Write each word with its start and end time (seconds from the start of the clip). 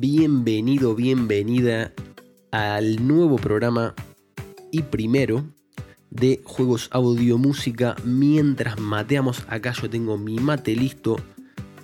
bienvenido, 0.00 0.94
bienvenida 0.94 1.92
al 2.52 3.04
nuevo 3.04 3.34
programa 3.34 3.96
y 4.70 4.82
primero 4.82 5.44
de 6.10 6.40
juegos 6.44 6.88
audio 6.92 7.36
música. 7.36 7.96
Mientras 8.04 8.78
mateamos, 8.78 9.44
acá 9.48 9.72
yo 9.72 9.90
tengo 9.90 10.16
mi 10.16 10.38
mate 10.38 10.76
listo 10.76 11.16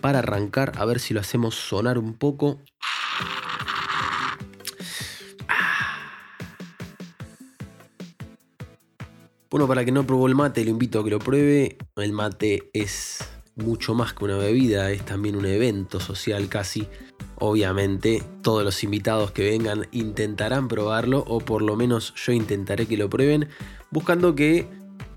para 0.00 0.20
arrancar, 0.20 0.74
a 0.76 0.84
ver 0.84 1.00
si 1.00 1.12
lo 1.12 1.18
hacemos 1.18 1.56
sonar 1.56 1.98
un 1.98 2.14
poco. 2.14 2.60
Bueno, 9.50 9.66
para 9.66 9.84
que 9.84 9.90
no 9.90 10.06
probó 10.06 10.28
el 10.28 10.36
mate, 10.36 10.64
lo 10.64 10.70
invito 10.70 11.00
a 11.00 11.04
que 11.04 11.10
lo 11.10 11.18
pruebe. 11.18 11.78
El 11.96 12.12
mate 12.12 12.70
es 12.72 13.28
mucho 13.56 13.94
más 13.94 14.12
que 14.12 14.24
una 14.24 14.36
bebida, 14.36 14.92
es 14.92 15.04
también 15.04 15.34
un 15.34 15.46
evento 15.46 15.98
social 15.98 16.48
casi. 16.48 16.86
Obviamente 17.36 18.22
todos 18.42 18.64
los 18.64 18.82
invitados 18.84 19.32
que 19.32 19.48
vengan 19.50 19.86
intentarán 19.92 20.68
probarlo 20.68 21.24
o 21.26 21.40
por 21.40 21.62
lo 21.62 21.76
menos 21.76 22.14
yo 22.14 22.32
intentaré 22.32 22.86
que 22.86 22.96
lo 22.96 23.10
prueben 23.10 23.48
buscando 23.90 24.34
que 24.34 24.68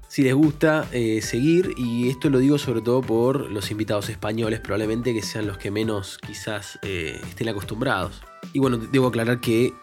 si 0.08 0.24
les 0.24 0.34
gusta 0.34 0.88
eh, 0.94 1.22
seguir 1.22 1.74
y 1.78 2.10
esto 2.10 2.30
lo 2.30 2.40
digo 2.40 2.58
sobre 2.58 2.82
todo 2.82 3.02
por 3.02 3.52
los 3.52 3.72
invitados 3.72 4.10
españoles 4.10 4.60
probablemente 4.62 5.14
que 5.14 5.22
sean 5.22 5.48
los 5.48 5.58
que 5.58 5.70
menos 5.70 6.18
quizás 6.26 6.80
eh, 6.82 7.20
estén 7.28 7.50
acostumbrados. 7.50 8.22
Y 8.54 8.60
bueno, 8.60 8.78
debo 8.78 9.08
aclarar 9.08 9.42
que 9.42 9.74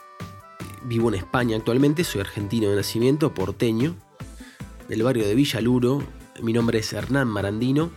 vivo 0.84 1.08
en 1.08 1.16
España 1.16 1.56
actualmente, 1.56 2.04
soy 2.04 2.22
argentino 2.22 2.70
de 2.70 2.76
nacimiento, 2.76 3.34
porteño, 3.34 3.96
del 4.88 5.02
barrio 5.02 5.26
de 5.26 5.34
Villaluro. 5.34 6.02
Mi 6.42 6.52
nombre 6.52 6.78
es 6.78 6.92
Hernán 6.92 7.28
Marandino 7.28 7.90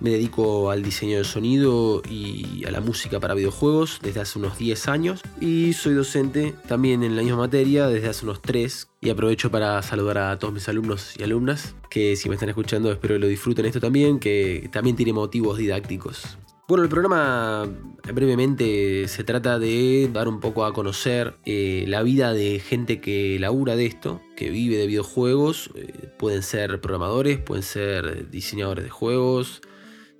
me 0.00 0.10
dedico 0.10 0.70
al 0.70 0.82
diseño 0.82 1.18
de 1.18 1.24
sonido 1.24 2.02
y 2.08 2.64
a 2.66 2.70
la 2.70 2.80
música 2.80 3.20
para 3.20 3.34
videojuegos 3.34 4.00
desde 4.02 4.20
hace 4.20 4.38
unos 4.38 4.58
10 4.58 4.88
años 4.88 5.22
y 5.40 5.72
soy 5.72 5.94
docente 5.94 6.54
también 6.66 7.02
en 7.02 7.16
la 7.16 7.22
misma 7.22 7.38
materia 7.38 7.86
desde 7.86 8.08
hace 8.08 8.24
unos 8.24 8.42
3 8.42 8.88
y 9.00 9.10
aprovecho 9.10 9.50
para 9.50 9.80
saludar 9.82 10.18
a 10.18 10.38
todos 10.38 10.54
mis 10.54 10.68
alumnos 10.68 11.14
y 11.18 11.22
alumnas 11.22 11.74
que 11.90 12.16
si 12.16 12.28
me 12.28 12.34
están 12.34 12.48
escuchando 12.48 12.90
espero 12.92 13.14
que 13.14 13.20
lo 13.20 13.26
disfruten 13.26 13.66
esto 13.66 13.80
también, 13.80 14.18
que 14.18 14.68
también 14.72 14.96
tiene 14.96 15.12
motivos 15.12 15.58
didácticos. 15.58 16.38
Bueno, 16.68 16.84
el 16.84 16.90
programa 16.90 17.66
brevemente 18.12 19.08
se 19.08 19.24
trata 19.24 19.58
de 19.58 20.10
dar 20.12 20.28
un 20.28 20.38
poco 20.38 20.66
a 20.66 20.74
conocer 20.74 21.38
eh, 21.46 21.86
la 21.88 22.02
vida 22.02 22.34
de 22.34 22.60
gente 22.60 23.00
que 23.00 23.38
labura 23.38 23.74
de 23.74 23.86
esto, 23.86 24.20
que 24.36 24.50
vive 24.50 24.76
de 24.76 24.86
videojuegos. 24.86 25.70
Eh, 25.74 26.10
pueden 26.18 26.42
ser 26.42 26.78
programadores, 26.82 27.38
pueden 27.38 27.62
ser 27.62 28.28
diseñadores 28.28 28.84
de 28.84 28.90
juegos, 28.90 29.62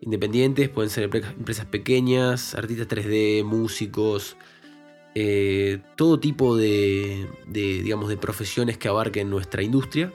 independientes, 0.01 0.69
pueden 0.69 0.91
ser 0.91 1.05
empresas 1.05 1.67
pequeñas, 1.67 2.55
artistas 2.55 2.89
3D, 2.89 3.45
músicos, 3.45 4.37
eh, 5.21 5.81
todo 5.97 6.21
tipo 6.21 6.57
de, 6.57 7.27
digamos, 7.49 8.09
de 8.09 8.17
profesiones 8.17 8.79
que 8.79 8.87
abarquen 8.87 9.31
nuestra 9.31 9.63
industria. 9.63 10.13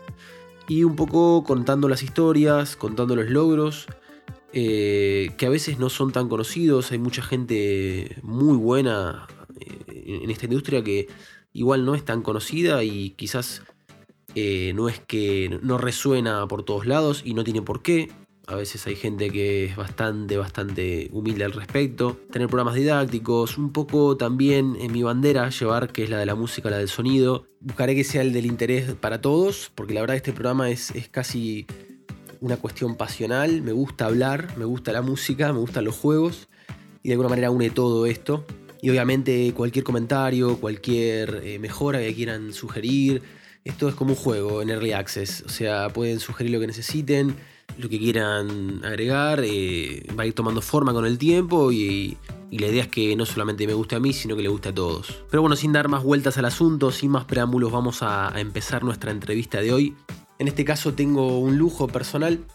Y 0.67 0.85
un 0.85 0.95
poco 0.95 1.43
contando 1.43 1.89
las 1.89 2.03
historias, 2.03 2.77
contando 2.77 3.13
los 3.15 3.29
logros, 3.29 3.87
eh, 4.53 5.31
que 5.37 5.45
a 5.45 5.49
veces 5.49 5.77
no 5.77 5.89
son 5.89 6.13
tan 6.13 6.29
conocidos. 6.29 6.93
Hay 6.93 6.99
mucha 6.99 7.21
gente 7.21 8.15
muy 8.21 8.55
buena 8.55 9.27
eh, 9.59 10.19
en 10.23 10.29
esta 10.29 10.45
industria 10.45 10.81
que 10.83 11.07
igual 11.51 11.85
no 11.85 11.95
es 11.95 12.05
tan 12.05 12.21
conocida 12.21 12.83
y 12.83 13.11
quizás 13.11 13.61
no 14.35 14.89
es 14.89 14.99
que 14.99 15.59
no 15.61 15.77
resuena 15.77 16.47
por 16.47 16.63
todos 16.63 16.87
lados 16.87 17.21
y 17.23 17.33
no 17.33 17.43
tiene 17.43 17.61
por 17.61 17.83
qué. 17.83 18.09
A 18.45 18.55
veces 18.55 18.85
hay 18.87 18.95
gente 18.95 19.29
que 19.29 19.65
es 19.65 19.75
bastante, 19.77 20.35
bastante 20.35 21.09
humilde 21.13 21.45
al 21.45 21.53
respecto. 21.53 22.19
Tener 22.29 22.49
programas 22.49 22.75
didácticos, 22.75 23.57
un 23.57 23.71
poco 23.71 24.17
también 24.17 24.75
en 24.81 24.91
mi 24.91 25.01
bandera 25.01 25.49
llevar, 25.49 25.93
que 25.93 26.03
es 26.03 26.09
la 26.09 26.17
de 26.17 26.25
la 26.25 26.35
música, 26.35 26.69
la 26.69 26.77
del 26.77 26.89
sonido. 26.89 27.47
Buscaré 27.61 27.95
que 27.95 28.03
sea 28.03 28.21
el 28.21 28.33
del 28.33 28.45
interés 28.45 28.95
para 28.95 29.21
todos, 29.21 29.71
porque 29.73 29.93
la 29.93 30.01
verdad 30.01 30.17
este 30.17 30.33
programa 30.33 30.69
es, 30.69 30.91
es 30.91 31.07
casi 31.07 31.65
una 32.41 32.57
cuestión 32.57 32.95
pasional. 32.95 33.61
Me 33.61 33.71
gusta 33.71 34.07
hablar, 34.07 34.57
me 34.57 34.65
gusta 34.65 34.91
la 34.91 35.01
música, 35.01 35.53
me 35.53 35.59
gustan 35.59 35.85
los 35.85 35.95
juegos 35.95 36.49
y 37.01 37.07
de 37.07 37.13
alguna 37.13 37.29
manera 37.29 37.49
une 37.49 37.69
todo 37.69 38.05
esto. 38.05 38.45
Y 38.81 38.89
obviamente 38.89 39.53
cualquier 39.55 39.85
comentario, 39.85 40.59
cualquier 40.59 41.41
eh, 41.45 41.59
mejora 41.59 41.99
que 41.99 42.13
quieran 42.13 42.51
sugerir, 42.51 43.21
esto 43.63 43.87
es 43.87 43.95
como 43.95 44.11
un 44.11 44.17
juego 44.17 44.61
en 44.61 44.69
Early 44.69 44.91
Access. 44.91 45.43
O 45.45 45.49
sea, 45.49 45.87
pueden 45.87 46.19
sugerir 46.19 46.51
lo 46.51 46.59
que 46.59 46.67
necesiten 46.67 47.37
lo 47.77 47.89
que 47.89 47.99
quieran 47.99 48.81
agregar, 48.83 49.41
eh, 49.43 50.05
va 50.17 50.23
a 50.23 50.25
ir 50.25 50.33
tomando 50.33 50.61
forma 50.61 50.93
con 50.93 51.05
el 51.05 51.17
tiempo 51.17 51.71
y, 51.71 52.17
la 52.51 52.67
idea 52.67 52.83
es 52.83 52.87
que 52.87 53.15
no 53.15 53.25
solamente 53.25 53.65
me 53.65 53.73
guste 53.73 53.95
a 53.95 53.99
mí, 53.99 54.13
sino 54.13 54.35
que 54.35 54.43
le 54.43 54.49
guste 54.49 54.69
a 54.69 54.75
todos. 54.75 55.23
Pero 55.31 55.41
bueno, 55.41 55.55
sin 55.55 55.73
dar 55.73 55.87
más 55.87 56.03
vueltas 56.03 56.37
al 56.37 56.45
asunto, 56.45 56.91
sin 56.91 57.09
más 57.09 57.25
preámbulos, 57.25 57.71
vamos 57.71 58.03
a, 58.03 58.31
empezar 58.35 58.83
nuestra 58.83 59.09
entrevista 59.09 59.59
de 59.59 59.73
hoy. 59.73 59.95
En 60.37 60.47
este 60.47 60.63
caso 60.63 60.93
tengo 60.93 61.39
un 61.39 61.57
lujo 61.57 61.87
personal, 61.87 62.45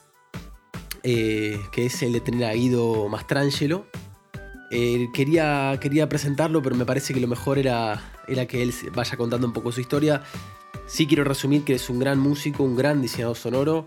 eh, 1.03 1.59
que 1.73 1.87
es 1.87 2.01
el 2.03 2.13
de 2.13 2.21
tener 2.21 2.45
a 2.45 2.53
Guido 2.53 3.09
Mastrangelo. 3.09 3.87
Eh, 4.71 5.09
quería, 5.13 5.77
quería 5.81 6.09
presentarlo, 6.09 6.63
pero 6.63 6.77
me 6.77 6.87
parece 6.87 7.13
que 7.13 7.19
lo 7.19 7.27
mejor 7.27 7.59
era, 7.59 8.13
era 8.29 8.47
que 8.47 8.63
él 8.63 8.73
vaya 8.95 9.17
contando 9.17 9.49
un 9.49 9.53
poco 9.53 9.73
su 9.73 9.81
historia. 9.81 10.23
Sí 10.87 11.09
quiero 11.09 11.25
resumir 11.25 11.65
que 11.65 11.75
es 11.75 11.91
un 11.91 11.99
gran 11.99 12.21
músico, 12.21 12.63
un 12.63 12.77
gran 12.77 13.03
diseñador 13.03 13.37
sonoro 13.37 13.87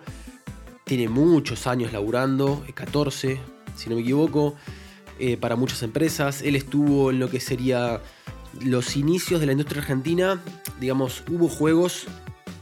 tiene 0.84 1.09
muchos 1.09 1.68
años 1.68 1.94
laburando, 1.94 2.64
14, 2.74 3.34
eh, 3.34 3.40
si 3.75 3.90
no 3.90 3.96
me 3.96 4.02
equivoco, 4.02 4.56
eh, 5.19 5.38
para 5.38 5.56
muchas 5.56 5.84
empresas. 5.84 6.42
Él 6.42 6.56
estuvo 6.56 7.12
en 7.12 7.19
lo 7.19 7.30
que 7.30 7.40
sería 7.40 8.02
los 8.64 8.96
inicios 8.96 9.40
de 9.40 9.46
la 9.46 9.52
industria 9.53 9.81
argentina. 9.81 10.42
Digamos, 10.80 11.24
hubo 11.30 11.47
juegos 11.47 12.08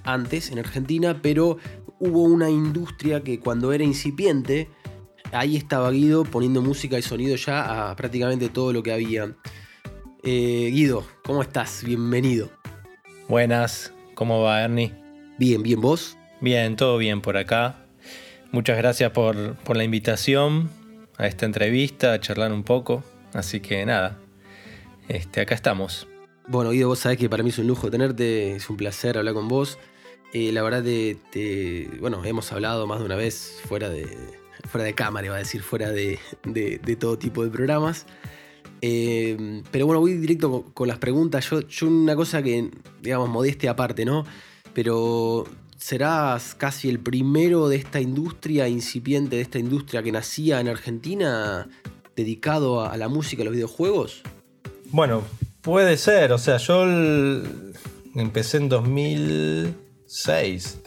antes 0.03 0.51
en 0.51 0.59
Argentina, 0.59 1.19
pero 1.21 1.57
hubo 1.99 2.23
una 2.23 2.49
industria 2.49 3.21
que 3.23 3.39
cuando 3.39 3.73
era 3.73 3.83
incipiente, 3.83 4.69
ahí 5.31 5.57
estaba 5.57 5.91
Guido 5.91 6.23
poniendo 6.23 6.61
música 6.61 6.97
y 6.97 7.01
sonido 7.01 7.35
ya 7.35 7.89
a 7.89 7.95
prácticamente 7.95 8.49
todo 8.49 8.73
lo 8.73 8.83
que 8.83 8.91
había. 8.91 9.35
Eh, 10.23 10.69
Guido, 10.73 11.05
¿cómo 11.23 11.41
estás? 11.41 11.83
Bienvenido. 11.83 12.49
Buenas, 13.27 13.93
¿cómo 14.15 14.41
va 14.41 14.63
Ernie? 14.63 14.93
Bien, 15.37 15.63
bien, 15.63 15.79
¿vos? 15.79 16.17
Bien, 16.41 16.75
todo 16.75 16.97
bien 16.97 17.21
por 17.21 17.37
acá. 17.37 17.88
Muchas 18.51 18.77
gracias 18.77 19.11
por, 19.11 19.35
la 19.35 19.83
invitación 19.83 20.71
a 21.17 21.27
esta 21.27 21.45
entrevista, 21.45 22.13
a 22.13 22.19
charlar 22.19 22.51
un 22.51 22.63
poco. 22.63 23.03
Así 23.31 23.59
que 23.59 23.85
nada, 23.85 24.17
este, 25.07 25.41
acá 25.41 25.53
estamos. 25.53 26.07
Bueno, 26.47 26.71
Guido, 26.71 26.87
vos 26.87 26.97
sabés 26.97 27.19
que 27.19 27.29
para 27.29 27.43
mí 27.43 27.49
es 27.49 27.59
un 27.59 27.67
lujo 27.67 27.91
tenerte, 27.91 28.55
es 28.55 28.67
un 28.71 28.77
placer 28.77 29.19
hablar 29.19 29.35
con 29.35 29.47
vos. 29.47 29.77
Eh, 30.33 30.51
la 30.51 30.63
verdad, 30.63 30.83
te, 30.83 31.89
bueno, 31.99 32.25
hemos 32.25 32.51
hablado 32.51 32.87
más 32.87 32.99
de 32.99 33.05
una 33.05 33.15
vez 33.15 33.61
fuera 33.67 33.87
de, 33.87 34.17
fuera 34.67 34.83
de 34.83 34.95
cámara, 34.95 35.27
iba 35.27 35.35
a 35.35 35.39
decir, 35.39 35.61
fuera 35.61 35.91
de, 35.91 36.17
todo 36.99 37.19
tipo 37.19 37.43
de 37.43 37.51
programas. 37.51 38.07
Eh, 38.81 39.61
pero 39.69 39.85
bueno, 39.85 39.99
voy 39.99 40.13
directo 40.15 40.71
con, 40.73 40.87
las 40.87 40.97
preguntas. 40.97 41.47
Yo, 41.47 41.61
yo, 41.67 41.87
una 41.87 42.15
cosa 42.15 42.41
que, 42.41 42.71
digamos, 42.99 43.29
modeste 43.29 43.69
aparte, 43.69 44.05
¿no? 44.05 44.25
Pero 44.73 45.45
serás 45.79 46.53
casi 46.55 46.89
el 46.89 46.99
primero 46.99 47.69
de 47.69 47.77
esta 47.77 48.01
industria 48.01 48.67
incipiente, 48.67 49.37
de 49.37 49.41
esta 49.41 49.59
industria 49.59 50.03
que 50.03 50.11
nacía 50.11 50.59
en 50.59 50.67
Argentina, 50.67 51.69
dedicado 52.15 52.81
a, 52.81 52.97
la 52.97 53.07
música 53.07 53.41
y 53.41 53.45
los 53.45 53.53
videojuegos? 53.53 54.21
Bueno, 54.91 55.23
puede 55.61 55.95
ser. 55.97 56.33
O 56.33 56.37
sea, 56.37 56.57
yo 56.57 56.83
empecé 58.13 58.57
en 58.57 58.67
2006 58.67 60.79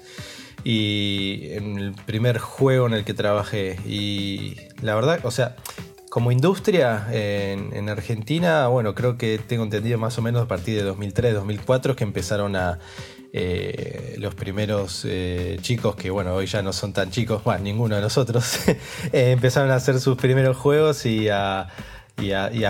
y 0.62 1.48
en 1.52 1.78
el 1.78 1.94
primer 1.94 2.36
juego 2.38 2.86
en 2.86 2.92
el 2.92 3.04
que 3.04 3.14
trabajé. 3.14 3.80
Y 3.86 4.56
la 4.82 4.94
verdad, 4.94 5.20
o 5.24 5.30
sea, 5.30 5.56
como 6.10 6.32
industria 6.32 7.08
en, 7.10 7.74
en, 7.74 7.88
Argentina, 7.88 8.68
bueno, 8.68 8.94
creo 8.94 9.16
que 9.16 9.38
tengo 9.38 9.64
entendido 9.64 9.96
más 9.96 10.18
o 10.18 10.22
menos 10.22 10.42
a 10.42 10.48
partir 10.48 10.76
de 10.76 10.82
2003, 10.82 11.32
2004 11.32 11.96
que 11.96 12.04
empezaron 12.04 12.56
a 12.56 12.78
eh, 13.34 14.16
los 14.18 14.34
primeros 14.34 15.06
eh, 15.08 15.56
chicos, 15.62 15.96
que 15.96 16.10
bueno, 16.10 16.34
hoy 16.34 16.46
ya 16.46 16.60
no 16.60 16.74
son 16.74 16.92
tan 16.92 17.10
chicos, 17.10 17.42
bueno, 17.42 17.64
ninguno 17.64 17.96
de 17.96 18.02
nosotros, 18.02 18.58
eh, 19.12 19.30
empezaron 19.30 19.70
a 19.70 19.76
hacer 19.76 20.00
sus 20.00 20.18
primeros 20.18 20.58
juegos 20.58 21.06
y 21.06 21.30
a, 21.30 21.68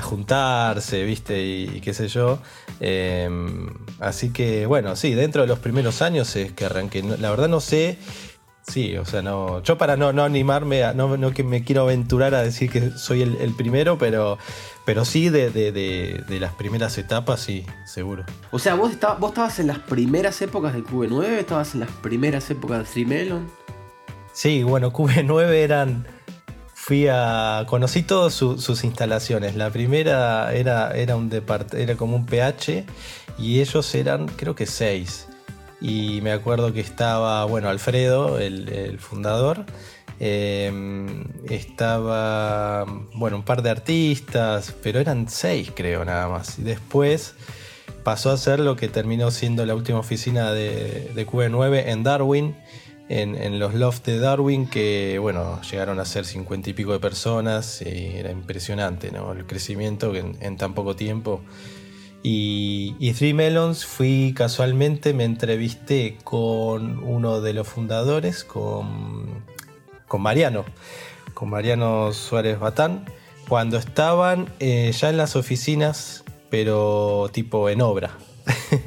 juntarse, 0.02 1.02
¿viste? 1.04 1.42
Y, 1.42 1.80
qué 1.80 1.92
sé 1.92 2.06
yo. 2.06 2.38
Em, 2.78 3.70
así 3.98 4.32
que 4.32 4.66
bueno, 4.66 4.94
sí, 4.94 5.14
dentro 5.14 5.42
de 5.42 5.48
los 5.48 5.58
primeros 5.58 6.00
años 6.00 6.36
es 6.36 6.52
que 6.52 6.64
arranqué. 6.64 7.02
La 7.02 7.30
verdad 7.30 7.48
no 7.48 7.60
sé 7.60 7.98
Sí, 8.66 8.96
o 8.96 9.04
sea, 9.04 9.22
no. 9.22 9.62
Yo 9.62 9.76
para 9.76 9.96
no, 9.96 10.12
no 10.12 10.22
animarme, 10.22 10.84
a, 10.84 10.94
no, 10.94 11.16
no 11.16 11.32
que 11.32 11.42
me 11.42 11.64
quiero 11.64 11.82
aventurar 11.82 12.34
a 12.34 12.42
decir 12.42 12.70
que 12.70 12.90
soy 12.92 13.22
el, 13.22 13.54
primero, 13.56 13.98
pero, 13.98 14.38
pero 14.84 15.04
sí 15.04 15.30
de, 15.30 16.24
las 16.40 16.52
primeras 16.54 16.96
etapas, 16.96 17.40
sí, 17.40 17.66
seguro. 17.86 18.24
O 18.52 18.58
sea, 18.58 18.74
¿vos, 18.74 18.92
vos 19.18 19.30
estabas 19.30 19.58
en 19.58 19.66
las 19.66 19.80
primeras 19.80 20.40
épocas 20.42 20.74
del 20.74 20.84
QB9, 20.84 21.24
estabas 21.24 21.74
en 21.74 21.80
las 21.80 21.90
primeras 21.90 22.48
épocas 22.50 22.94
de 22.94 23.04
Melon. 23.04 23.50
Sí, 24.32 24.62
bueno, 24.62 24.92
QB9 24.92 25.50
eran. 25.50 26.06
fui 26.72 27.08
a. 27.08 27.64
Conocí 27.68 28.02
todas 28.02 28.32
sus 28.32 28.84
instalaciones. 28.84 29.56
La 29.56 29.70
primera 29.70 30.54
era, 30.54 30.94
era, 30.94 31.16
un 31.16 31.30
era 31.72 31.96
como 31.96 32.16
un 32.16 32.26
PH 32.26 32.86
y 33.38 33.60
ellos 33.60 33.92
eran, 33.96 34.28
creo 34.28 34.54
que 34.54 34.66
seis. 34.66 35.26
Y 35.82 36.20
me 36.22 36.32
acuerdo 36.32 36.72
que 36.72 36.80
estaba, 36.80 37.44
bueno, 37.44 37.68
Alfredo, 37.68 38.38
el, 38.38 38.98
fundador. 39.00 39.66
Em, 40.20 41.24
estaba, 41.50 42.84
bueno, 43.14 43.36
un 43.38 43.42
par 43.42 43.62
de 43.62 43.70
artistas, 43.70 44.74
pero 44.82 45.00
eran 45.00 45.28
seis, 45.28 45.72
creo, 45.74 46.04
nada 46.04 46.28
más. 46.28 46.58
Y 46.58 46.62
después 46.62 47.34
pasó 48.04 48.30
a 48.30 48.36
ser 48.36 48.60
lo 48.60 48.76
que 48.76 48.88
terminó 48.88 49.30
siendo 49.30 49.66
la 49.66 49.74
última 49.74 49.98
oficina 49.98 50.52
de, 50.52 51.10
de 51.14 51.26
Q9 51.26 51.88
en 51.88 52.02
Darwin 52.02 52.54
en, 53.08 53.58
los 53.58 53.74
lofts 53.74 54.04
de 54.04 54.18
Darwin 54.18 54.66
que, 54.66 55.18
bueno, 55.20 55.60
llegaron 55.62 56.00
a 56.00 56.04
ser 56.04 56.24
cincuenta 56.24 56.70
y 56.70 56.72
pico 56.72 56.92
de 56.92 57.00
personas. 57.00 57.82
Y 57.82 58.16
era 58.16 58.30
impresionante, 58.30 59.10
¿no? 59.10 59.32
El 59.32 59.46
crecimiento 59.46 60.14
en, 60.14 60.56
tan 60.56 60.74
poco 60.74 60.96
tiempo. 60.96 61.42
Y, 62.22 62.94
y, 63.00 63.12
Three 63.14 63.34
Melons 63.34 63.84
fui 63.84 64.32
casualmente, 64.36 65.12
me 65.12 65.24
entrevisté 65.24 66.18
con 66.22 67.02
uno 67.02 67.40
de 67.40 67.52
los 67.52 67.66
fundadores, 67.66 68.44
con, 68.44 69.42
con 70.06 70.22
Mariano, 70.22 70.64
con 71.34 71.50
Mariano 71.50 72.12
Suárez 72.12 72.60
Batán, 72.60 73.06
cuando 73.48 73.76
estaban 73.76 74.48
eh, 74.60 74.92
ya 74.92 75.10
en 75.10 75.16
las 75.16 75.34
oficinas, 75.34 76.22
pero 76.48 77.28
tipo 77.32 77.68
en 77.68 77.80
obra. 77.80 78.16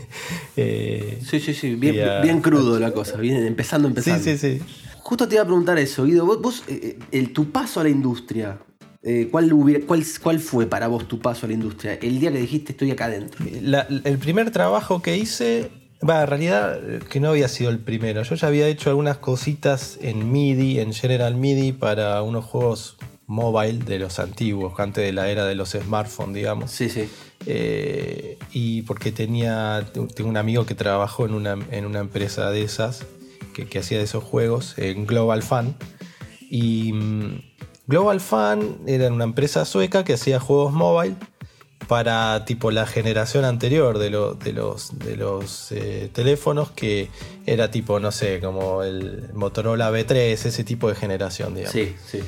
Eh, 0.57 1.19
sí, 1.29 1.41
sí, 1.41 1.53
sí, 1.53 1.75
bien, 1.75 2.39
crudo 2.39 2.79
la 2.79 2.93
cosa, 2.93 3.17
bien, 3.17 3.45
empezando, 3.45 3.89
empezando. 3.89 4.23
Sí, 4.23 4.37
sí, 4.37 4.59
sí. 4.59 4.65
Justo 4.99 5.27
te 5.27 5.35
iba 5.35 5.43
a 5.43 5.45
preguntar 5.45 5.77
eso, 5.77 6.05
Guido. 6.05 6.25
Vos, 6.25 6.63
eh, 6.69 6.97
el, 7.11 7.33
tu 7.33 7.51
paso 7.51 7.81
a 7.81 7.83
la 7.83 7.89
industria, 7.89 8.57
eh, 9.05 9.27
¿cuál, 9.31 9.51
cuál, 9.85 10.03
¿cuál, 10.21 10.39
fue 10.39 10.65
para 10.65 10.87
vos 10.87 11.07
tu 11.07 11.19
paso 11.19 11.45
a 11.45 11.49
la 11.49 11.53
industria? 11.53 11.93
El 12.01 12.19
día 12.19 12.31
que 12.31 12.39
dijiste 12.39 12.71
estoy 12.71 12.89
acá 12.89 13.05
adentro. 13.05 13.45
el 13.45 14.17
primer 14.17 14.49
trabajo 14.49 15.03
que 15.03 15.15
hice, 15.15 15.69
va, 16.07 16.23
en 16.23 16.27
realidad 16.27 16.79
que 17.09 17.19
no 17.19 17.29
había 17.29 17.47
sido 17.47 17.69
el 17.69 17.77
primero. 17.77 18.23
Yo 18.23 18.33
ya 18.33 18.47
había 18.47 18.67
hecho 18.67 18.89
algunas 18.89 19.17
cositas 19.17 19.99
en 20.01 20.31
MIDI, 20.31 20.79
en 20.79 20.91
General 20.91 21.35
MIDI, 21.35 21.71
para 21.71 22.21
unos 22.23 22.45
juegos 22.45 22.97
mobile 23.27 23.79
de 23.79 23.99
los 23.99 24.19
antiguos, 24.19 24.73
antes 24.79 25.03
de 25.03 25.13
la 25.13 25.29
era 25.29 25.45
de 25.45 25.55
los 25.55 25.69
smartphones, 25.71 26.35
digamos. 26.35 26.71
Sí, 26.71 26.89
sí. 26.89 27.07
Eh, 27.45 28.37
y 28.53 28.81
porque 28.83 29.11
tenía, 29.11 29.85
tengo 29.93 30.29
un 30.29 30.37
amigo 30.37 30.65
que 30.65 30.75
trabajó 30.75 31.25
en 31.25 31.33
una, 31.33 31.57
en 31.71 31.85
una 31.85 31.99
empresa 31.99 32.49
de 32.49 32.63
esas, 32.63 33.05
que, 33.53 33.79
hacía 33.79 33.99
de 33.99 34.03
esos 34.03 34.23
juegos, 34.23 34.75
en 34.77 35.05
Global 35.05 35.43
Fan. 35.43 35.75
Y 36.49 36.93
mm, 36.93 37.41
Global 37.87 38.19
Fan 38.19 38.79
era 38.87 39.07
una 39.07 39.23
empresa 39.23 39.65
sueca 39.65 40.03
que 40.03 40.13
hacía 40.13 40.39
juegos 40.39 40.73
mobile 40.73 41.15
para 41.87 42.45
tipo 42.45 42.71
la 42.71 42.87
generación 42.87 43.45
anterior 43.45 43.99
de, 43.99 44.09
de 44.09 44.53
los, 44.53 44.97
de 44.97 45.15
los 45.15 45.71
eh, 45.71 46.09
teléfonos 46.11 46.71
que 46.71 47.09
era 47.45 47.69
tipo, 47.69 47.99
no 47.99 48.11
sé, 48.11 48.39
como 48.39 48.81
el 48.83 49.29
Motorola 49.33 49.91
B3, 49.91 50.15
ese 50.15 50.63
tipo 50.63 50.89
de 50.89 50.95
generación, 50.95 51.53
digamos. 51.53 51.73
Sí, 51.73 51.95
sí. 52.05 52.21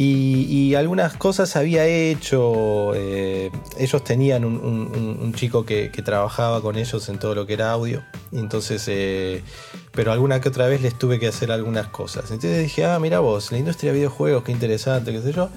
Y, 0.00 0.76
algunas 0.76 1.14
cosas 1.14 1.56
había 1.56 1.84
hecho. 1.84 2.94
Eh, 2.94 3.50
ellos 3.78 4.04
tenían 4.04 4.44
un, 4.44 5.32
chico 5.34 5.64
que, 5.64 5.88
trabajaba 6.04 6.62
con 6.62 6.76
ellos 6.76 7.08
en 7.08 7.18
todo 7.18 7.34
lo 7.34 7.46
que 7.46 7.54
era 7.54 7.72
audio. 7.72 8.04
Entonces, 8.30 8.84
eh, 8.86 9.42
pero 9.90 10.12
alguna 10.12 10.40
que 10.40 10.50
otra 10.50 10.68
vez 10.68 10.82
les 10.82 10.96
tuve 10.96 11.18
que 11.18 11.26
hacer 11.26 11.50
algunas 11.50 11.88
cosas. 11.88 12.30
Entonces 12.30 12.62
dije, 12.62 12.84
ah, 12.84 13.00
mira 13.00 13.18
vos, 13.18 13.50
la 13.50 13.58
industria 13.58 13.90
de 13.90 13.98
videojuegos, 13.98 14.44
qué 14.44 14.52
interesante, 14.52 15.10
qué 15.10 15.20
sé 15.20 15.32
yo. 15.32 15.48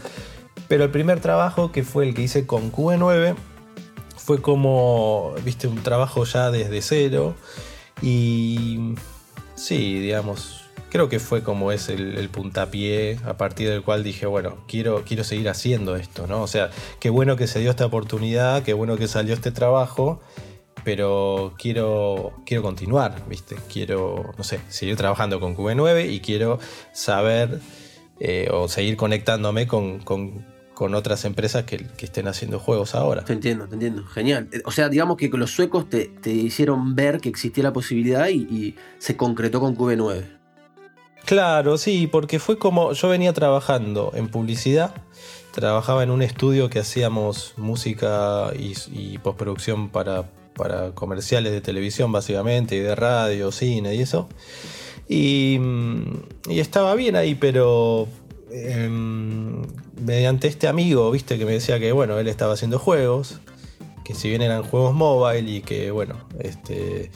Pero 0.67 0.85
el 0.85 0.89
primer 0.89 1.19
trabajo, 1.19 1.71
que 1.71 1.83
fue 1.83 2.07
el 2.07 2.15
que 2.15 2.23
hice 2.23 2.47
con 2.47 2.71
QE9, 2.71 3.35
fue 4.17 4.41
como, 4.41 5.35
viste, 5.45 5.67
un 5.67 5.83
trabajo 5.83 6.23
ya 6.25 6.49
desde 6.49 6.81
cero. 6.81 7.35
Y 8.01 8.95
sí, 9.53 9.99
digamos, 9.99 10.60
creo 10.91 11.07
que 11.07 11.19
fue 11.19 11.41
como 11.41 11.71
es 11.71 11.89
el, 11.89 12.29
puntapié 12.29 13.17
a 13.25 13.37
partir 13.37 13.69
del 13.69 13.81
cual 13.81 14.03
dije, 14.03 14.25
bueno, 14.25 14.57
quiero, 14.67 15.03
quiero 15.05 15.23
seguir 15.23 15.47
haciendo 15.49 15.95
esto, 15.95 16.27
¿no? 16.27 16.41
O 16.41 16.47
sea, 16.47 16.69
qué 16.99 17.09
bueno 17.09 17.37
que 17.37 17.47
se 17.47 17.59
dio 17.59 17.69
esta 17.69 17.85
oportunidad, 17.85 18.61
qué 18.63 18.73
bueno 18.73 18.97
que 18.97 19.07
salió 19.07 19.33
este 19.33 19.51
trabajo, 19.51 20.21
pero 20.83 21.53
quiero, 21.57 22.33
quiero 22.45 22.61
continuar, 22.61 23.23
¿viste? 23.29 23.55
Quiero, 23.71 24.33
no 24.37 24.43
sé, 24.43 24.59
seguir 24.67 24.97
trabajando 24.97 25.39
con 25.39 25.55
QB9 25.55 26.11
y 26.11 26.19
quiero 26.19 26.59
saber 26.91 27.61
eh, 28.19 28.49
o 28.51 28.67
seguir 28.67 28.97
conectándome 28.97 29.67
con, 29.67 30.01
otras 30.93 31.25
empresas 31.25 31.63
que, 31.63 31.85
estén 31.99 32.27
haciendo 32.27 32.59
juegos 32.59 32.95
ahora. 32.95 33.23
Te 33.23 33.33
entiendo, 33.33 33.67
te 33.67 33.75
entiendo. 33.75 34.03
Genial. 34.07 34.49
O 34.65 34.71
sea, 34.71 34.89
digamos 34.89 35.15
que 35.15 35.29
los 35.29 35.51
suecos 35.51 35.87
te, 35.87 36.09
hicieron 36.25 36.95
ver 36.95 37.21
que 37.21 37.29
existía 37.29 37.63
la 37.63 37.71
posibilidad 37.71 38.27
y, 38.29 38.39
y 38.49 38.75
se 38.97 39.15
concretó 39.15 39.59
con 39.59 39.77
QB9. 39.77 40.40
Claro, 41.25 41.77
sí, 41.77 42.07
porque 42.07 42.39
fue 42.39 42.57
como 42.57 42.93
yo 42.93 43.07
venía 43.09 43.31
trabajando 43.33 44.11
en 44.15 44.27
publicidad, 44.27 44.93
trabajaba 45.51 46.03
en 46.03 46.11
un 46.11 46.21
estudio 46.21 46.69
que 46.69 46.79
hacíamos 46.79 47.53
música 47.57 48.51
y, 48.57 49.17
postproducción 49.19 49.89
para, 49.89 50.29
para, 50.55 50.91
comerciales 50.91 51.51
de 51.51 51.61
televisión 51.61 52.11
básicamente, 52.11 52.75
y 52.75 52.79
de 52.79 52.95
radio, 52.95 53.51
cine 53.51 53.95
y 53.95 54.01
eso. 54.01 54.27
Y, 55.07 55.59
estaba 56.49 56.95
bien 56.95 57.15
ahí, 57.15 57.35
pero 57.35 58.07
em, 58.51 59.61
mediante 60.03 60.47
este 60.47 60.67
amigo, 60.67 61.11
viste, 61.11 61.37
que 61.37 61.45
me 61.45 61.53
decía 61.53 61.79
que 61.79 61.91
bueno, 61.91 62.17
él 62.19 62.27
estaba 62.27 62.53
haciendo 62.53 62.79
juegos, 62.79 63.39
que 64.03 64.15
si 64.15 64.29
bien 64.29 64.41
eran 64.41 64.63
juegos 64.63 64.93
mobile 64.93 65.49
y 65.49 65.61
que 65.61 65.91
bueno, 65.91 66.15
este... 66.39 67.11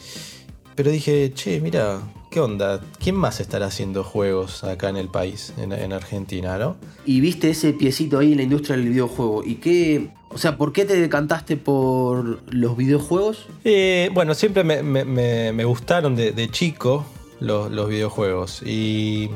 Pero 0.74 0.90
dije, 0.90 1.32
che, 1.32 1.58
mira, 1.60 2.02
¿qué 2.36 2.40
onda? 2.40 2.82
¿Quién 3.02 3.14
más 3.16 3.40
estará 3.40 3.64
haciendo 3.64 4.04
juegos 4.04 4.62
acá 4.62 4.90
en 4.90 4.98
el 4.98 5.08
país, 5.08 5.54
en, 5.56 5.90
Argentina, 5.94 6.58
no? 6.58 6.76
Y 7.06 7.20
viste 7.22 7.48
ese 7.48 7.72
piecito 7.72 8.18
ahí 8.18 8.32
en 8.32 8.36
la 8.36 8.42
industria 8.42 8.76
del 8.76 8.90
videojuego. 8.90 9.42
¿Y 9.42 9.54
qué, 9.54 10.10
o 10.28 10.36
sea, 10.36 10.58
¿por 10.58 10.74
qué 10.74 10.84
te 10.84 11.00
decantaste 11.00 11.56
por 11.56 12.42
los 12.52 12.76
videojuegos? 12.76 13.46
Eh, 13.64 14.10
bueno, 14.12 14.34
siempre 14.34 14.64
me, 14.64 15.64
gustaron 15.64 16.14
de, 16.14 16.48
chico 16.50 17.06
los, 17.40 17.88
videojuegos. 17.88 18.60
Y 18.62 19.30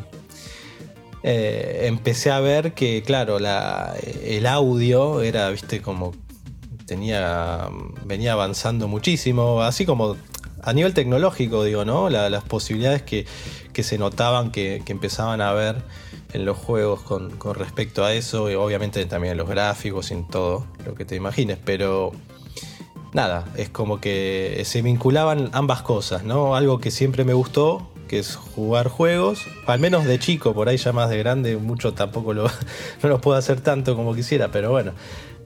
eh, 1.22 1.84
empecé 1.86 2.30
a 2.30 2.40
ver 2.40 2.74
que, 2.74 3.02
claro, 3.02 3.38
el 3.38 4.46
audio 4.46 5.22
era, 5.22 5.48
viste, 5.48 5.80
como 5.80 6.12
tenía. 6.84 7.66
venía 8.04 8.34
avanzando 8.34 8.88
muchísimo. 8.88 9.62
Así 9.62 9.86
como 9.86 10.16
a 10.62 10.72
nivel 10.72 10.94
tecnológico, 10.94 11.64
digo, 11.64 11.84
¿no? 11.84 12.08
las 12.10 12.44
posibilidades 12.44 13.02
que, 13.02 13.26
se 13.82 13.98
notaban 13.98 14.50
que, 14.50 14.82
empezaban 14.86 15.40
a 15.40 15.52
ver 15.52 15.76
en 16.32 16.44
los 16.44 16.56
juegos 16.56 17.00
con, 17.00 17.30
respecto 17.54 18.04
a 18.04 18.12
eso, 18.12 18.50
y 18.50 18.54
obviamente 18.54 19.04
también 19.06 19.32
en 19.32 19.38
los 19.38 19.48
gráficos 19.48 20.10
y 20.10 20.14
en 20.14 20.26
todo 20.26 20.66
lo 20.84 20.94
que 20.94 21.04
te 21.04 21.16
imagines, 21.16 21.58
pero 21.64 22.12
nada, 23.12 23.46
es 23.56 23.68
como 23.68 24.00
que 24.00 24.62
se 24.64 24.82
vinculaban 24.82 25.50
ambas 25.52 25.82
cosas, 25.82 26.24
¿no? 26.24 26.54
Algo 26.54 26.78
que 26.78 26.90
siempre 26.90 27.24
me 27.24 27.32
gustó, 27.32 27.90
que 28.10 28.18
es 28.18 28.34
jugar 28.34 28.88
juegos, 28.88 29.46
al 29.66 29.78
menos 29.78 30.04
de 30.04 30.18
chico, 30.18 30.52
por 30.52 30.68
ahí 30.68 30.76
ya 30.76 30.92
más 30.92 31.10
de 31.10 31.18
grande, 31.18 31.56
mucho 31.56 31.94
tampoco 31.94 32.34
lo, 32.34 32.50
no 33.02 33.20
puedo 33.20 33.38
hacer 33.38 33.60
tanto 33.60 33.94
como 33.94 34.14
quisiera, 34.14 34.48
pero 34.48 34.70
bueno, 34.70 34.92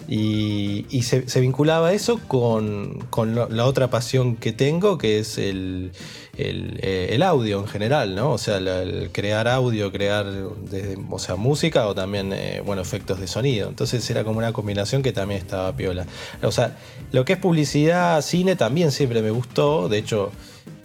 y, 0.07 1.03
se, 1.03 1.41
vinculaba 1.41 1.93
eso 1.93 2.21
con, 2.29 2.99
la 3.27 3.65
otra 3.65 3.89
pasión 3.89 4.37
que 4.37 4.53
tengo, 4.53 4.99
que 4.99 5.19
es 5.19 5.39
el, 5.39 5.93
eh, 6.37 7.19
audio 7.25 7.61
en 7.61 7.67
general, 7.67 8.15
¿no? 8.15 8.33
O 8.33 8.39
sea, 8.39 8.59
el, 8.59 9.11
crear 9.13 9.49
audio, 9.49 9.91
crear 9.91 10.27
desde, 10.71 10.99
o 11.11 11.19
sea, 11.19 11.37
música 11.37 11.87
o 11.87 11.95
también, 11.95 12.33
eh, 12.33 12.63
bueno, 12.65 12.83
efectos 12.83 13.19
de 13.19 13.27
sonido. 13.27 13.69
Entonces 13.69 14.09
era 14.11 14.25
como 14.25 14.39
una 14.39 14.53
combinación 14.53 15.03
que 15.03 15.13
también 15.13 15.41
estaba 15.41 15.75
piola. 15.75 16.07
O 16.43 16.53
sea, 16.53 16.77
lo 17.13 17.25
que 17.25 17.35
es 17.35 17.39
publicidad, 17.39 18.21
cine 18.21 18.57
también 18.57 18.93
siempre 18.93 19.23
me 19.23 19.31
gustó. 19.31 19.89
De 19.89 19.99
hecho, 19.99 20.33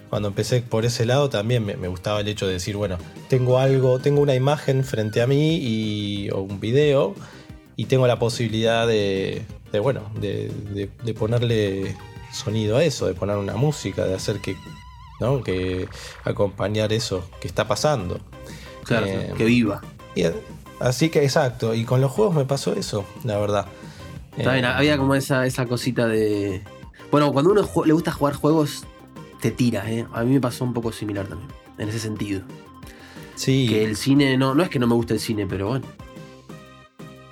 cuando 0.08 0.28
empecé 0.28 0.62
por 0.62 0.84
ese 0.84 1.04
lado 1.04 1.30
también 1.30 1.64
me, 1.64 1.88
gustaba 1.88 2.20
el 2.20 2.28
hecho 2.28 2.46
de 2.46 2.54
decir, 2.54 2.76
bueno, 2.76 2.98
tengo 3.28 3.58
algo, 3.58 3.98
tengo 4.00 4.20
una 4.20 4.34
imagen 4.34 4.82
frente 4.82 5.20
a 5.20 5.26
mí 5.26 5.56
y, 5.56 6.30
o 6.30 6.40
un 6.40 6.58
video 6.58 7.14
y 7.80 7.86
tengo 7.86 8.06
la 8.06 8.18
posibilidad 8.18 8.86
de, 8.86 9.42
bueno, 9.80 10.02
de, 10.20 10.90
ponerle 11.18 11.96
sonido 12.30 12.76
a 12.76 12.84
eso, 12.84 13.06
de 13.06 13.14
poner 13.14 13.38
una 13.38 13.56
música, 13.56 14.04
de 14.04 14.14
hacer 14.14 14.40
que, 14.40 14.54
¿no? 15.18 15.42
que 15.42 15.88
acompañar 16.24 16.92
eso 16.92 17.24
que 17.40 17.48
está 17.48 17.66
pasando. 17.66 18.20
Claro, 18.84 19.06
eh, 19.06 19.32
que 19.34 19.46
viva. 19.46 19.80
así 20.78 21.08
que 21.08 21.24
exacto, 21.24 21.74
y 21.74 21.86
con 21.86 22.02
los 22.02 22.12
juegos 22.12 22.34
me 22.34 22.44
pasó 22.44 22.74
eso, 22.74 23.06
la 23.24 23.38
verdad. 23.38 23.64
Eh, 24.36 24.46
había 24.46 24.98
como 24.98 25.14
esa, 25.14 25.46
esa 25.46 25.64
cosita 25.64 26.06
de... 26.06 26.62
Bueno, 27.10 27.32
cuando 27.32 27.50
uno 27.50 27.66
le 27.86 27.92
gusta 27.94 28.12
jugar 28.12 28.34
juegos, 28.34 28.84
te 29.40 29.52
tira, 29.52 29.90
¿eh? 29.90 30.04
A 30.12 30.22
mí 30.22 30.34
me 30.34 30.40
pasó 30.42 30.64
un 30.64 30.74
poco 30.74 30.92
similar 30.92 31.26
también, 31.26 31.50
en 31.78 31.88
ese 31.88 31.98
sentido. 31.98 32.42
Sí. 33.36 33.68
Que 33.70 33.84
el 33.84 33.96
cine, 33.96 34.36
no, 34.36 34.54
no 34.54 34.62
es 34.62 34.68
que 34.68 34.78
no 34.78 34.86
me 34.86 34.92
guste 34.92 35.14
el 35.14 35.20
cine, 35.20 35.46
pero 35.46 35.68
bueno, 35.68 35.86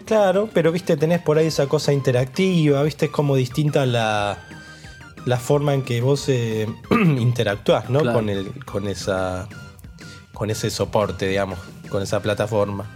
Claro, 0.09 0.49
pero 0.55 0.73
viste, 0.73 0.97
tenés 0.97 1.21
por 1.21 1.37
ahí 1.37 1.49
esa 1.49 1.67
cosa 1.67 1.93
interactiva, 1.93 2.83
viste, 2.83 3.05
es 3.05 3.11
como 3.11 3.37
distinta 3.37 3.85
la, 3.85 4.39
la 5.27 5.37
forma 5.37 5.75
en 5.75 5.83
que 5.83 6.01
vos 6.01 6.31
eh, 6.31 6.67
interactuás, 6.91 7.91
¿no? 7.91 8.01
Con, 8.15 8.31
el, 8.31 8.65
con, 8.65 8.89
esa, 8.89 9.47
con 10.33 10.49
ese 10.49 10.71
soporte, 10.71 11.29
digamos, 11.29 11.59
con 11.91 12.03
esa 12.03 12.23
plataforma. 12.23 12.87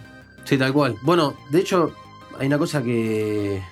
Sí, 0.44 0.56
tal 0.56 0.72
cual. 0.72 0.96
Bueno, 1.02 1.34
de 1.50 1.60
hecho, 1.60 1.94
hay 2.38 2.46
una 2.46 2.56
cosa 2.56 2.82
que, 2.82 3.62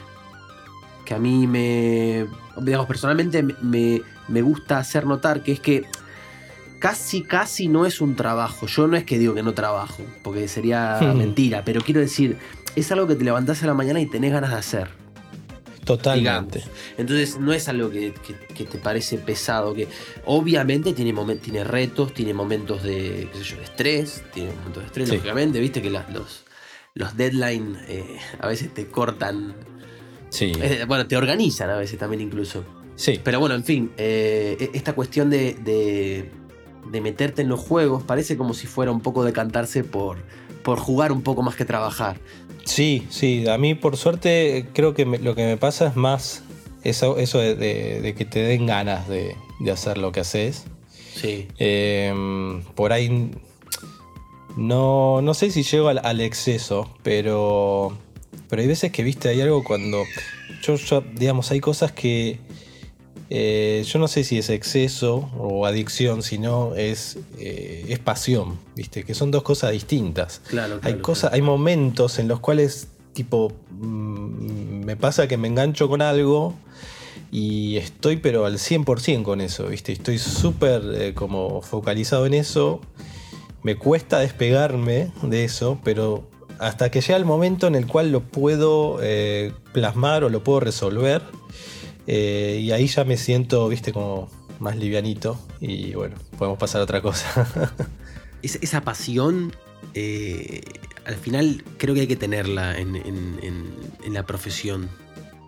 que 1.06 1.14
a 1.14 1.18
mí 1.18 1.46
me, 1.46 2.26
digamos, 2.58 2.86
personalmente 2.86 3.42
me, 3.42 4.02
me 4.28 4.42
gusta 4.42 4.76
hacer 4.76 5.06
notar, 5.06 5.42
que 5.42 5.52
es 5.52 5.60
que 5.60 5.86
casi, 6.80 7.22
casi 7.22 7.68
no 7.68 7.86
es 7.86 8.00
un 8.00 8.16
trabajo. 8.16 8.66
Yo 8.66 8.88
no 8.88 8.96
es 8.96 9.04
que 9.04 9.18
digo 9.18 9.34
que 9.34 9.42
no 9.42 9.54
trabajo, 9.54 10.02
porque 10.22 10.48
sería 10.48 10.98
mentira, 11.16 11.62
pero 11.64 11.80
quiero 11.80 12.00
decir, 12.00 12.36
es 12.76 12.92
algo 12.92 13.06
que 13.06 13.16
te 13.16 13.24
levantás 13.24 13.62
a 13.62 13.66
la 13.66 13.74
mañana 13.74 14.00
y 14.00 14.06
tenés 14.06 14.32
ganas 14.32 14.50
de 14.50 14.56
hacer. 14.56 14.88
Totalmente. 15.84 16.62
Entonces 16.98 17.38
no 17.38 17.52
es 17.52 17.68
algo 17.68 17.90
que, 17.90 18.12
te 18.54 18.78
parece 18.78 19.18
pesado, 19.18 19.74
que 19.74 19.88
obviamente 20.24 20.92
tiene, 20.92 21.14
tiene 21.36 21.64
retos, 21.64 22.14
tiene 22.14 22.34
momentos 22.34 22.82
de, 22.82 23.28
qué 23.32 23.38
sé 23.38 23.44
yo, 23.44 23.56
de 23.56 23.64
estrés, 23.64 24.22
tiene 24.32 24.52
momentos 24.52 24.82
de 24.82 24.86
estrés, 24.86 25.08
lógicamente, 25.08 25.58
viste 25.58 25.82
que 25.82 25.90
los, 25.90 26.44
los 26.94 27.16
deadlines 27.16 27.78
eh, 27.88 28.18
a 28.38 28.46
veces 28.46 28.72
te 28.72 28.86
cortan. 28.86 29.54
Sí. 30.28 30.52
Eh, 30.60 30.84
bueno, 30.86 31.08
te 31.08 31.16
organizan 31.16 31.70
a 31.70 31.76
veces 31.76 31.98
también 31.98 32.20
incluso. 32.20 32.64
Sí. 32.94 33.18
Pero 33.24 33.40
bueno, 33.40 33.54
en 33.54 33.64
fin, 33.64 33.90
eh, 33.96 34.56
e, 34.60 34.70
esta 34.74 34.92
cuestión 34.92 35.30
de, 35.30 36.30
de 36.90 37.00
meterte 37.00 37.42
en 37.42 37.48
los 37.48 37.58
juegos 37.58 38.02
parece 38.04 38.36
como 38.36 38.54
si 38.54 38.66
fuera 38.66 38.92
un 38.92 39.00
poco 39.00 39.24
decantarse 39.24 39.82
por, 39.82 40.18
por 40.62 40.78
jugar 40.78 41.12
un 41.12 41.22
poco 41.22 41.42
más 41.42 41.56
que 41.56 41.64
trabajar. 41.64 42.18
Sí, 42.70 43.04
sí, 43.10 43.48
a 43.48 43.58
mí 43.58 43.74
por 43.74 43.96
suerte 43.96 44.66
creo 44.72 44.94
que 44.94 45.04
lo 45.04 45.34
que 45.34 45.44
me 45.44 45.56
pasa 45.56 45.88
es 45.88 45.96
más 45.96 46.44
eso, 46.84 47.18
eso 47.18 47.40
de, 47.40 48.14
que 48.16 48.24
te 48.24 48.44
den 48.44 48.66
ganas 48.66 49.08
de, 49.08 49.34
hacer 49.72 49.98
lo 49.98 50.12
que 50.12 50.20
haces. 50.20 50.66
Sí. 51.16 51.48
Em, 51.58 52.62
por 52.76 52.92
ahí 52.92 53.32
no, 54.56 55.20
no 55.20 55.34
sé 55.34 55.50
si 55.50 55.64
llego 55.64 55.88
al, 55.88 56.20
exceso, 56.20 56.88
pero, 57.02 57.98
pero 58.48 58.62
hay 58.62 58.68
veces 58.68 58.92
que, 58.92 59.02
viste, 59.02 59.30
hay 59.30 59.40
algo 59.40 59.64
cuando 59.64 60.04
yo, 60.62 60.76
yo 60.76 61.02
digamos, 61.16 61.50
hay 61.50 61.58
cosas 61.58 61.90
que 61.90 62.38
eh, 63.32 63.84
yo 63.86 64.00
no 64.00 64.08
sé 64.08 64.24
si 64.24 64.38
es 64.38 64.50
exceso 64.50 65.30
o 65.38 65.64
adicción, 65.64 66.24
sino 66.24 66.74
es, 66.74 67.16
eh, 67.38 67.86
es 67.88 68.00
pasión, 68.00 68.58
¿viste? 68.74 69.04
Que 69.04 69.14
son 69.14 69.30
dos 69.30 69.44
cosas 69.44 69.70
distintas. 69.70 70.40
Claro, 70.48 70.80
hay, 70.82 70.94
cosas, 70.94 71.32
hay 71.32 71.40
momentos 71.40 72.18
en 72.18 72.26
los 72.26 72.40
cuales, 72.40 72.88
tipo, 73.12 73.52
mm, 73.70 74.84
me 74.84 74.96
pasa 74.96 75.28
que 75.28 75.36
me 75.36 75.46
engancho 75.46 75.88
con 75.88 76.02
algo 76.02 76.54
y 77.30 77.76
estoy 77.76 78.16
pero 78.16 78.46
al 78.46 78.58
100% 78.58 79.22
con 79.22 79.40
eso, 79.40 79.68
¿viste? 79.68 79.92
Estoy 79.92 80.18
súper 80.18 80.82
eh, 80.96 81.14
como 81.14 81.62
focalizado 81.62 82.26
en 82.26 82.34
eso. 82.34 82.80
Me 83.62 83.76
cuesta 83.76 84.18
despegarme 84.18 85.12
de 85.22 85.44
eso, 85.44 85.78
pero 85.84 86.24
hasta 86.58 86.90
que 86.90 87.00
llega 87.00 87.16
el 87.16 87.26
momento 87.26 87.68
en 87.68 87.76
el 87.76 87.86
cual 87.86 88.10
lo 88.10 88.22
puedo 88.22 88.98
plasmar 89.72 90.24
o 90.24 90.30
lo 90.30 90.42
puedo 90.42 90.60
resolver, 90.60 91.22
eh, 92.12 92.58
y 92.60 92.72
ahí 92.72 92.88
ya 92.88 93.04
me 93.04 93.16
siento, 93.16 93.68
viste, 93.68 93.92
como 93.92 94.28
más 94.58 94.74
livianito. 94.74 95.38
Y 95.60 95.94
bueno, 95.94 96.16
podemos 96.36 96.58
pasar 96.58 96.80
a 96.80 96.84
otra 96.84 97.00
cosa. 97.00 97.46
esa 98.42 98.80
pasión, 98.80 99.54
eh, 99.94 100.60
al 101.04 101.14
final 101.14 101.62
creo 101.78 101.94
que 101.94 102.00
hay 102.00 102.06
que 102.08 102.16
tenerla 102.16 102.76
en, 102.76 102.90
la 104.08 104.26
profesión. 104.26 104.90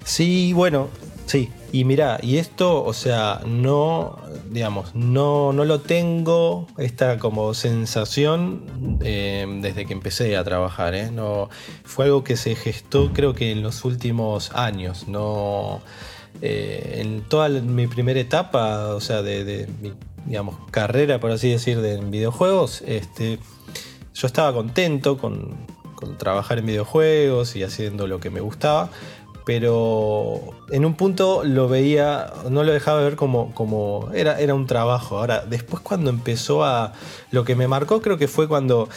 Sí, 0.04 0.52
bueno, 0.52 0.88
sí. 1.26 1.49
Y 1.73 1.85
mira, 1.85 2.21
y 2.23 2.37
esto, 2.37 2.85
o 2.85 2.92
sea, 2.92 3.40
no, 3.45 4.21
digamos, 4.49 4.95
no, 4.95 5.52
no 5.52 5.64
lo 5.64 5.81
tengo, 5.81 6.69
esta 6.78 7.19
como 7.19 7.54
sensación 7.54 8.99
eh, 9.00 9.47
desde 9.61 9.85
que 9.85 9.95
empecé 9.95 10.37
a 10.37 10.45
trabajar, 10.45 10.95
No, 11.11 11.50
fue 11.83 12.04
algo 12.04 12.23
que 12.23 12.37
se 12.37 12.54
gestó 12.54 13.12
creo 13.12 13.35
que 13.35 13.50
en 13.50 13.64
los 13.64 13.85
últimos 13.85 14.52
años, 14.52 15.09
no 15.09 15.83
eh, 16.45 16.99
en 17.01 17.23
toda 17.23 17.49
mi 17.49 17.87
primera 17.87 18.19
etapa, 18.19 18.89
o 18.95 19.01
sea, 19.01 19.23
de, 19.23 19.69
mi 19.81 19.93
digamos, 20.27 20.57
carrera, 20.73 21.21
por 21.21 21.31
así 21.31 21.51
decir, 21.51 21.81
de 21.81 21.99
videojuegos, 21.99 22.83
este, 22.85 23.39
yo 24.13 24.27
estaba 24.27 24.53
contento 24.53 25.19
con, 25.19 25.57
trabajar 26.19 26.59
en 26.59 26.67
videojuegos 26.67 27.55
y 27.55 27.63
haciendo 27.63 28.09
lo 28.09 28.19
que 28.19 28.31
me 28.31 28.41
gustaba, 28.41 28.91
pero 29.45 30.41
en 30.73 30.85
un 30.85 30.95
punto 30.95 31.45
lo 31.45 31.69
veía, 31.69 32.33
no 32.51 32.65
lo 32.65 32.73
dejaba 32.73 33.03
ver 33.03 33.15
como, 33.15 34.11
era 34.13 34.55
un 34.55 34.67
trabajo. 34.67 35.19
Ahora, 35.19 35.45
después 35.47 35.81
cuando 35.81 36.11
empezó 36.11 36.65
a... 36.65 36.93
Lo 37.31 37.45
que 37.45 37.55
me 37.55 37.69
marcó 37.69 38.03
creo 38.03 38.19
que 38.19 38.27
fue 38.27 38.49
cuando 38.49 38.89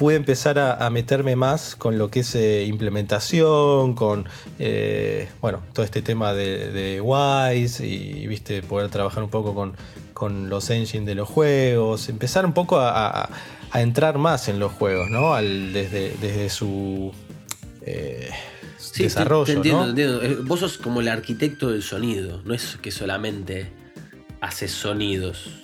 pude 0.00 0.16
empezar 0.16 0.58
a, 0.58 0.88
meterme 0.88 1.36
más 1.36 1.76
con 1.76 1.98
lo 1.98 2.10
que 2.10 2.20
es 2.20 2.34
eh, 2.34 2.64
implementación, 2.64 3.92
con 3.92 4.24
eh, 4.58 5.28
bueno, 5.42 5.60
todo 5.74 5.84
este 5.84 6.00
tema 6.00 6.32
de, 6.32 7.02
Wise 7.02 7.86
y 7.86 8.26
viste, 8.26 8.62
poder 8.62 8.88
trabajar 8.88 9.22
un 9.22 9.28
poco 9.28 9.54
con, 9.54 9.74
con 10.14 10.48
los 10.48 10.70
engines 10.70 11.04
de 11.04 11.14
los 11.14 11.28
juegos, 11.28 12.08
empezar 12.08 12.46
un 12.46 12.54
poco 12.54 12.78
a, 12.80 13.28
entrar 13.74 14.16
más 14.16 14.48
en 14.48 14.58
los 14.58 14.72
juegos, 14.72 15.10
¿no? 15.10 15.34
desde, 15.34 16.16
desde 16.18 16.48
su 16.48 17.12
eh, 17.82 18.30
desarrollo. 18.96 19.52
entiendo, 19.52 19.94
Vos 20.44 20.60
sos 20.60 20.78
como 20.78 21.02
el 21.02 21.08
arquitecto 21.08 21.68
del 21.68 21.82
sonido, 21.82 22.40
no 22.46 22.54
es 22.54 22.78
que 22.80 22.90
solamente 22.90 23.70
haces 24.40 24.70
sonidos. 24.70 25.60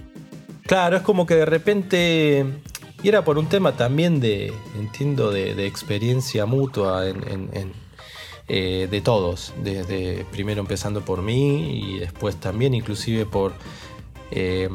Claro, 0.67 0.99
es 0.99 1.03
como 1.03 1.25
que 1.25 1.37
de 1.37 1.47
repente 1.47 2.45
y 3.07 3.09
era 3.09 3.23
por 3.23 3.39
un 3.39 3.47
tema 3.47 3.77
también 3.77 4.19
de, 4.19 4.53
entiendo, 4.77 5.31
de, 5.31 5.65
experiencia 5.65 6.45
mutua 6.45 7.05
eh, 8.49 8.89
de 8.91 9.01
todos, 9.01 9.55
desde 9.63 10.27
primero 10.33 10.61
empezando 10.61 11.05
por 11.05 11.23
mí 11.23 11.85
y 11.85 11.99
después 12.01 12.35
también 12.35 12.75
inclusive 12.75 13.25
por 13.25 13.53
eh, 14.33 14.69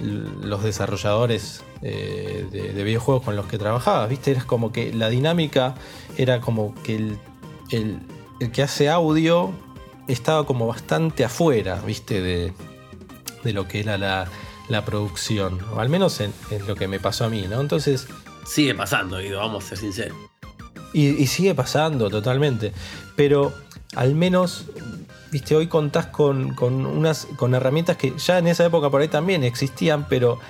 los 0.00 0.62
desarrolladores 0.62 1.64
eh, 1.82 2.46
de, 2.52 2.84
videojuegos 2.84 3.24
con 3.24 3.34
los 3.34 3.46
que 3.46 3.58
trabajaba, 3.58 4.06
¿viste? 4.06 4.30
Era 4.30 4.44
como 4.44 4.70
que 4.70 4.92
la 4.92 5.08
dinámica 5.08 5.74
era 6.16 6.40
como 6.40 6.72
que 6.84 6.94
el, 6.94 7.18
el, 7.72 8.52
que 8.52 8.62
hace 8.62 8.88
audio 8.88 9.50
estaba 10.06 10.46
como 10.46 10.68
bastante 10.68 11.24
afuera, 11.24 11.82
¿viste? 11.84 12.20
De, 12.20 12.52
de 13.42 13.52
lo 13.52 13.66
que 13.66 13.80
era 13.80 13.98
la, 13.98 14.28
la 14.70 14.84
producción, 14.84 15.58
o 15.74 15.80
al 15.80 15.88
menos 15.88 16.20
en, 16.20 16.32
lo 16.66 16.76
que 16.76 16.88
me 16.88 17.00
pasó 17.00 17.24
a 17.24 17.28
mí, 17.28 17.46
¿no? 17.48 17.60
Entonces... 17.60 18.06
Sigue 18.46 18.74
pasando, 18.74 19.18
Guido, 19.18 19.40
vamos 19.40 19.64
a 19.64 19.68
ser 19.68 19.78
sinceros. 19.78 20.16
Y, 20.92 21.26
sigue 21.26 21.54
pasando 21.54 22.08
totalmente, 22.08 22.72
pero 23.16 23.52
al 23.94 24.14
menos, 24.14 24.66
viste, 25.30 25.54
hoy 25.54 25.66
contás 25.66 26.06
con, 26.06 26.56
unas 26.60 27.26
con 27.36 27.54
herramientas 27.54 27.96
que 27.96 28.14
ya 28.16 28.38
en 28.38 28.46
esa 28.46 28.64
época 28.64 28.90
por 28.90 29.02
ahí 29.02 29.08
también 29.08 29.44
existían, 29.44 30.06
pero 30.08 30.40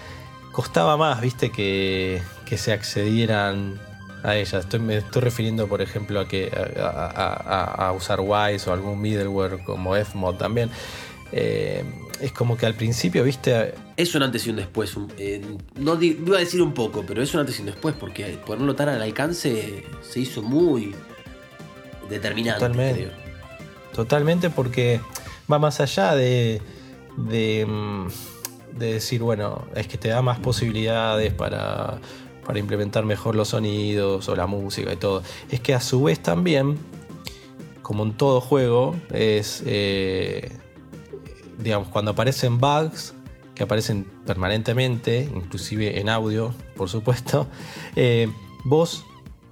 costaba 0.53 0.97
más, 0.97 1.21
viste, 1.21 1.51
que, 1.51 2.23
que 2.47 2.57
se 2.57 2.73
accedieran 2.73 3.81
a 4.23 4.37
ellas. 4.37 4.65
Estoy, 4.65 4.81
me 4.81 4.99
estoy 4.99 5.23
refiriendo, 5.23 5.67
por 5.67 5.83
ejemplo, 5.83 6.21
a 6.21 6.29
que 6.29 6.51
a, 6.79 7.93
usar 7.97 8.21
Wise 8.21 8.69
o 8.69 8.73
algún 8.73 9.01
middleware 9.01 9.63
como 9.65 9.95
Fmod 9.95 10.37
también. 10.37 10.71
Eh, 11.33 11.85
es 12.21 12.33
como 12.33 12.57
que 12.57 12.67
al 12.67 12.75
principio, 12.75 13.25
viste. 13.25 13.75
Es 13.97 14.15
un 14.15 14.23
antes 14.23 14.47
y 14.47 14.51
un 14.51 14.57
después. 14.57 14.95
Eh, 15.19 15.43
no 15.77 16.01
iba 16.03 16.37
a 16.37 16.41
decir 16.41 16.61
un 16.61 16.75
poco, 16.75 17.05
pero 17.07 17.23
es 17.23 17.33
un 17.35 17.41
antes 17.41 17.59
y 17.59 17.61
un 17.61 17.67
después, 17.67 17.95
porque 17.99 18.39
ponerlo 18.47 18.75
tan 18.75 18.91
al 18.91 19.01
alcance 19.01 19.85
se 20.03 20.21
hizo 20.21 20.43
muy 20.43 20.95
determinante. 22.09 22.61
Totalmente. 22.61 23.11
Totalmente, 23.95 24.51
porque 24.51 25.01
va 25.51 25.59
más 25.59 25.81
allá 25.81 26.15
de, 26.15 26.61
de, 27.17 27.67
mm, 27.67 28.07
de, 28.79 28.93
decir, 28.95 29.23
bueno, 29.23 29.67
es 29.75 29.89
que 29.89 29.99
te 29.99 30.09
da 30.09 30.23
más 30.23 30.39
posibilidades 30.39 31.33
para, 31.33 31.99
para 32.47 32.59
implementar 32.59 33.05
mejor 33.05 33.35
los 33.35 33.49
sonidos 33.49 34.29
o 34.29 34.37
la 34.37 34.47
música 34.47 34.93
y 34.93 34.97
todo. 34.97 35.23
Es 35.51 35.61
que 35.61 35.75
a 35.75 35.81
su 35.81 36.05
vez 36.05 36.21
también, 36.21 36.79
como 37.83 38.05
en 38.05 38.13
todo 38.13 38.41
juego, 38.41 38.95
es. 39.11 39.63
Eh, 39.65 40.60
digamos, 41.63 41.89
cuando 41.89 42.13
aparecen 42.13 42.59
bugs, 42.59 43.15
que 43.55 43.65
aparecen 43.65 44.07
permanentemente, 44.27 45.29
inclusive 45.35 46.01
en 46.01 46.09
audio, 46.09 46.55
por 46.77 46.89
supuesto, 46.89 47.47
eh, 47.97 48.29
vos 48.65 49.05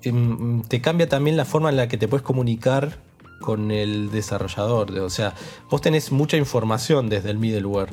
em, 0.02 0.62
te 0.62 0.80
cambia 0.80 1.08
también 1.08 1.36
la 1.36 1.44
forma 1.44 1.68
en 1.68 1.76
la 1.76 1.88
que 1.88 1.98
te 1.98 2.08
puedes 2.08 2.24
comunicar 2.24 3.02
con 3.40 3.70
el 3.70 4.10
desarrollador. 4.10 4.98
O 4.98 5.10
sea, 5.10 5.34
vos 5.70 5.80
tenés 5.80 6.10
mucha 6.10 6.36
información 6.36 7.08
desde 7.08 7.30
el 7.30 7.38
middleware 7.38 7.90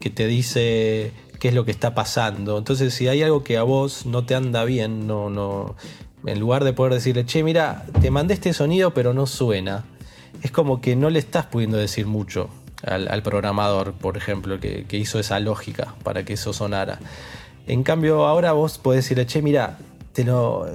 que 0.00 0.10
te 0.10 0.26
dice 0.26 1.12
qué 1.38 1.48
es 1.48 1.54
lo 1.54 1.64
que 1.64 1.70
está 1.70 1.94
pasando. 1.94 2.58
Entonces, 2.58 2.94
si 2.94 3.08
hay 3.08 3.22
algo 3.22 3.44
que 3.44 3.58
a 3.58 3.62
vos 3.62 4.06
no 4.06 4.24
te 4.24 4.34
anda 4.34 4.64
bien, 4.64 5.06
no, 5.06 5.30
no, 5.30 5.76
en 6.24 6.40
lugar 6.40 6.64
de 6.64 6.72
poder 6.72 6.94
decirle, 6.94 7.26
che, 7.26 7.42
mira, 7.42 7.86
te 8.00 8.10
mandé 8.10 8.34
este 8.34 8.52
sonido 8.52 8.94
pero 8.94 9.12
no 9.12 9.26
suena, 9.26 9.84
es 10.42 10.50
como 10.50 10.80
que 10.80 10.96
no 10.96 11.10
le 11.10 11.18
estás 11.18 11.46
pudiendo 11.46 11.76
decir 11.76 12.06
mucho 12.06 12.48
al, 12.82 13.22
programador, 13.22 13.92
por 13.92 14.16
ejemplo, 14.16 14.60
que, 14.60 14.86
hizo 14.92 15.18
esa 15.18 15.40
lógica 15.40 15.94
para 16.02 16.24
que 16.24 16.34
eso 16.34 16.52
sonara. 16.52 16.98
En 17.66 17.82
cambio, 17.82 18.26
ahora 18.26 18.52
vos 18.52 18.78
podés 18.78 19.04
decirle, 19.04 19.26
che, 19.26 19.42
mira, 19.42 19.78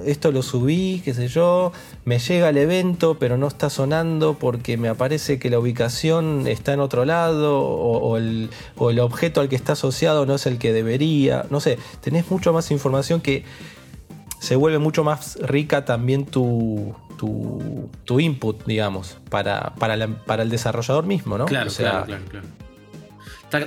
esto 0.06 0.32
lo 0.32 0.42
subí, 0.42 1.02
qué 1.04 1.12
sé 1.12 1.28
yo, 1.28 1.72
me 2.04 2.18
llega 2.18 2.48
el 2.48 2.56
evento, 2.56 3.18
pero 3.18 3.36
no 3.36 3.46
está 3.46 3.68
sonando 3.68 4.38
porque 4.38 4.78
me 4.78 4.88
aparece 4.88 5.38
que 5.38 5.50
la 5.50 5.58
ubicación 5.58 6.46
está 6.46 6.72
en 6.72 6.80
otro 6.80 7.04
lado 7.04 7.60
o, 7.60 8.16
el, 8.16 8.48
objeto 8.78 9.42
al 9.42 9.50
que 9.50 9.56
está 9.56 9.72
asociado 9.74 10.24
no 10.24 10.36
es 10.36 10.46
el 10.46 10.58
que 10.58 10.72
debería. 10.72 11.44
No 11.50 11.60
sé, 11.60 11.78
tenés 12.00 12.30
mucho 12.30 12.52
más 12.54 12.70
información 12.70 13.20
que 13.20 13.44
se 14.38 14.56
vuelve 14.56 14.78
mucho 14.78 15.04
más 15.04 15.36
rica 15.40 15.84
también 15.84 16.26
tu, 16.26 16.94
tu, 17.16 18.20
input, 18.20 18.64
digamos, 18.66 19.18
para, 19.30 19.74
para, 19.76 20.06
para, 20.06 20.42
el 20.42 20.50
desarrollador 20.50 21.06
mismo, 21.06 21.38
¿no? 21.38 21.46
Claro, 21.46 21.70
claro, 21.74 22.06
claro, 22.06 22.24
claro. 22.28 22.46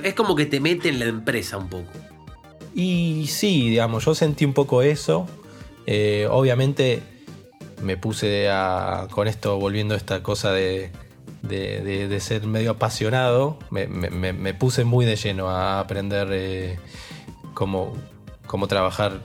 Es 0.04 0.14
como 0.14 0.36
que 0.36 0.46
te 0.46 0.60
mete 0.60 0.90
en 0.90 0.98
la 0.98 1.06
empresa 1.06 1.56
un 1.56 1.68
poco. 1.68 1.90
Y 2.74 3.26
sí, 3.28 3.70
digamos, 3.70 4.04
yo 4.04 4.14
sentí 4.14 4.44
un 4.44 4.52
poco 4.52 4.82
eso. 4.82 5.26
Eh, 5.86 6.28
obviamente 6.30 7.02
me 7.82 7.96
puse 7.96 8.50
a, 8.50 9.08
con 9.10 9.28
esto, 9.28 9.58
volviendo 9.58 9.94
a 9.94 9.96
esta 9.96 10.22
cosa 10.22 10.52
de, 10.52 10.90
de, 11.42 12.20
ser 12.20 12.46
medio 12.46 12.72
apasionado, 12.72 13.58
me, 13.70 14.54
puse 14.54 14.84
muy 14.84 15.06
de 15.06 15.16
lleno 15.16 15.48
a 15.48 15.80
aprender 15.80 16.28
eh, 16.32 16.78
cómo, 17.54 17.96
cómo, 18.46 18.66
trabajar 18.66 19.20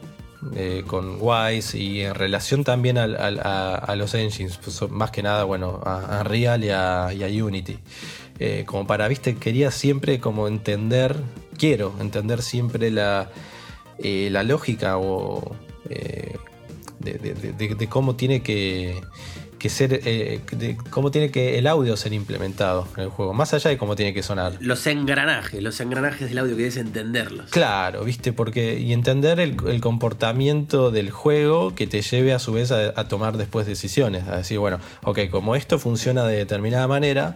eh, 0.56 0.84
con 0.86 1.18
Wise 1.20 1.78
y 1.78 2.02
en 2.02 2.16
relación 2.16 2.64
también 2.64 2.98
a, 2.98 3.96
los 3.96 4.14
engines, 4.14 4.58
pues, 4.58 4.90
más 4.90 5.12
que 5.12 5.24
nada, 5.24 5.44
bueno, 5.44 5.82
a 5.86 6.22
Unreal 6.22 6.64
y 6.64 6.70
a, 6.70 7.44
Unity. 7.44 7.80
como 8.66 8.88
para, 8.88 9.08
viste, 9.08 9.36
quería 9.36 9.72
siempre 9.72 10.20
como 10.20 10.48
entender, 10.48 11.18
quiero 11.58 11.94
entender 12.00 12.42
siempre 12.42 12.92
la, 12.92 13.30
la 14.00 14.44
lógica 14.44 14.98
o 14.98 15.56
de, 17.04 17.88
cómo 17.90 18.16
tiene 18.16 18.42
que, 18.42 19.02
ser, 19.70 20.01
eh, 20.05 20.41
de 20.51 20.77
cómo 20.89 21.12
tiene 21.12 21.32
que 21.32 21.58
el 21.58 21.67
audio 21.67 21.96
ser 21.98 22.13
implementado 22.13 22.88
en 22.98 23.03
el 23.03 23.10
juego, 23.10 23.34
más 23.34 23.53
allá 23.53 23.70
de 23.70 23.77
cómo 23.77 23.96
tiene 23.96 24.13
que 24.13 24.24
sonar. 24.24 24.58
Los 24.60 24.86
engranajes, 24.88 25.62
los 25.62 25.79
engranajes 25.79 26.29
del 26.29 26.38
audio 26.38 26.55
que 26.55 26.63
debes 26.63 26.77
entenderlos. 26.77 27.50
Claro, 27.51 28.03
viste, 28.03 28.34
porque 28.34 28.79
y 28.79 28.93
entender 28.93 29.39
el, 29.39 29.82
comportamiento 29.82 30.91
del 30.91 31.12
juego 31.12 31.75
que 31.75 31.88
te 31.88 32.01
lleve 32.01 32.34
a 32.34 32.39
su 32.39 32.53
vez 32.53 32.72
a, 32.72 33.08
tomar 33.08 33.38
después 33.38 33.65
decisiones, 33.65 34.27
a 34.27 34.38
decir, 34.38 34.60
bueno, 34.60 34.79
ok, 35.03 35.29
como 35.29 35.55
esto 35.55 35.79
funciona 35.79 36.25
de 36.25 36.38
determinada 36.38 36.88
manera, 36.88 37.34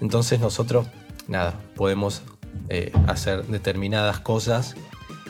entonces 0.00 0.40
nosotros, 0.40 0.86
nada, 1.26 1.60
podemos 1.74 2.22
eh, 2.68 2.92
hacer 3.06 3.44
determinadas 3.46 4.20
cosas 4.20 4.76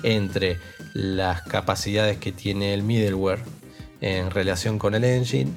entre 0.02 0.59
las 0.94 1.42
capacidades 1.42 2.18
que 2.18 2.32
tiene 2.32 2.75
el 2.75 2.82
middleware 2.82 3.40
en 4.00 4.30
relación 4.30 4.78
con 4.78 4.94
el 4.94 5.04
engine. 5.04 5.52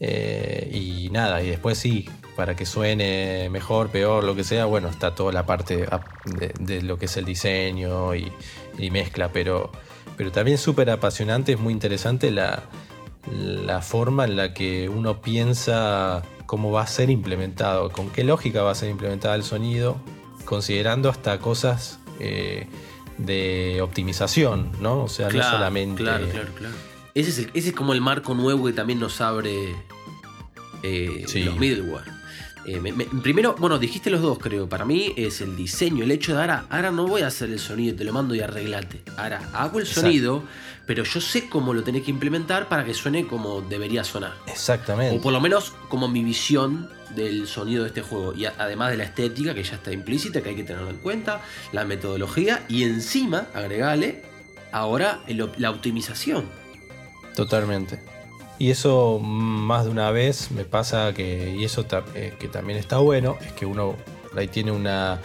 Eh, 0.00 0.70
y 0.72 1.10
nada, 1.10 1.42
y 1.42 1.48
después 1.48 1.78
sí, 1.78 2.08
para 2.36 2.56
que 2.56 2.66
suene 2.66 3.48
mejor, 3.50 3.88
peor, 3.88 4.24
lo 4.24 4.34
que 4.34 4.44
sea, 4.44 4.64
bueno, 4.64 4.88
está 4.88 5.14
toda 5.14 5.32
la 5.32 5.46
parte 5.46 5.86
de, 6.58 6.82
lo 6.82 6.98
que 6.98 7.06
es 7.06 7.16
el 7.16 7.24
diseño 7.24 8.14
y, 8.14 8.32
mezcla, 8.90 9.30
pero, 9.32 9.70
pero 10.16 10.32
también 10.32 10.58
súper 10.58 10.90
apasionante, 10.90 11.52
es 11.52 11.60
muy 11.60 11.72
interesante 11.72 12.30
la, 12.30 12.64
la, 13.30 13.80
forma 13.80 14.24
en 14.24 14.36
la 14.36 14.52
que 14.52 14.88
uno 14.88 15.20
piensa 15.22 16.22
cómo 16.46 16.72
va 16.72 16.82
a 16.82 16.86
ser 16.86 17.08
implementado, 17.08 17.90
con 17.90 18.10
qué 18.10 18.24
lógica 18.24 18.62
va 18.62 18.72
a 18.72 18.74
ser 18.74 18.90
implementado 18.90 19.34
el 19.34 19.44
sonido, 19.44 19.96
considerando 20.44 21.08
hasta 21.08 21.38
cosas 21.38 22.00
eh, 22.18 22.66
de 23.16 23.80
optimización, 23.80 24.72
¿no? 24.80 25.04
O 25.04 25.08
sea, 25.08 25.28
no 25.30 25.42
solamente... 25.42 26.02
Claro, 26.02 26.28
claro, 26.28 26.50
claro 26.56 26.93
ese 27.14 27.48
es, 27.54 27.72
como 27.72 27.92
el 27.92 28.00
marco 28.00 28.34
nuevo 28.34 28.66
que 28.66 28.72
también 28.72 28.98
nos 28.98 29.20
abre 29.20 29.74
eh, 30.82 31.24
los 31.44 31.56
middleware. 31.56 32.12
Eh, 32.66 32.80
primero, 33.22 33.54
bueno, 33.58 33.78
dijiste 33.78 34.10
los 34.10 34.22
dos, 34.22 34.38
creo. 34.38 34.68
Para 34.68 34.84
mí 34.84 35.12
es 35.16 35.40
el 35.40 35.54
diseño, 35.54 36.04
el 36.04 36.10
hecho 36.10 36.34
de 36.34 36.40
ahora, 36.40 36.66
ahora 36.70 36.90
no 36.90 37.06
voy 37.06 37.22
a 37.22 37.26
hacer 37.26 37.50
el 37.50 37.58
sonido, 37.58 37.94
te 37.94 38.04
lo 38.04 38.12
mando 38.12 38.34
y 38.34 38.40
arreglate. 38.40 39.02
Ahora 39.16 39.48
hago 39.52 39.78
el 39.78 39.86
sonido, 39.86 40.42
pero 40.86 41.04
yo 41.04 41.20
sé 41.20 41.48
cómo 41.48 41.74
lo 41.74 41.82
tenés 41.84 42.02
que 42.02 42.10
implementar 42.10 42.68
para 42.68 42.84
que 42.84 42.94
suene 42.94 43.26
como 43.26 43.60
debería 43.60 44.02
sonar. 44.02 44.32
Exactamente. 44.46 45.16
O 45.16 45.20
por 45.20 45.32
lo 45.32 45.40
menos 45.40 45.72
como 45.88 46.08
mi 46.08 46.24
visión 46.24 46.88
del 47.14 47.46
sonido 47.46 47.82
de 47.82 47.88
este 47.88 48.02
juego. 48.02 48.34
Y 48.34 48.46
además 48.46 48.90
de 48.90 48.96
la 48.96 49.04
estética, 49.04 49.54
que 49.54 49.62
ya 49.62 49.74
está 49.74 49.92
implícita, 49.92 50.40
que 50.40 50.48
hay 50.48 50.56
que 50.56 50.64
tenerlo 50.64 50.90
en 50.90 50.98
cuenta, 50.98 51.42
la 51.72 51.84
metodología 51.84 52.64
y 52.68 52.84
encima 52.84 53.46
agregale 53.54 54.22
ahora 54.72 55.20
la 55.58 55.70
optimización. 55.70 56.63
Totalmente. 57.34 58.00
Y 58.58 58.70
eso 58.70 59.18
más 59.18 59.84
de 59.84 59.90
una 59.90 60.10
vez 60.10 60.50
me 60.52 60.64
pasa 60.64 61.12
que, 61.12 61.54
y 61.56 61.64
eso 61.64 61.84
eh, 62.14 62.34
que 62.38 62.48
también 62.48 62.78
está 62.78 62.98
bueno, 62.98 63.36
es 63.44 63.52
que 63.52 63.66
uno 63.66 63.96
ahí 64.36 64.48
tiene 64.48 64.72
una... 64.72 65.20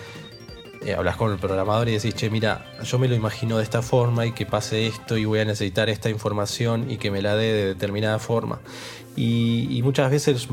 Eh, 0.85 0.93
hablas 0.93 1.17
con 1.17 1.31
el 1.33 1.37
programador 1.37 1.89
y 1.89 1.91
decís, 1.91 2.15
che, 2.15 2.29
mira, 2.29 2.65
yo 2.83 2.97
me 2.99 3.09
lo 3.09 3.13
imagino 3.13 3.57
de 3.57 3.63
esta 3.63 3.81
forma 3.81 4.25
y 4.25 4.31
que 4.31 4.45
pase 4.45 4.87
esto 4.87 5.17
y 5.17 5.25
voy 5.25 5.39
a 5.39 5.45
necesitar 5.45 5.89
esta 5.89 6.09
información 6.09 6.89
y 6.89 6.95
que 6.95 7.11
me 7.11 7.21
la 7.21 7.35
dé 7.35 7.51
de 7.51 7.65
determinada 7.65 8.17
forma. 8.17 8.61
Y, 9.17 9.81
muchas 9.83 10.09
veces 10.09 10.47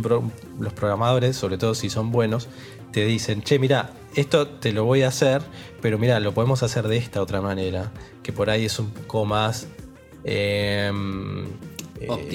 los 0.58 0.72
programadores, 0.72 1.36
sobre 1.36 1.58
todo 1.58 1.76
si 1.76 1.88
son 1.90 2.10
buenos, 2.10 2.48
te 2.90 3.04
dicen, 3.04 3.40
che, 3.42 3.60
mira, 3.60 3.90
esto 4.16 4.48
te 4.48 4.72
lo 4.72 4.84
voy 4.84 5.02
a 5.02 5.08
hacer, 5.08 5.42
pero 5.80 5.96
mira, 5.96 6.18
lo 6.18 6.34
podemos 6.34 6.64
hacer 6.64 6.88
de 6.88 6.96
esta 6.96 7.22
otra 7.22 7.40
manera, 7.40 7.92
que 8.24 8.32
por 8.32 8.50
ahí 8.50 8.64
es 8.64 8.80
un 8.80 8.90
poco 8.90 9.26
más 9.26 9.68
eh, 10.28 10.92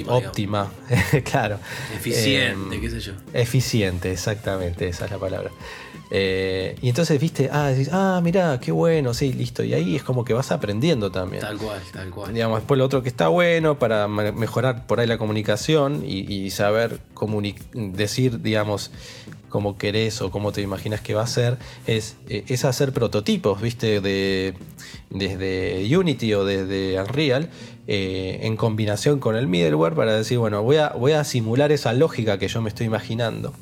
óptima, 0.07 0.71
claro. 1.29 1.59
Eficiente, 1.95 2.75
em, 2.75 2.81
qué 2.81 2.89
sé 2.89 2.99
yo. 2.99 3.13
Eficiente, 3.33 4.11
exactamente, 4.11 4.87
esa 4.87 5.05
es 5.05 5.11
la 5.11 5.17
palabra. 5.17 5.51
Eh, 6.13 6.75
y 6.81 6.89
entonces, 6.89 7.19
viste, 7.21 7.49
ah, 7.51 7.67
decís, 7.69 7.89
ah, 7.91 8.19
mirá, 8.21 8.59
qué 8.59 8.71
bueno, 8.71 9.13
sí, 9.13 9.31
listo. 9.31 9.63
Y 9.63 9.73
ahí 9.73 9.95
es 9.95 10.03
como 10.03 10.25
que 10.25 10.33
vas 10.33 10.51
aprendiendo 10.51 11.09
también. 11.09 11.41
Tal 11.41 11.57
cual, 11.57 11.81
tal 11.93 12.09
cual. 12.09 12.33
Digamos, 12.33 12.59
después 12.59 12.77
lo 12.77 12.85
otro 12.85 13.01
que 13.01 13.07
está 13.07 13.29
bueno 13.29 13.79
para 13.79 14.09
mejorar 14.09 14.85
por 14.87 14.99
ahí 14.99 15.07
la 15.07 15.17
comunicación 15.17 16.03
y, 16.05 16.49
saber 16.51 16.99
decir, 17.73 18.41
digamos, 18.41 18.91
cómo 19.51 19.77
querés 19.77 20.21
o 20.21 20.31
cómo 20.31 20.51
te 20.51 20.61
imaginas 20.61 21.01
que 21.01 21.13
va 21.13 21.21
a 21.21 21.27
ser, 21.27 21.57
es, 21.85 22.15
eh, 22.29 22.45
es 22.47 22.65
hacer 22.65 22.93
prototipos, 22.93 23.61
viste, 23.61 24.01
de, 24.01 24.55
desde 25.11 25.95
Unity 25.95 26.33
o 26.33 26.43
desde 26.43 26.99
Unreal, 26.99 27.49
eh, 27.87 28.39
en 28.43 28.55
combinación 28.55 29.19
con 29.19 29.35
el 29.35 29.47
middleware 29.47 29.93
para 29.93 30.15
decir, 30.15 30.39
bueno, 30.39 30.63
voy 30.63 30.77
a, 30.77 30.89
voy 30.89 31.11
a 31.11 31.23
simular 31.23 31.71
esa 31.71 31.93
lógica 31.93 32.39
que 32.39 32.47
yo 32.47 32.61
me 32.61 32.69
estoy 32.69 32.87
imaginando. 32.87 33.53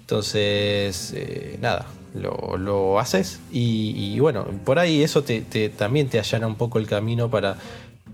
Entonces, 0.00 1.12
eh, 1.16 1.58
nada, 1.60 1.86
lo, 2.14 3.00
haces 3.00 3.40
y, 3.50 4.18
bueno, 4.20 4.46
por 4.64 4.78
ahí 4.78 5.02
eso 5.02 5.22
te, 5.22 5.40
también 5.70 6.08
te 6.08 6.18
allana 6.18 6.46
un 6.46 6.56
poco 6.56 6.78
el 6.78 6.86
camino 6.86 7.30
para 7.30 7.56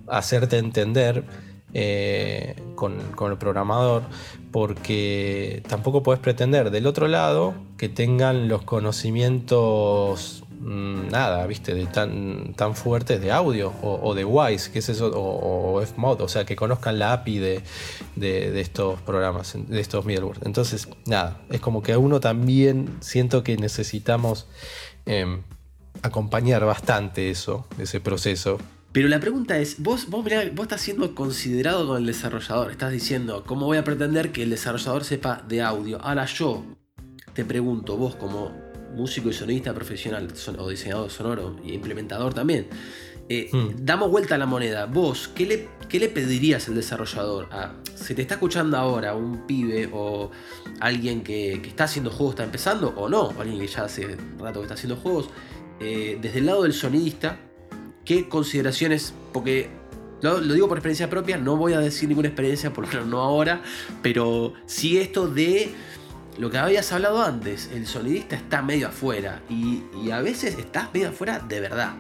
hacerte 0.07 0.59
entender 0.59 1.25
eh, 1.75 2.57
con, 2.75 3.01
el 3.01 3.39
programador, 3.39 4.03
porque 4.51 5.63
tampoco 5.69 6.03
puedes 6.03 6.21
pretender 6.21 6.71
del 6.71 6.87
otro 6.87 7.09
lado 7.09 7.55
que 7.77 7.89
tengan 7.89 8.49
los 8.49 8.63
conocimientos 8.63 10.45
Mm, 10.61 11.11
nada, 11.11 11.47
viste, 11.47 11.87
tan, 11.87 12.53
tan 12.55 12.75
fuertes 12.75 13.21
de 13.21 13.31
audio 13.31 13.73
o, 13.81 14.15
de 14.15 14.25
Wise, 14.25 14.73
que 14.73 14.81
es 14.81 14.89
eso, 14.89 15.11
o, 15.15 15.81
Fmod, 15.81 16.21
o 16.21 16.29
sea, 16.29 16.45
que 16.45 16.57
conozcan 16.57 16.99
la 16.99 17.13
API 17.13 17.39
de, 17.39 17.63
de, 18.17 18.61
estos 18.61 19.01
programas, 19.03 19.57
de 19.57 19.81
estos 19.81 20.05
middleware. 20.05 20.41
Entonces, 20.45 20.89
nada, 21.07 21.41
es 21.51 21.61
como 21.61 21.83
que 21.83 21.93
a 21.93 21.99
uno 21.99 22.19
también 22.19 22.97
siento 23.01 23.45
que 23.45 23.57
necesitamos 23.57 24.49
em, 25.07 25.43
acompañar 26.03 26.65
bastante 26.65 27.31
eso, 27.31 27.67
ese 27.79 28.01
proceso. 28.01 28.59
Pero 28.93 29.09
la 29.09 29.21
pregunta 29.21 29.59
es, 29.59 29.83
vos, 29.83 30.09
vos, 30.09 30.25
vos 30.25 30.63
estás 30.63 30.81
siendo 30.81 31.15
considerado 31.15 31.87
con 31.87 31.99
el 31.99 32.07
desarrollador, 32.07 32.71
estás 32.71 32.91
diciendo, 32.91 33.45
¿cómo 33.47 33.67
voy 33.67 33.77
a 33.77 33.85
pretender 33.85 34.33
que 34.33 34.43
el 34.43 34.51
desarrollador 34.51 35.05
sepa 35.05 35.45
de 35.47 35.61
audio? 35.61 36.01
Ahora 36.01 36.25
yo 36.25 36.65
te 37.35 37.45
pregunto, 37.45 37.97
vos 37.97 38.17
como 38.17 38.51
músico 38.95 39.29
y 39.29 39.33
sonista 39.33 39.75
profesional 39.75 40.29
o 40.59 40.69
diseñador 40.69 41.11
sonoro 41.11 41.57
y 41.63 41.75
implementador 41.75 42.33
también. 42.33 42.69
Eh, 43.29 43.51
hmm. 43.53 43.85
Damos 43.85 44.11
vuelta 44.11 44.37
a 44.37 44.39
la 44.39 44.47
moneda. 44.47 44.87
Vos, 44.87 45.29
¿qué 45.29 45.45
le, 45.45 45.69
qué 45.89 46.01
le 46.01 46.09
pedirías 46.09 46.67
al 46.69 46.75
desarrollador? 46.75 47.49
A, 47.53 47.75
si 47.95 48.15
te 48.15 48.23
está 48.23 48.35
escuchando 48.35 48.77
ahora 48.79 49.15
un 49.15 49.47
pibe 49.47 49.91
o 49.93 50.31
alguien 50.81 51.23
que, 51.23 51.53
está 51.53 51.85
haciendo 51.85 52.11
juegos, 52.11 52.35
está 52.35 52.45
empezando 52.45 52.89
o 52.97 53.09
no, 53.09 53.29
o 53.29 53.41
alguien 53.41 53.61
que 53.61 53.67
ya 53.67 53.85
hace 53.85 54.17
rato 54.39 54.61
que 54.61 54.65
está 54.65 54.75
haciendo 54.75 54.97
juegos, 54.97 55.29
eh, 55.79 56.19
desde 56.21 56.39
el 56.39 56.47
lado 56.47 56.63
del 56.63 56.73
sonidista, 56.73 57.39
¿qué 58.09 58.27
consideraciones? 58.27 59.13
Porque 59.35 59.69
Lo, 60.23 60.41
lo, 60.41 60.55
digo 60.55 60.67
por 60.67 60.79
experiencia 60.79 61.11
propia, 61.11 61.37
no 61.37 61.57
voy 61.57 61.75
a 61.75 61.79
decir 61.79 62.09
ninguna 62.09 62.29
experiencia, 62.29 62.73
por 62.73 62.87
lo 62.87 62.91
menos 62.91 63.07
no 63.07 63.21
ahora, 63.21 63.63
pero 64.03 64.55
sí 64.67 64.99
esto 64.99 65.29
de 65.29 65.71
lo 66.39 66.51
que 66.51 66.57
habías 66.57 66.91
hablado 66.91 67.23
antes, 67.23 67.71
el 67.73 67.87
sonidista 67.87 68.35
está 68.35 68.63
medio 68.63 68.89
afuera 68.89 69.43
y, 69.51 69.83
y 70.03 70.11
a 70.11 70.23
veces 70.23 70.57
estás 70.59 70.93
medio 70.95 71.11
afuera 71.11 71.39
de 71.39 71.61
verdad. 71.61 71.95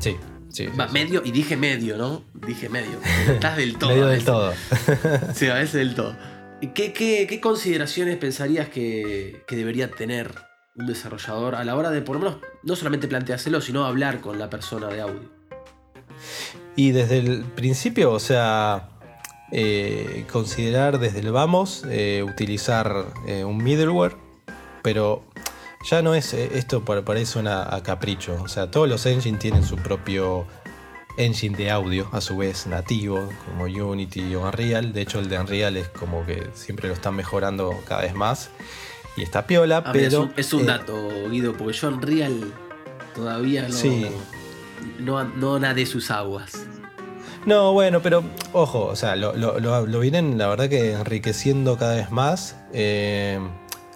Sí. 0.00 0.16
Sí, 0.48 0.68
Va, 0.78 0.86
medio, 0.88 1.22
y 1.24 1.32
dije 1.32 1.56
medio, 1.56 1.96
¿no? 1.96 2.22
Dije 2.46 2.68
medio. 2.68 3.00
Estás 3.28 3.56
del 3.56 3.76
todo. 3.78 3.90
medio 3.90 4.06
del 4.06 4.24
todo. 4.24 4.52
sí, 5.34 5.48
a 5.48 5.54
veces 5.54 5.74
del 5.74 5.94
todo. 5.96 6.16
¿Qué, 6.74 6.92
qué, 6.92 7.26
qué 7.28 7.40
consideraciones 7.40 8.16
pensarías 8.18 8.68
que, 8.68 9.42
que, 9.48 9.56
debería 9.56 9.90
tener 9.90 10.32
un 10.76 10.86
desarrollador 10.86 11.54
a 11.54 11.64
la 11.64 11.76
hora 11.76 11.90
de, 11.90 12.02
por 12.02 12.16
lo 12.16 12.22
menos, 12.22 12.38
no 12.62 12.76
solamente 12.76 13.08
planteárselo, 13.08 13.60
sino 13.60 13.84
hablar 13.84 14.20
con 14.20 14.38
la 14.38 14.50
persona 14.50 14.88
de 14.88 15.00
audio? 15.00 15.30
Y 16.76 16.90
desde 16.90 17.18
el 17.18 17.44
principio, 17.44 18.12
o 18.12 18.18
sea, 18.18 18.88
eh, 19.52 20.24
considerar 20.32 20.98
desde 20.98 21.20
el 21.20 21.30
vamos 21.30 21.84
eh, 21.88 22.24
utilizar 22.28 23.06
eh, 23.26 23.44
un 23.44 23.58
middleware, 23.58 24.16
pero 24.82 25.24
ya 25.88 26.02
no 26.02 26.14
es 26.14 26.34
esto 26.34 26.84
parece 26.84 27.38
una, 27.38 27.74
a 27.74 27.82
capricho. 27.82 28.36
O 28.42 28.48
sea, 28.48 28.70
todos 28.70 28.88
los 28.88 29.06
engines 29.06 29.38
tienen 29.38 29.62
su 29.62 29.76
propio 29.76 30.46
engine 31.16 31.56
de 31.56 31.70
audio, 31.70 32.08
a 32.12 32.20
su 32.20 32.36
vez 32.36 32.66
nativo, 32.66 33.28
como 33.46 33.64
Unity 33.64 34.34
o 34.34 34.42
Unreal. 34.42 34.92
De 34.92 35.02
hecho, 35.02 35.20
el 35.20 35.28
de 35.28 35.38
Unreal 35.38 35.76
es 35.76 35.88
como 35.88 36.24
que 36.26 36.48
siempre 36.54 36.88
lo 36.88 36.94
están 36.94 37.14
mejorando 37.14 37.72
cada 37.86 38.02
vez 38.02 38.14
más. 38.14 38.50
Y 39.16 39.22
está 39.22 39.46
piola, 39.46 39.82
Ah, 39.86 39.92
pero. 39.92 40.06
es 40.08 40.14
un, 40.14 40.32
es 40.36 40.52
un 40.52 40.62
eh, 40.62 40.66
dato, 40.66 41.08
Guido, 41.30 41.52
porque 41.56 41.72
yo 41.76 41.88
Unreal 41.88 42.52
todavía 43.14 43.68
no, 43.68 43.74
Sí. 43.74 44.06
no, 44.98 45.24
no 45.24 45.58
nadé 45.58 45.86
sus 45.86 46.10
aguas. 46.10 46.66
No, 47.46 47.72
bueno, 47.72 48.00
pero 48.02 48.24
ojo, 48.52 48.86
o 48.86 48.96
sea, 48.96 49.16
lo, 49.16 49.34
lo- 49.36 49.60
lo- 49.60 49.86
lo 49.86 50.00
vienen, 50.00 50.38
la 50.38 50.48
verdad 50.48 50.68
que 50.68 50.92
enriqueciendo 50.92 51.76
cada 51.76 51.94
vez 51.94 52.10
más. 52.10 52.56
Eh, 52.72 53.38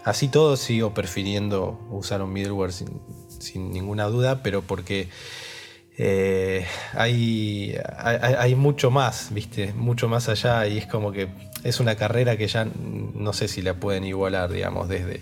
así 0.04 0.28
todo 0.28 0.57
sigo 0.57 0.92
prefiriendo 0.94 1.81
usar 1.90 2.20
un 2.22 2.33
middleware 2.33 2.72
sin, 2.72 3.00
sin 3.38 3.72
ninguna 3.72 4.04
duda, 4.04 4.42
pero 4.42 4.62
porque 4.62 5.09
eh, 5.98 6.64
hay, 6.94 7.76
hay, 7.98 8.34
hay 8.38 8.54
mucho 8.54 8.90
más, 8.90 9.28
¿viste? 9.32 9.72
Mucho 9.72 10.08
más 10.08 10.28
allá 10.28 10.66
y 10.68 10.78
es 10.78 10.87
como 10.87 11.11
que 11.11 11.28
es 11.64 11.80
una 11.80 11.96
carrera 11.96 12.37
que 12.37 12.46
ya 12.46 12.66
no 13.14 13.32
sé 13.32 13.48
si 13.48 13.62
la 13.62 13.74
pueden 13.74 14.04
igualar, 14.04 14.50
digamos, 14.52 14.88
desde, 14.88 15.20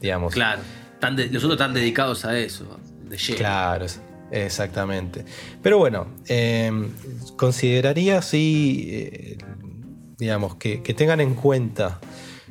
digamos, 0.00 0.32
Claro, 0.32 0.62
tan 1.00 1.16
de- 1.16 1.26
los 1.26 1.42
otros 1.42 1.54
están 1.58 1.74
dedicados 1.74 2.24
a 2.24 2.38
eso, 2.38 2.78
de 3.08 3.16
lleno. 3.18 3.38
Claro, 3.38 3.86
exactamente. 4.30 5.24
Pero 5.62 5.78
bueno, 5.78 6.06
eh, 6.28 6.70
consideraría 7.36 8.22
sí, 8.22 8.88
eh, 8.92 9.38
digamos, 10.16 10.54
que, 10.56 10.80
que 10.82 10.94
tengan 10.94 11.20
en 11.20 11.34
cuenta 11.34 11.98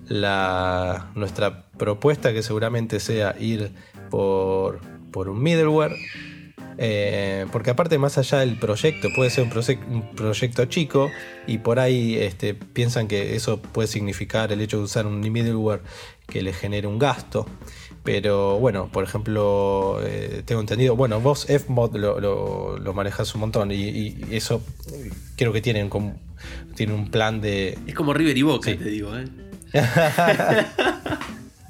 la, 0.10 1.12
nuestra 1.15 1.67
propuesta, 1.78 2.34
que 2.34 2.43
seguramente 2.43 2.99
sea 2.99 3.36
ir 3.39 3.71
por, 4.10 4.82
por 5.12 5.30
un 5.30 5.41
middleware. 5.41 5.95
Eh, 6.78 7.46
porque 7.52 7.70
aparte 7.72 7.98
más 7.98 8.18
allá 8.18 8.40
del 8.40 8.58
proyecto, 8.58 9.10
puede 9.16 9.30
ser 9.30 9.44
un, 9.46 9.52
proye- 9.52 9.80
un 9.88 10.16
proyecto 10.16 10.66
chico 10.66 11.10
y 11.48 11.58
por 11.60 11.80
ahí 11.80 12.16
este, 12.18 12.54
piensan 12.54 13.08
que 13.08 13.36
eso 13.36 13.62
puede 13.62 13.88
significar 13.88 14.52
el 14.52 14.62
hecho 14.62 14.78
de 14.78 14.84
usar 14.84 15.06
un 15.06 15.20
middleware 15.20 15.82
que 16.28 16.42
les 16.42 16.56
genere 16.58 16.88
un 16.88 17.00
gasto. 17.00 17.46
Pero 18.04 18.60
bueno, 18.60 18.90
por 18.92 19.04
ejemplo, 19.06 20.00
eh, 20.04 20.42
tengo 20.46 20.60
entendido, 20.60 20.96
bueno, 20.98 21.22
vos 21.22 21.46
Fmod 21.48 21.96
lo, 21.96 22.20
lo, 22.20 22.78
lo 22.78 22.94
manejas 22.94 23.34
un 23.34 23.42
montón 23.42 23.72
y, 23.72 23.76
y 23.76 24.18
eso 24.32 24.62
creo 25.38 25.54
que 25.54 25.62
tienen, 25.62 25.88
como, 25.90 26.20
tienen 26.76 26.96
un 26.98 27.10
plan 27.10 27.40
de... 27.40 27.78
Es 27.88 27.96
como 27.96 28.14
River 28.14 28.38
y 28.38 28.42
Boca, 28.42 28.72
Sí. 28.72 28.76
te 28.78 28.90
digo, 28.90 29.12
¿eh? 29.18 29.26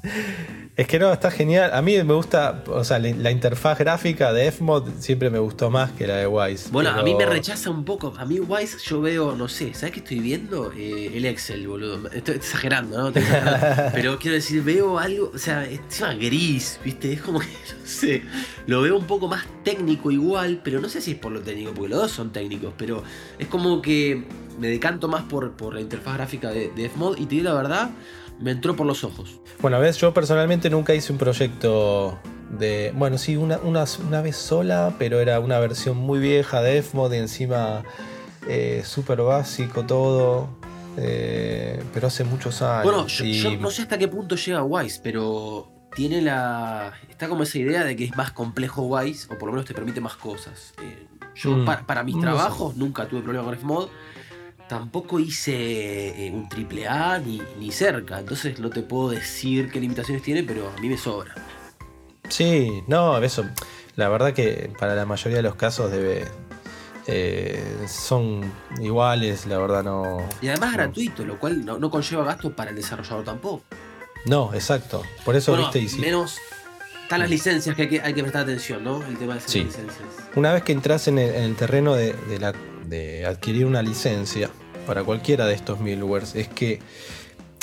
es 0.76 0.88
que 0.88 0.98
no, 0.98 1.12
está 1.12 1.30
genial. 1.30 1.70
A 1.72 1.82
mí 1.82 2.02
me 2.02 2.14
gusta, 2.14 2.64
o 2.66 2.82
sea, 2.82 2.98
la, 2.98 3.10
la 3.10 3.30
interfaz 3.30 3.78
gráfica 3.78 4.32
de 4.32 4.50
Fmod 4.50 4.88
siempre 4.98 5.30
me 5.30 5.38
gustó 5.38 5.70
más 5.70 5.92
que 5.92 6.06
la 6.06 6.16
de 6.16 6.26
Wise. 6.26 6.70
Bueno, 6.72 6.90
a 6.90 7.02
mí 7.04 7.14
me 7.14 7.26
rechaza 7.26 7.70
un 7.70 7.84
poco. 7.84 8.12
A 8.18 8.24
mí 8.24 8.40
Wise 8.40 8.78
yo 8.84 9.00
veo, 9.00 9.36
no 9.36 9.46
sé, 9.46 9.72
¿sabes 9.72 9.92
qué 9.92 10.00
estoy 10.00 10.18
viendo? 10.18 10.72
Eh, 10.72 11.12
el 11.14 11.26
Excel, 11.26 11.68
boludo. 11.68 12.10
Estoy 12.10 12.34
exagerando, 12.34 12.98
¿no? 12.98 13.08
Estoy 13.08 13.22
exagerando. 13.22 13.90
Pero 13.94 14.18
quiero 14.18 14.34
decir, 14.34 14.62
veo 14.64 14.98
algo, 14.98 15.30
o 15.32 15.38
sea, 15.38 15.64
es 15.64 15.78
encima 15.78 16.14
gris, 16.14 16.80
¿viste? 16.84 17.12
Es 17.12 17.22
como 17.22 17.38
que, 17.38 17.46
no 17.80 17.86
sé, 17.86 18.22
lo 18.66 18.82
veo 18.82 18.96
un 18.98 19.06
poco 19.06 19.28
más 19.28 19.44
técnico 19.62 20.10
igual, 20.10 20.60
pero 20.64 20.80
no 20.80 20.88
sé 20.88 21.00
si 21.00 21.12
es 21.12 21.18
por 21.18 21.32
lo 21.32 21.40
técnico, 21.40 21.72
porque 21.72 21.90
los 21.90 22.00
dos 22.00 22.10
son 22.10 22.32
técnicos, 22.32 22.72
pero 22.76 23.02
es 23.38 23.46
como 23.46 23.80
que 23.80 24.24
me 24.58 24.68
decanto 24.68 25.08
más 25.08 25.22
por, 25.24 25.52
por 25.52 25.74
la 25.74 25.80
interfaz 25.80 26.14
gráfica 26.14 26.50
de, 26.50 26.70
de 26.70 26.88
Fmod 26.88 27.18
y 27.18 27.26
te 27.26 27.36
digo 27.36 27.44
la 27.50 27.54
verdad, 27.54 27.90
me 28.40 28.50
entró 28.50 28.74
por 28.76 28.86
los 28.86 29.04
ojos. 29.04 29.40
Bueno, 29.60 29.78
ves, 29.80 29.96
yo 29.98 30.12
personalmente 30.14 30.68
nunca 30.70 30.94
hice 30.94 31.12
un 31.12 31.18
proyecto 31.18 32.18
de. 32.58 32.92
Bueno, 32.96 33.16
sí, 33.18 33.36
una, 33.36 33.58
una, 33.58 33.84
una 34.06 34.20
vez 34.22 34.36
sola, 34.36 34.94
pero 34.98 35.20
era 35.20 35.40
una 35.40 35.58
versión 35.58 35.96
muy 35.96 36.18
vieja 36.18 36.60
de 36.62 36.82
Fmod 36.82 37.12
y 37.12 37.16
encima 37.18 37.82
eh, 38.48 38.82
súper 38.84 39.22
básico 39.22 39.84
todo. 39.84 40.48
eh, 40.96 41.82
pero 41.92 42.06
hace 42.08 42.24
muchos 42.24 42.62
años. 42.62 42.82
Bueno, 42.84 43.06
yo, 43.06 43.24
y- 43.24 43.32
yo 43.40 43.56
no 43.56 43.70
sé 43.70 43.82
hasta 43.82 43.98
qué 43.98 44.08
punto 44.08 44.36
llega 44.36 44.62
Wise, 44.62 45.00
pero 45.02 45.70
tiene 45.94 46.20
la. 46.22 46.92
Está 47.08 47.28
como 47.28 47.42
esa 47.44 47.58
idea 47.58 47.84
de 47.84 47.96
que 47.96 48.04
es 48.04 48.16
más 48.16 48.32
complejo 48.32 48.82
Wise, 48.82 49.26
o 49.32 49.38
por 49.38 49.46
lo 49.46 49.52
menos 49.52 49.66
te 49.66 49.74
permite 49.74 50.00
más 50.00 50.16
cosas. 50.16 50.74
Eh, 50.82 51.06
yo, 51.36 51.50
Mm, 51.50 51.64
para, 51.64 51.86
para 51.86 52.02
mis 52.04 52.14
no 52.16 52.20
sé. 52.20 52.26
trabajos, 52.26 52.76
nunca 52.76 53.06
tuve 53.08 53.22
problema 53.22 53.44
con 53.46 53.56
Fmod. 53.58 53.88
Tampoco 54.68 55.20
hice 55.20 56.26
eh, 56.26 56.30
un 56.32 56.48
triple 56.48 56.88
A 56.88 57.18
ni, 57.18 57.42
ni 57.58 57.70
cerca, 57.70 58.18
entonces 58.20 58.58
no 58.58 58.70
te 58.70 58.82
puedo 58.82 59.10
decir 59.10 59.70
qué 59.70 59.78
limitaciones 59.80 60.22
tiene, 60.22 60.42
pero 60.42 60.72
a 60.76 60.80
mí 60.80 60.88
me 60.88 60.96
sobra. 60.96 61.34
Sí, 62.28 62.82
no, 62.86 63.18
eso. 63.18 63.44
La 63.96 64.08
verdad 64.08 64.32
que 64.32 64.70
para 64.78 64.94
la 64.94 65.04
mayoría 65.04 65.36
de 65.36 65.42
los 65.42 65.54
casos 65.56 65.90
debe. 65.90 66.24
eh, 67.06 67.62
son 67.86 68.50
iguales, 68.80 69.44
la 69.46 69.58
verdad 69.58 69.84
no. 69.84 70.26
Y 70.40 70.48
además 70.48 70.70
no. 70.70 70.76
gratuito, 70.78 71.24
lo 71.26 71.38
cual 71.38 71.64
no, 71.64 71.78
no 71.78 71.90
conlleva 71.90 72.24
gastos 72.24 72.52
para 72.54 72.70
el 72.70 72.76
desarrollador 72.76 73.24
tampoco. 73.24 73.62
No, 74.24 74.54
exacto. 74.54 75.02
Por 75.26 75.36
eso, 75.36 75.52
Bueno, 75.52 75.66
viste, 75.66 75.80
y 75.80 75.88
si- 75.88 76.00
menos. 76.00 76.38
Están 77.02 77.20
las 77.20 77.28
licencias 77.28 77.76
que 77.76 77.82
hay, 77.82 77.88
que 77.88 78.00
hay 78.00 78.14
que 78.14 78.22
prestar 78.22 78.44
atención, 78.44 78.82
¿no? 78.82 79.04
El 79.06 79.18
tema 79.18 79.34
de 79.34 79.40
esas 79.40 79.50
Sí. 79.52 79.62
licencias. 79.64 80.08
Una 80.36 80.54
vez 80.54 80.62
que 80.62 80.72
entras 80.72 81.06
en 81.06 81.18
el, 81.18 81.34
en 81.34 81.42
el 81.42 81.54
terreno 81.54 81.94
de, 81.94 82.14
de 82.14 82.38
la- 82.38 82.54
de 82.88 83.26
adquirir 83.26 83.66
una 83.66 83.82
licencia 83.82 84.50
para 84.86 85.02
cualquiera 85.04 85.46
de 85.46 85.54
estos 85.54 85.80
middlewares, 85.80 86.34
es 86.34 86.48
que 86.48 86.80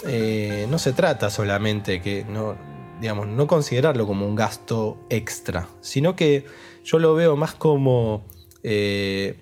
eh, 0.08 0.66
no 0.70 0.80
se 0.80 0.94
trata 0.94 1.30
solamente 1.30 2.02
que 2.02 2.26
no, 2.26 2.56
digamos, 3.00 3.28
no 3.28 3.48
considerarlo 3.48 4.08
como 4.08 4.26
un 4.26 4.36
gasto 4.36 4.98
extra, 5.10 5.68
sino 5.82 6.16
que 6.16 6.46
yo 6.84 7.00
lo 7.00 7.14
veo 7.14 7.36
más 7.36 7.54
como, 7.54 8.26
eh, 8.64 9.38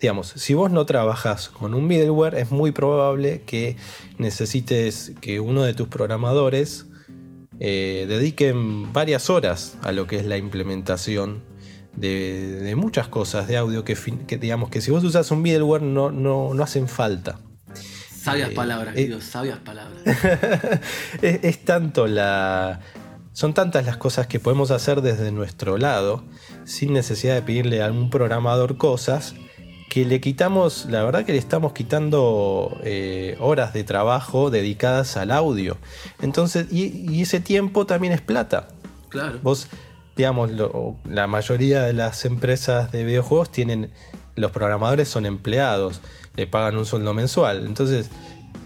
digamos, 0.00 0.28
si 0.28 0.54
vos 0.54 0.70
no 0.70 0.84
trabajas 0.84 1.48
con 1.48 1.74
un 1.74 1.86
middleware, 1.86 2.34
es 2.34 2.50
muy 2.50 2.72
probable 2.72 3.42
que 3.46 3.76
necesites 4.18 5.12
que 5.20 5.40
uno 5.40 5.62
de 5.62 5.74
tus 5.74 5.88
programadores 5.88 6.86
eh, 7.60 8.06
dediquen 8.08 8.92
varias 8.92 9.30
horas 9.30 9.78
a 9.82 9.92
lo 9.92 10.06
que 10.06 10.16
es 10.16 10.26
la 10.26 10.36
implementación 10.36 11.42
de, 11.96 12.60
de 12.60 12.76
muchas 12.76 13.08
cosas 13.08 13.46
de 13.48 13.56
audio 13.56 13.84
que, 13.84 13.96
digamos 14.40 14.70
que 14.70 14.80
si 14.80 14.90
vos 14.90 15.04
usas 15.04 15.30
un 15.30 15.42
middleware 15.42 15.82
no, 15.82 16.10
no, 16.10 16.54
no 16.54 16.62
hacen 16.62 16.88
falta. 16.88 17.38
Sabias 18.22 18.50
Eh, 18.50 18.54
palabras, 18.54 18.96
eh. 18.96 19.06
Dios, 19.06 19.24
sabias 19.24 19.58
palabras. 19.58 20.00
es, 21.22 21.40
es 21.42 21.64
tanto 21.64 22.06
la. 22.06 22.80
Son 23.32 23.54
tantas 23.54 23.86
las 23.86 23.96
cosas 23.96 24.26
que 24.26 24.38
podemos 24.38 24.70
hacer 24.70 25.00
desde 25.00 25.32
nuestro 25.32 25.78
lado, 25.78 26.22
sin 26.64 26.92
necesidad 26.92 27.34
de 27.34 27.42
pedirle 27.42 27.82
a 27.82 27.86
algún 27.86 28.10
programador 28.10 28.76
cosas, 28.76 29.34
que 29.88 30.04
le 30.04 30.20
quitamos, 30.20 30.86
la 30.90 31.02
verdad 31.02 31.24
que 31.24 31.32
le 31.32 31.38
estamos 31.38 31.72
quitando 31.72 32.78
eh, 32.84 33.36
horas 33.40 33.72
de 33.72 33.84
trabajo 33.84 34.50
dedicadas 34.50 35.16
al 35.16 35.30
audio. 35.30 35.78
Entonces, 36.20 36.66
y, 36.70 37.10
y 37.10 37.22
ese 37.22 37.40
tiempo 37.40 37.86
también 37.86 38.12
es 38.12 38.20
plata. 38.20 38.68
Claro. 39.08 39.38
Vos, 39.42 39.68
digamos, 40.16 40.50
la 41.04 41.26
mayoría 41.26 41.82
de 41.82 41.92
las 41.92 42.24
empresas 42.24 42.92
de 42.92 43.04
videojuegos 43.04 43.50
tienen, 43.50 43.90
los 44.36 44.50
programadores 44.50 45.08
son 45.08 45.26
empleados, 45.26 46.00
le 46.36 46.46
pagan 46.46 46.76
un 46.76 46.86
sueldo 46.86 47.14
mensual. 47.14 47.64
Entonces, 47.66 48.10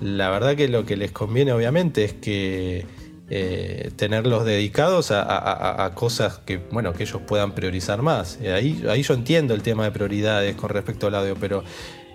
la 0.00 0.30
verdad 0.30 0.56
que 0.56 0.68
lo 0.68 0.85
que 0.85 0.96
les 0.96 1.12
conviene 1.12 1.52
obviamente 1.52 2.04
es 2.04 2.12
que 2.12 2.87
eh, 3.28 3.90
tenerlos 3.96 4.44
dedicados 4.44 5.11
a, 5.11 5.90
cosas 5.94 6.38
que, 6.38 6.59
bueno, 6.59 6.92
que 6.92 7.04
ellos 7.04 7.22
puedan 7.26 7.52
priorizar 7.52 8.02
más. 8.02 8.38
Y 8.42 8.48
ahí, 8.48 8.85
ahí 8.88 9.02
yo 9.02 9.14
entiendo 9.14 9.54
el 9.54 9.62
tema 9.62 9.85
de 9.85 9.90
prioridades 9.90 10.54
con 10.56 10.70
respecto 10.70 11.06
al 11.06 11.14
audio, 11.14 11.37
pero 11.40 11.64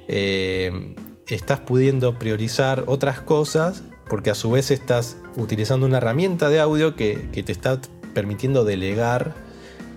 eh, 0.08 0.96
estás 1.28 1.60
pudiendo 1.62 2.18
priorizar 2.20 2.84
otras 2.88 3.22
cosas 3.22 3.84
porque 4.10 4.30
a 4.30 4.36
su 4.36 4.52
vez 4.52 4.72
estás 4.72 5.18
utilizando 5.38 5.86
una 5.86 5.98
herramienta 5.98 6.50
de 6.50 6.60
audio 6.60 6.96
que, 6.96 7.30
que 7.32 7.44
te 7.44 7.54
está 7.54 7.80
permitiendo 8.14 8.64
delegar 8.64 9.34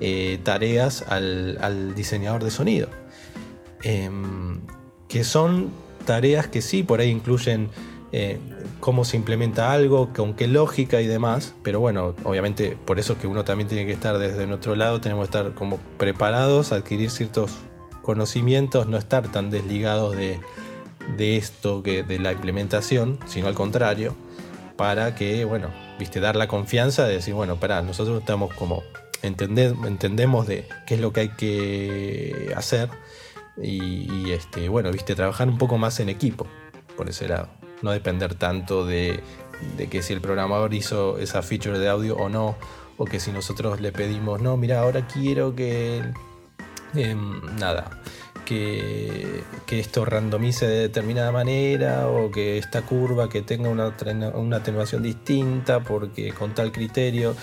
eh, 0.01 0.39
tareas 0.43 1.03
al, 1.09 1.95
diseñador 1.95 2.45
de 2.45 2.51
sonido. 2.51 2.89
Em, 3.83 4.61
que 5.09 5.25
son 5.25 5.71
tareas 6.05 6.47
que 6.49 6.63
sí, 6.63 6.83
por 6.83 7.01
ahí 7.01 7.11
incluyen 7.11 7.71
eh, 8.17 8.39
cómo 8.79 9.05
se 9.05 9.17
implementa 9.17 9.73
algo, 9.73 10.13
con 10.15 10.35
qué 10.35 10.47
lógica 10.47 11.01
y 11.01 11.07
demás. 11.07 11.55
Pero 11.63 11.81
bueno, 11.81 12.15
obviamente 12.23 12.77
por 12.85 12.99
eso 12.99 13.15
es 13.15 13.19
que 13.19 13.27
uno 13.27 13.45
también 13.45 13.69
tiene 13.69 13.87
que 13.87 13.93
estar 13.93 14.19
desde 14.19 14.47
nuestro 14.47 14.77
lado, 14.77 15.01
tenemos 15.01 15.29
que 15.29 15.37
estar 15.37 15.55
como 15.55 15.79
preparados, 15.99 16.71
adquirir 16.71 17.11
ciertos 17.11 17.53
conocimientos, 18.03 18.87
no 18.87 18.99
estar 18.99 19.33
tan 19.33 19.51
desligados 19.51 20.17
de, 20.17 20.39
esto 21.19 21.83
que 21.83 22.05
de 22.05 22.21
la 22.21 22.33
implementación, 22.33 23.19
sino 23.27 23.49
al 23.49 23.55
contrario, 23.55 24.15
para 24.77 25.15
que, 25.15 25.45
bueno, 25.45 25.71
viste, 25.99 26.21
dar 26.21 26.37
la 26.37 26.49
confianza 26.49 27.07
de 27.07 27.15
decir, 27.15 27.35
bueno, 27.35 27.57
para, 27.61 27.83
nosotros 27.83 28.21
estamos 28.21 28.53
como 28.55 28.83
entendemos 29.23 30.47
de 30.47 30.69
qué 30.87 30.95
es 30.97 31.01
lo 31.01 31.13
que 31.13 31.21
hay 31.21 31.29
que 31.31 32.53
hacer 32.57 32.91
y, 33.57 34.33
este, 34.33 34.69
bueno, 34.69 34.91
viste, 34.91 35.15
trabajar 35.15 35.49
un 35.49 35.59
poco 35.59 35.79
más 35.79 36.01
en 36.01 36.09
equipo 36.09 36.47
por 36.97 37.09
ese 37.09 37.29
lado. 37.29 37.49
No 37.83 37.91
depender 37.91 38.35
tanto 38.35 38.87
de, 38.87 39.21
que 39.91 40.03
si 40.03 40.13
el 40.13 40.21
programador 40.21 40.75
hizo 40.75 41.19
esa 41.19 41.43
feature 41.43 41.79
de 41.79 41.89
audio 41.89 42.17
o 42.17 42.29
no, 42.29 42.57
o 42.97 43.05
que 43.05 43.21
si 43.21 43.33
nosotros 43.33 43.81
le 43.81 43.93
pedimos, 43.93 44.41
no, 44.41 44.57
mira, 44.57 44.81
ahora 44.81 45.07
quiero 45.07 45.55
que. 45.55 46.03
Em, 46.95 47.41
nada. 47.59 48.03
Que, 48.45 49.43
esto 49.71 50.05
randomice 50.05 50.69
de 50.69 50.79
determinada 50.83 51.33
manera 51.33 52.07
o 52.09 52.31
que 52.31 52.59
esta 52.59 52.83
curva 52.83 53.29
que 53.29 53.43
tenga 53.43 53.69
una, 53.69 53.93
una 54.35 54.57
atenuación 54.59 55.03
distinta 55.03 55.81
porque 55.81 56.33
con 56.33 56.55
tal 56.55 56.71
criterio. 56.71 57.35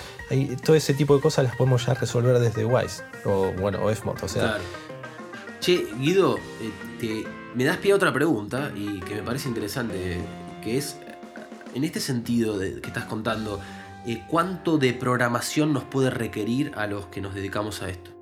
todo 0.63 0.77
ese 0.77 0.93
tipo 0.93 1.15
de 1.15 1.21
cosas 1.21 1.43
las 1.43 1.57
podemos 1.57 1.85
ya 1.85 1.93
resolver 1.93 2.39
desde 2.39 2.63
Wise 2.63 3.03
o 3.25 3.51
bueno, 3.59 3.83
o 3.83 3.93
Fmod. 3.93 4.23
O 4.23 4.27
sea, 4.29 4.59
Che, 5.61 5.85
Guido, 5.99 6.39
eh, 7.01 7.23
me 7.53 7.65
das 7.65 7.77
pie 7.77 7.91
a 7.91 7.95
otra 7.95 8.11
pregunta 8.11 8.71
y 8.75 8.99
que 9.01 9.13
me 9.13 9.21
parece 9.21 9.47
interesante, 9.47 10.19
que 10.63 10.77
es, 10.77 10.97
en 11.75 11.83
este 11.83 11.99
sentido 11.99 12.57
que 12.57 12.81
estás 12.83 13.05
contando, 13.05 13.59
eh, 14.07 14.23
¿cuánto 14.27 14.79
de 14.79 14.93
programación 14.93 15.71
nos 15.71 15.83
puede 15.83 16.09
requerir 16.09 16.71
a 16.75 16.87
los 16.87 17.05
que 17.07 17.21
nos 17.21 17.35
dedicamos 17.35 17.83
a 17.83 17.89
esto? 17.89 18.20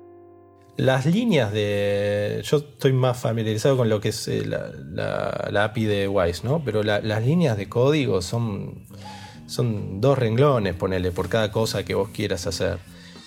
Las 0.80 1.04
líneas 1.04 1.52
de. 1.52 2.40
Yo 2.42 2.56
estoy 2.56 2.94
más 2.94 3.18
familiarizado 3.18 3.76
con 3.76 3.90
lo 3.90 4.00
que 4.00 4.08
es 4.08 4.28
eh, 4.28 4.46
la, 4.46 5.64
API 5.64 5.84
de 5.84 6.08
Wise, 6.08 6.40
¿no? 6.42 6.64
Pero 6.64 6.82
las 6.82 7.22
líneas 7.22 7.58
de 7.58 7.68
código 7.68 8.22
son, 8.22 8.86
son 9.46 10.00
dos 10.00 10.16
renglones, 10.16 10.72
ponele, 10.72 11.12
por 11.12 11.28
cada 11.28 11.52
cosa 11.52 11.84
que 11.84 11.94
vos 11.94 12.08
quieras 12.08 12.46
hacer. 12.46 12.78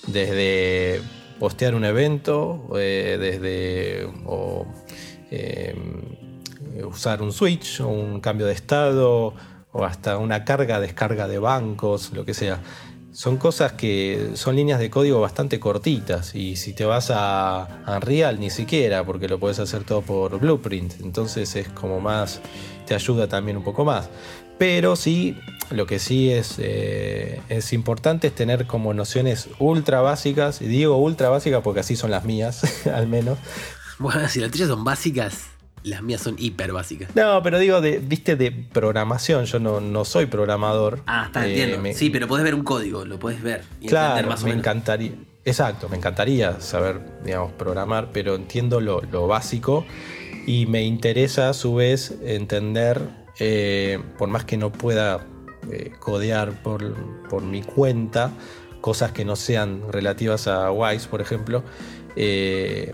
Desde 0.08 1.00
postear 1.40 1.76
un 1.76 1.86
evento, 1.86 2.70
eh, 2.76 3.18
desde 3.20 4.10
em, 5.30 6.88
usar 6.88 7.22
un 7.22 7.32
switch, 7.32 7.82
o 7.82 7.88
un 7.88 8.20
cambio 8.20 8.48
de 8.48 8.54
estado, 8.54 9.36
o 9.72 9.86
hasta 9.86 10.18
una 10.18 10.44
carga, 10.44 10.80
descarga 10.80 11.28
de 11.28 11.38
bancos, 11.38 12.14
lo 12.14 12.26
que 12.26 12.34
sea. 12.34 12.60
Son 13.14 13.38
cosas 13.38 13.74
que 13.74 14.32
son 14.34 14.56
líneas 14.56 14.80
de 14.80 14.90
código 14.90 15.22
bastante 15.22 15.60
cortitas 15.60 16.34
y 16.34 16.56
si 16.56 16.74
te 16.74 16.84
vas 16.84 17.12
a 17.14 17.84
Unreal 17.88 18.40
ni 18.40 18.50
siquiera 18.50 19.06
porque 19.06 19.28
lo 19.28 19.40
puedes 19.40 19.60
hacer 19.60 19.84
todo 19.84 20.02
por 20.02 20.40
Blueprint, 20.40 21.00
entonces 21.02 21.56
es 21.56 21.70
como 21.70 22.00
más, 22.00 22.42
te 22.88 22.96
ayuda 22.96 23.28
también 23.28 23.58
un 23.58 23.64
poco 23.64 23.86
más. 23.86 24.10
Pero 24.58 24.96
sí, 24.96 25.38
lo 25.70 25.86
que 25.86 26.00
sí 26.00 26.32
es, 26.32 26.56
eh, 26.58 27.40
es 27.50 27.72
importante 27.72 28.28
es 28.28 28.36
tener 28.36 28.66
como 28.66 28.96
nociones 28.96 29.48
ultra 29.60 30.02
básicas, 30.02 30.62
y 30.62 30.66
digo 30.66 30.98
ultra 30.98 31.30
básicas 31.30 31.62
porque 31.64 31.82
así 31.82 31.96
son 31.96 32.10
las 32.10 32.26
mías, 32.26 32.88
al 32.94 33.08
menos. 33.08 33.38
Bueno, 34.00 34.28
si 34.28 34.40
las 34.40 34.50
tuyas 34.50 34.70
son 34.70 34.84
básicas, 34.84 35.53
las 35.84 36.02
mías 36.02 36.22
son 36.22 36.36
hiper 36.38 36.72
básicas. 36.72 37.16
No, 37.16 37.42
pero 37.44 37.60
digo, 37.60 37.82
de, 37.82 38.00
viste, 38.00 38.36
de 38.36 38.52
programación, 38.52 39.46
yo 39.46 39.60
no, 39.60 39.82
no 39.82 40.06
soy 40.06 40.26
programador. 40.26 41.02
Ah, 41.06 41.26
está, 41.28 41.48
entiendo. 41.48 41.86
Eh, 41.86 41.94
sí, 41.94 42.10
pero 42.10 42.28
puedes 42.28 42.44
ver 42.44 42.56
un 42.56 42.64
código, 42.64 43.06
lo 43.06 43.20
puedes 43.20 43.42
ver. 43.42 43.64
Y 43.82 43.88
claro, 43.88 44.28
más 44.28 44.44
o 44.44 44.48
me 44.48 44.54
encantaría. 44.54 45.14
Exacto, 45.46 45.90
me 45.90 45.98
encantaría 45.98 46.62
saber, 46.62 47.02
digamos, 47.24 47.52
programar, 47.54 48.12
pero 48.14 48.36
entiendo 48.36 48.80
lo, 48.80 49.02
lo 49.02 49.28
básico 49.28 49.86
y 50.46 50.66
me 50.66 50.84
interesa 50.84 51.50
a 51.50 51.54
su 51.54 51.76
vez 51.76 52.16
entender 52.24 53.24
eh, 53.40 54.00
por 54.18 54.30
más 54.30 54.46
que 54.46 54.58
no 54.58 54.72
pueda 54.72 55.26
eh, 55.72 55.92
codear 56.00 56.62
por, 56.62 57.42
mi 57.42 57.64
cuenta 57.64 58.32
cosas 58.82 59.12
que 59.12 59.26
no 59.26 59.36
sean 59.36 59.92
relativas 59.92 60.48
a 60.48 60.72
Wise, 60.72 61.08
por 61.08 61.22
ejemplo, 61.22 61.64
eh, 62.16 62.94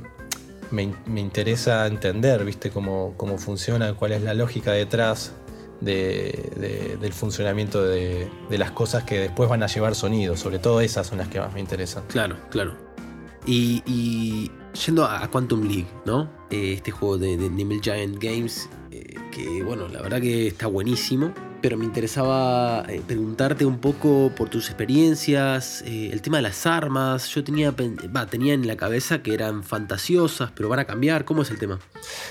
me, 0.71 0.93
interesa 1.19 1.85
entender, 1.87 2.43
¿viste? 2.45 2.69
Cómo, 2.69 3.13
cómo, 3.17 3.37
funciona, 3.37 3.93
cuál 3.93 4.13
es 4.13 4.21
la 4.21 4.33
lógica 4.33 4.71
detrás 4.71 5.33
del 5.81 7.13
funcionamiento 7.13 7.83
de, 7.83 8.29
las 8.49 8.71
cosas 8.71 9.03
que 9.03 9.19
después 9.19 9.49
van 9.49 9.63
a 9.63 9.67
llevar 9.67 9.95
sonido. 9.95 10.35
Sobre 10.35 10.59
todo 10.59 10.81
esas 10.81 11.07
son 11.07 11.19
las 11.19 11.27
que 11.27 11.39
más 11.39 11.53
me 11.53 11.59
interesan. 11.59 12.03
Claro, 12.07 12.37
claro. 12.49 12.75
Y, 13.45 14.51
yendo 14.85 15.05
a 15.05 15.27
Quantum 15.29 15.63
League, 15.63 15.87
¿no? 16.05 16.29
este 16.49 16.91
juego 16.91 17.17
de, 17.17 17.37
de 17.37 17.49
Nimble 17.49 17.79
Giant 17.81 18.21
Games 18.21 18.69
que 19.31 19.63
bueno, 19.63 19.87
la 19.87 20.01
verdad 20.01 20.21
que 20.21 20.47
está 20.47 20.67
buenísimo, 20.67 21.33
pero 21.61 21.77
me 21.77 21.85
interesaba 21.85 22.85
eh, 22.87 23.01
preguntarte 23.05 23.65
un 23.65 23.79
poco 23.79 24.31
por 24.35 24.49
tus 24.49 24.67
experiencias, 24.67 25.83
eh, 25.85 26.09
el 26.11 26.21
tema 26.21 26.37
de 26.37 26.43
las 26.43 26.65
armas, 26.65 27.29
yo 27.29 27.43
tenía, 27.43 27.73
tenía 28.29 28.53
en 28.53 28.67
la 28.67 28.77
cabeza 28.77 29.21
que 29.21 29.33
eran 29.33 29.63
fantasiosas, 29.63 30.51
pero 30.55 30.69
van 30.69 30.79
a 30.79 30.85
cambiar, 30.85 31.25
¿cómo 31.25 31.41
es 31.41 31.51
el 31.51 31.59
tema? 31.59 31.79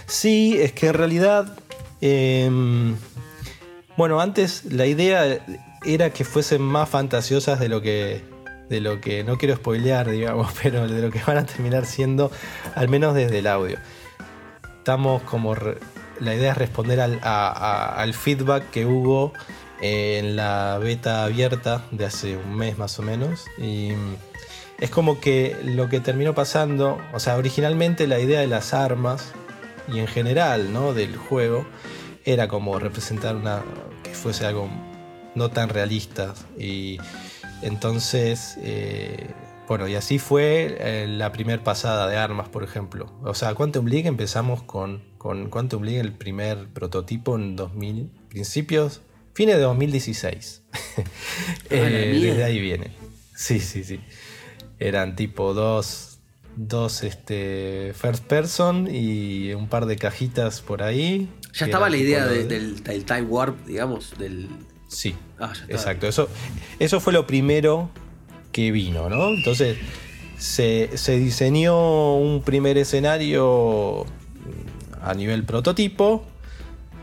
Sí, 0.07 0.57
es 0.59 0.73
que 0.73 0.89
en 0.89 0.95
realidad, 0.95 1.59
em, 2.01 2.97
bueno, 3.97 4.21
antes 4.21 4.65
la 4.65 4.87
idea 4.87 5.45
era 5.85 6.11
que 6.11 6.25
fuesen 6.25 6.63
más 6.63 6.89
fantasiosas 6.89 7.61
de 7.61 7.69
lo 7.69 7.81
que 7.81 8.23
de 8.69 8.83
lo 8.83 9.01
que 9.01 9.25
no 9.25 9.39
quiero 9.39 9.57
spoilear, 9.57 10.11
digamos, 10.11 10.53
pero 10.63 10.87
de 10.87 11.01
lo 11.01 11.11
que 11.11 11.21
van 11.27 11.39
a 11.39 11.47
terminar 11.47 11.87
siendo, 11.87 12.31
al 12.75 12.89
menos 12.89 13.15
desde 13.15 13.39
el 13.39 13.47
audio. 13.47 13.79
Estamos 14.79 15.23
como 15.23 15.55
la 16.21 16.35
idea 16.35 16.53
es 16.53 16.59
responder 16.59 17.01
al, 17.01 18.15
feedback 18.15 18.71
que 18.71 18.87
hubo 18.87 19.33
en 19.81 20.37
la 20.37 20.79
beta 20.79 21.25
abierta 21.25 21.85
de 21.91 22.07
hace 22.07 22.37
un 22.37 22.57
mes 22.57 22.79
más 22.79 22.99
o 22.99 23.03
menos. 23.03 23.45
Y 23.59 23.93
es 24.79 24.91
como 24.91 25.21
que 25.21 25.57
lo 25.65 25.89
que 25.89 26.01
terminó 26.01 26.35
pasando, 26.35 26.99
o 27.13 27.21
sea, 27.21 27.37
originalmente 27.37 28.07
la 28.07 28.19
idea 28.19 28.41
de 28.41 28.47
las 28.47 28.75
armas 28.75 29.33
y 29.93 29.99
en 29.99 30.07
general, 30.07 30.73
¿no? 30.73 30.95
Del 30.95 31.17
juego 31.17 31.67
era 32.25 32.49
como 32.49 32.79
representar 32.79 33.37
una 33.37 33.63
que 34.03 34.11
fuese 34.11 34.47
algo 34.47 34.69
no 35.35 35.51
tan 35.51 35.69
realista 35.69 36.35
y 36.59 36.99
entonces 37.63 38.57
eh, 38.61 39.31
bueno, 39.69 39.87
y 39.87 39.95
así 39.95 40.19
fue 40.19 40.79
eh, 40.81 41.07
la 41.07 41.31
primera 41.31 41.63
pasada 41.63 42.09
de 42.09 42.17
armas, 42.17 42.49
por 42.49 42.65
ejemplo. 42.65 43.13
O 43.23 43.35
sea, 43.35 43.55
Quantum 43.55 43.87
League 43.87 44.09
empezamos 44.09 44.63
con, 44.63 45.03
con 45.19 45.51
Quantum 45.51 45.83
League, 45.83 46.01
el 46.01 46.13
primer 46.13 46.69
prototipo 46.69 47.37
en 47.37 47.55
2000, 47.55 48.11
principios, 48.31 49.03
fines 49.35 49.57
de 49.57 49.63
2016. 49.63 50.63
Eh, 51.71 52.19
desde 52.21 52.43
ahí 52.43 52.61
viene. 52.61 52.91
Sí, 53.37 53.61
sí, 53.61 53.85
sí. 53.85 54.01
Eran 54.81 55.15
tipo 55.15 55.55
dos, 55.55 56.19
dos 56.57 57.05
este, 57.05 57.93
first 57.95 58.25
person 58.25 58.89
y 58.91 59.53
un 59.53 59.69
par 59.69 59.87
de 59.87 59.97
cajitas 59.97 60.61
por 60.61 60.83
ahí. 60.83 61.31
Ya 61.55 61.67
estaba 61.67 61.89
la 61.89 61.99
idea 61.99 62.27
del, 62.27 62.83
time 62.83 63.23
warp, 63.23 63.65
digamos, 63.65 64.19
del... 64.19 64.49
Sí, 64.89 65.15
ah, 65.39 65.53
exacto. 65.69 66.09
Eso, 66.09 66.29
eso 66.81 66.99
fue 66.99 67.13
lo 67.13 67.27
primero 67.27 67.91
que 68.53 68.71
vino, 68.71 69.09
¿no? 69.09 69.29
Entonces 69.29 69.77
se, 70.39 71.19
diseñó 71.19 72.17
un 72.17 72.43
primer 72.43 72.79
escenario 72.79 74.07
a 75.03 75.15
nivel 75.15 75.45
prototipo, 75.45 76.25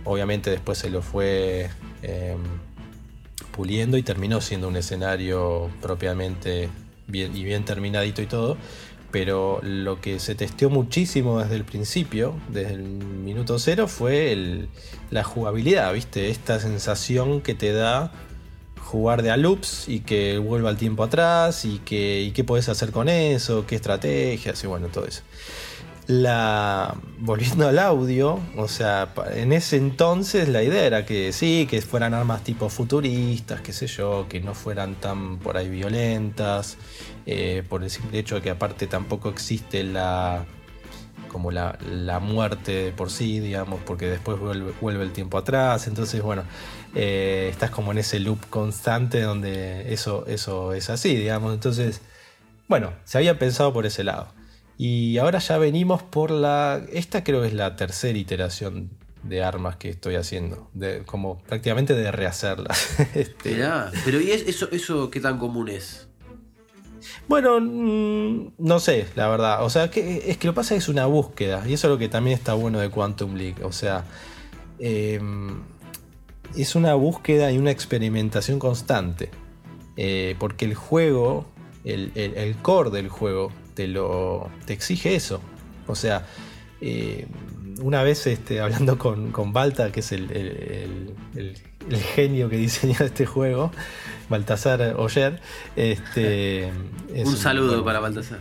obviamente 0.04 0.50
después 0.50 0.78
se 0.78 0.90
lo 0.90 1.02
fue 1.02 1.70
em, 2.02 2.40
puliendo 3.52 3.98
y 3.98 4.04
terminó 4.04 4.42
siendo 4.42 4.68
un 4.68 4.78
escenario 4.78 5.70
propiamente 5.82 6.70
bien 7.08 7.36
y 7.36 7.44
bien 7.44 7.66
terminadito 7.66 8.22
y 8.22 8.26
todo. 8.26 8.58
Pero 9.12 9.62
lo 9.64 10.02
que 10.02 10.20
se 10.20 10.36
testeó 10.36 10.70
muchísimo 10.70 11.40
desde 11.40 11.56
el 11.56 11.64
principio, 11.64 12.36
desde 12.50 12.74
el 12.74 12.84
minuto 12.84 13.60
cero, 13.60 13.88
fue 13.88 14.68
la 15.10 15.24
jugabilidad, 15.24 15.94
¿viste? 15.94 16.30
Esta 16.30 16.60
sensación 16.60 17.40
que 17.40 17.54
te 17.54 17.72
da 17.72 18.12
jugar 18.86 19.24
de 19.24 19.32
a 19.32 19.38
loops 19.38 19.90
y 19.90 20.02
que 20.02 20.38
vuelva 20.38 20.70
el 20.70 20.78
tiempo 20.78 21.04
atrás 21.04 21.66
y, 21.66 21.80
que, 21.80 22.32
qué 22.34 22.44
puedes 22.44 22.70
hacer 22.70 22.92
con 22.92 23.10
eso, 23.10 23.66
qué 23.66 23.76
estrategias 23.76 24.64
y 24.64 24.68
bueno, 24.68 24.88
todo 24.88 25.06
eso. 25.06 25.24
La, 26.08 26.96
volviendo 27.18 27.68
al 27.68 27.80
audio, 27.80 28.40
o 28.56 28.68
sea, 28.68 29.12
en 29.34 29.54
ese 29.54 29.78
entonces 29.78 30.48
la 30.50 30.62
idea 30.62 30.86
era 30.86 31.04
que 31.04 31.34
sí, 31.34 31.68
que 31.68 31.82
fueran 31.82 32.14
armas 32.14 32.44
tipo 32.44 32.70
futuristas, 32.70 33.62
qué 33.62 33.74
sé 33.74 33.88
yo, 33.88 34.28
que 34.30 34.40
no 34.40 34.54
fueran 34.54 34.94
tan 34.96 35.40
por 35.40 35.58
ahí 35.58 35.68
violentas, 35.68 36.78
eh, 37.26 37.64
por 37.68 37.84
el 37.84 37.90
simple 37.90 38.20
hecho 38.20 38.36
de 38.36 38.42
que 38.42 38.52
aparte 38.52 38.86
tampoco 38.86 39.30
existe 39.30 39.84
la, 39.84 40.46
como 41.36 41.52
la, 41.52 41.78
muerte 42.22 42.94
por 42.96 43.12
sí, 43.12 43.42
digamos, 43.42 43.82
porque 43.86 44.08
después 44.08 44.40
vuelve, 44.40 45.04
el 45.04 45.12
tiempo 45.12 45.38
atrás. 45.38 45.86
Entonces, 45.86 46.22
bueno, 46.22 46.44
eh, 46.96 47.50
estás 47.52 47.72
como 47.72 47.92
en 47.92 47.98
ese 47.98 48.22
loop 48.22 48.40
constante 48.50 49.20
donde 49.20 49.92
eso, 49.92 50.26
eso 50.28 50.72
es 50.72 50.90
así, 50.90 51.14
digamos. 51.14 51.54
Entonces, 51.54 52.00
bueno, 52.70 52.94
se 53.04 53.18
había 53.18 53.38
pensado 53.38 53.74
por 53.74 53.86
ese 53.86 54.06
lado. 54.06 54.30
Y 54.78 55.18
ahora 55.18 55.40
ya 55.40 55.58
venimos 55.58 56.02
por 56.04 56.32
la. 56.32 56.82
Esta 56.90 57.26
creo 57.26 57.42
que 57.42 57.48
es 57.48 57.54
la 57.54 57.76
tercera 57.76 58.18
iteración 58.18 58.92
de 59.24 59.44
armas 59.44 59.76
que 59.76 59.90
estoy 59.90 60.16
haciendo. 60.16 60.72
Como 61.06 61.40
prácticamente 61.40 61.96
de 61.96 62.14
rehacerlas. 62.14 62.98
este, 63.14 63.62
pero 64.06 64.22
¿y 64.22 64.32
eso, 64.32 64.70
eso 64.72 65.12
qué 65.12 65.20
tan 65.20 65.38
común 65.38 65.68
es? 65.68 66.05
Bueno, 67.28 67.60
mm, 67.60 68.54
no 68.58 68.80
sé, 68.80 69.08
la 69.16 69.28
verdad. 69.28 69.64
O 69.64 69.70
sea, 69.70 69.90
que, 69.90 70.24
es 70.28 70.38
que 70.38 70.48
lo 70.48 70.54
que 70.54 70.58
pasa 70.58 70.76
es 70.76 70.90
una 70.90 71.06
búsqueda. 71.06 71.64
Y 71.68 71.74
eso 71.74 71.88
es 71.88 71.92
lo 71.92 71.98
que 71.98 72.10
también 72.10 72.38
está 72.38 72.54
bueno 72.54 72.80
de 72.80 72.90
Quantum 72.90 73.36
League. 73.36 73.64
O 73.64 73.72
sea, 73.72 74.06
em, 74.80 75.62
es 76.56 76.76
una 76.76 76.94
búsqueda 76.96 77.52
y 77.52 77.58
una 77.58 77.72
experimentación 77.72 78.60
constante. 78.60 79.30
Eh, 79.98 80.36
porque 80.40 80.66
el 80.66 80.76
juego, 80.76 81.46
el, 81.84 82.56
core 82.62 82.90
del 82.90 83.10
juego, 83.10 83.52
te, 83.74 83.88
lo, 83.88 84.50
te 84.66 84.74
exige 84.74 85.16
eso. 85.16 85.42
O 85.88 85.96
sea, 85.96 86.26
eh, 86.82 87.28
una 87.82 88.04
vez 88.04 88.28
este, 88.28 88.60
hablando 88.62 88.98
con, 88.98 89.32
con 89.32 89.54
Balta, 89.54 89.92
que 89.92 90.02
es 90.02 90.12
el, 90.12 91.14
genio 92.16 92.50
que 92.50 92.58
diseñó 92.58 92.98
este 93.00 93.26
juego, 93.26 93.72
Baltasar 94.30 94.96
Oyer. 94.98 95.40
Este, 95.76 96.72
un 97.14 97.38
saludo 97.38 97.84
para 97.84 98.00
Baltasar. 98.00 98.40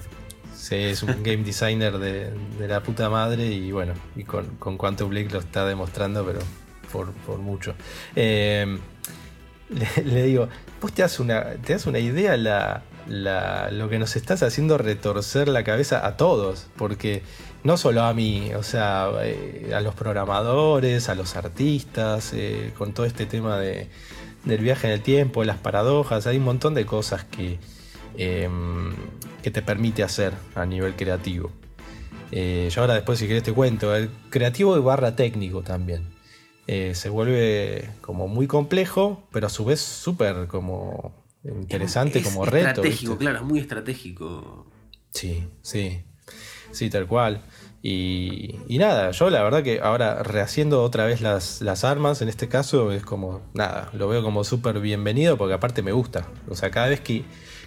Sí, 0.55 0.77
es 0.77 1.03
un 1.03 1.23
game 1.23 1.45
designer 1.45 1.99
de, 1.99 2.33
la 2.67 2.83
puta 2.83 3.11
madre 3.11 3.47
y 3.49 3.71
bueno, 3.71 3.93
y 4.17 4.25
con, 4.25 4.57
con 4.57 4.79
Quantum 4.79 5.11
Blake 5.11 5.29
lo 5.31 5.41
está 5.41 5.67
demostrando, 5.67 6.25
pero 6.25 6.41
por, 7.27 7.39
mucho. 7.39 7.75
Eh, 8.15 8.79
le, 10.05 10.23
digo, 10.23 10.49
vos 10.81 10.93
te 10.93 11.03
das 11.03 11.19
una, 11.21 11.55
te 11.65 11.73
das 11.73 11.87
una 11.87 11.99
idea 11.99 12.37
la, 12.37 12.83
lo 13.71 13.89
que 13.89 13.99
nos 13.99 14.17
estás 14.17 14.43
haciendo 14.43 14.79
retorcer 14.79 15.49
la 15.49 15.65
cabeza 15.65 16.07
a 16.07 16.17
todos, 16.17 16.69
porque 16.77 17.23
no 17.63 17.77
solo 17.77 18.03
a 18.03 18.15
mí, 18.15 18.53
o 18.55 18.63
sea, 18.63 19.11
eh, 19.23 19.73
a 19.75 19.81
los 19.81 19.95
programadores, 19.95 21.09
a 21.09 21.15
los 21.15 21.37
artistas, 21.37 22.33
eh, 22.35 22.73
con 22.77 22.95
todo 22.95 23.07
este 23.07 23.27
tema 23.27 23.59
de, 23.59 23.89
del 24.45 24.61
viaje 24.61 24.87
en 24.87 24.93
el 24.95 25.03
tiempo, 25.03 25.45
las 25.45 25.59
paradojas, 25.59 26.27
hay 26.27 26.39
un 26.39 26.45
montón 26.45 26.75
de 26.75 26.87
cosas 26.87 27.25
que, 27.25 27.59
em, 28.17 28.93
que 29.43 29.51
te 29.51 29.63
permite 29.63 30.03
hacer 30.03 30.33
a 30.55 30.67
nivel 30.67 30.95
creativo. 30.95 31.51
Eh, 32.31 32.69
yo 32.71 32.81
ahora 32.81 32.95
después 32.95 33.19
si 33.19 33.27
querés 33.29 33.43
te 33.43 33.53
cuento, 33.53 33.95
el 33.95 34.11
creativo 34.31 34.77
y 34.77 34.81
barra 34.81 35.17
técnico 35.17 35.63
también. 35.63 36.13
se 36.67 37.11
vuelve 37.11 37.91
como 38.01 38.27
muy 38.27 38.47
complejo, 38.47 39.29
pero 39.31 39.49
a 39.49 39.51
su 39.51 39.67
vez 39.67 39.81
súper 39.83 40.47
como 40.47 41.13
interesante, 41.45 42.23
como 42.23 42.45
reto. 42.47 42.69
Estratégico, 42.69 43.19
claro, 43.19 43.39
es 43.39 43.45
muy 43.45 43.59
estratégico. 43.59 44.67
Sí, 45.11 45.47
sí, 45.63 46.03
sí, 46.73 46.91
tal 46.91 47.07
cual. 47.07 47.43
Y, 47.87 48.79
nada, 48.79 49.11
yo 49.11 49.29
la 49.29 49.43
verdad 49.43 49.63
que 49.63 49.81
ahora 49.83 50.23
rehaciendo 50.23 50.83
otra 50.83 51.05
vez 51.05 51.21
las, 51.21 51.61
las, 51.61 51.85
armas, 51.85 52.23
en 52.23 52.31
este 52.31 52.49
caso 52.49 52.91
es 52.93 53.03
como, 53.03 53.43
nada, 53.53 53.91
lo 53.93 54.09
veo 54.09 54.23
como 54.23 54.43
súper 54.43 54.81
bienvenido 54.81 55.37
porque 55.37 55.53
aparte 55.53 55.83
me 55.83 55.93
gusta. 55.93 56.27
O 56.49 56.55
sea, 56.55 56.71
cada 56.71 56.89
vez 56.89 57.01
que, 57.01 57.25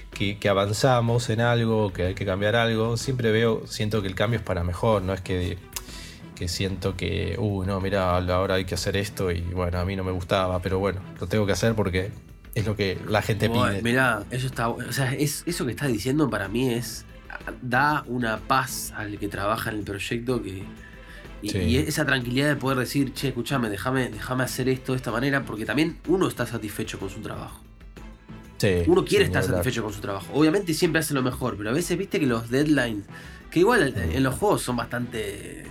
que, 0.09 0.49
avanzamos 0.49 1.29
en 1.29 1.39
algo, 1.39 1.93
que 1.93 2.07
hay 2.07 2.15
que 2.15 2.25
cambiar 2.25 2.55
algo, 2.55 2.97
siempre 2.97 3.31
veo, 3.31 3.67
siento 3.67 4.01
que 4.01 4.07
el 4.07 4.15
cambio 4.15 4.39
es 4.39 4.43
para 4.43 4.63
mejor, 4.63 5.03
no 5.03 5.13
es 5.13 5.21
que, 5.21 5.59
que 6.33 6.47
siento 6.47 6.97
que, 6.97 7.35
uh, 7.37 7.63
no, 7.65 7.79
mira, 7.79 8.17
ahora 8.17 8.55
hay 8.55 8.65
que 8.65 8.73
hacer 8.73 8.97
esto 8.97 9.29
y 9.29 9.41
bueno, 9.41 9.77
a 9.77 9.85
mí 9.85 9.95
no 9.95 10.03
me 10.03 10.11
gustaba, 10.11 10.59
pero 10.63 10.79
bueno, 10.79 10.99
lo 11.21 11.27
tengo 11.27 11.45
que 11.45 11.51
hacer 11.51 11.75
porque 11.75 12.09
es 12.55 12.65
lo 12.65 12.75
que 12.75 12.97
la 13.07 13.21
gente 13.21 13.51
pide. 13.51 13.83
Mira, 13.83 14.23
eso 14.31 14.47
está, 14.47 14.69
o 14.69 14.91
sea, 14.91 15.13
es, 15.13 15.43
eso 15.45 15.67
que 15.67 15.73
estás 15.73 15.89
diciendo 15.89 16.27
para 16.27 16.47
mí 16.47 16.73
es 16.73 17.05
da 17.61 18.03
una 18.07 18.37
paz 18.37 18.93
al 18.95 19.17
que 19.17 19.27
trabaja 19.27 19.69
en 19.71 19.77
el 19.77 19.83
proyecto 19.83 20.41
que. 20.41 20.63
Y, 21.41 21.77
esa 21.77 22.03
tranquilidad 22.03 22.47
de 22.49 22.55
poder 22.55 22.79
decir, 22.79 23.13
che, 23.13 23.27
escúchame, 23.27 23.69
déjame, 23.69 24.09
déjame 24.09 24.43
hacer 24.43 24.67
esto 24.69 24.93
de 24.93 24.97
esta 24.97 25.11
manera, 25.11 25.45
porque 25.45 25.65
también 25.65 25.97
uno 26.07 26.27
está 26.27 26.47
satisfecho 26.47 26.97
con 26.97 27.11
su 27.11 27.21
trabajo. 27.21 27.61
uno 28.87 29.05
quiere 29.05 29.25
estar 29.25 29.43
satisfecho 29.43 29.83
con 29.83 29.93
su 29.93 30.01
trabajo. 30.01 30.25
Obviamente 30.33 30.73
siempre 30.73 30.99
hace 30.99 31.13
lo 31.13 31.21
mejor, 31.21 31.55
pero 31.55 31.69
a 31.69 31.73
veces 31.73 31.95
viste 31.95 32.19
que 32.19 32.25
los 32.25 32.49
deadlines, 32.49 33.05
que 33.51 33.59
igual 33.59 33.93
en 33.95 34.23
los 34.23 34.33
juegos 34.33 34.63
son 34.63 34.77
bastante, 34.77 35.63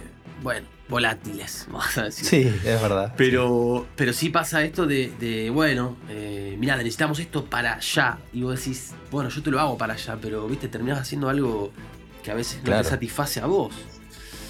bueno, 0.43 0.67
volátiles, 0.89 1.67
vamos 1.71 1.97
a 1.99 2.05
decir. 2.05 2.27
Sí, 2.27 2.59
es 2.65 2.83
verdad. 2.83 3.15
Pero, 3.17 3.87
pero 3.97 4.13
sí 4.13 4.29
pasa 4.29 4.63
esto 4.63 4.87
de, 4.87 5.51
bueno, 5.53 5.97
eh, 6.09 6.57
mira, 6.59 6.77
necesitamos 6.77 7.19
esto 7.19 7.45
para 7.45 7.75
allá. 7.75 8.19
Y 8.33 8.43
vos 8.43 8.59
decís, 8.59 8.93
bueno, 9.11 9.31
yo 9.31 9.43
te 9.43 9.51
lo 9.51 9.61
hago 9.61 9.77
para 9.77 9.95
allá, 9.95 10.19
pero 10.21 10.47
viste, 10.47 10.69
terminás 10.69 11.01
haciendo 11.01 11.29
algo 11.29 11.73
que 12.23 12.31
a 12.31 12.35
veces 12.35 12.61
no 12.65 12.77
te 12.77 12.85
satisface 12.85 13.41
a 13.41 13.47
vos. 13.47 13.73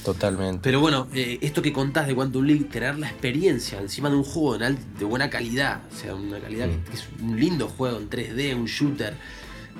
Totalmente. 0.07 0.61
Pero 0.63 0.79
bueno, 0.79 1.09
eh, 1.13 1.39
esto 1.41 1.61
que 1.61 1.73
contás 1.73 2.07
de 2.07 2.15
Quantum 2.15 2.45
League, 2.45 2.67
tener 2.67 2.97
la 2.97 3.09
experiencia 3.09 3.81
encima 3.81 4.09
de 4.09 4.15
un 4.15 4.23
juego 4.23 4.57
de 4.57 5.05
buena 5.05 5.29
calidad, 5.29 5.81
o 5.93 5.97
sea, 5.97 6.15
una 6.15 6.39
calidad 6.39 6.69
que, 6.69 6.95
es 6.95 7.09
un 7.21 7.41
lindo 7.41 7.67
juego 7.67 7.99
en 7.99 8.09
3D, 8.09 8.55
un 8.55 8.67
shooter, 8.67 9.15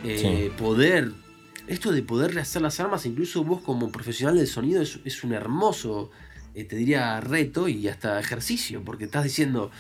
eh, 0.03 0.51
poder, 0.59 1.13
esto 1.69 1.93
de 1.93 2.03
poder 2.03 2.35
rehacer 2.35 2.63
las 2.63 2.81
armas, 2.81 3.07
incluso 3.07 3.45
vos 3.45 3.61
como 3.61 3.91
profesional 3.91 4.37
del 4.37 4.47
sonido, 4.47 4.83
es, 4.83 5.01
es 5.05 5.25
un 5.25 5.33
hermoso 5.33 6.11
eh, 6.57 6.65
te 6.65 6.75
diría 6.75 7.21
reto 7.21 7.69
y 7.69 7.87
hasta 7.87 8.19
ejercicio, 8.19 8.83
porque 8.83 9.05
estás 9.05 9.25
diciendo, 9.25 9.71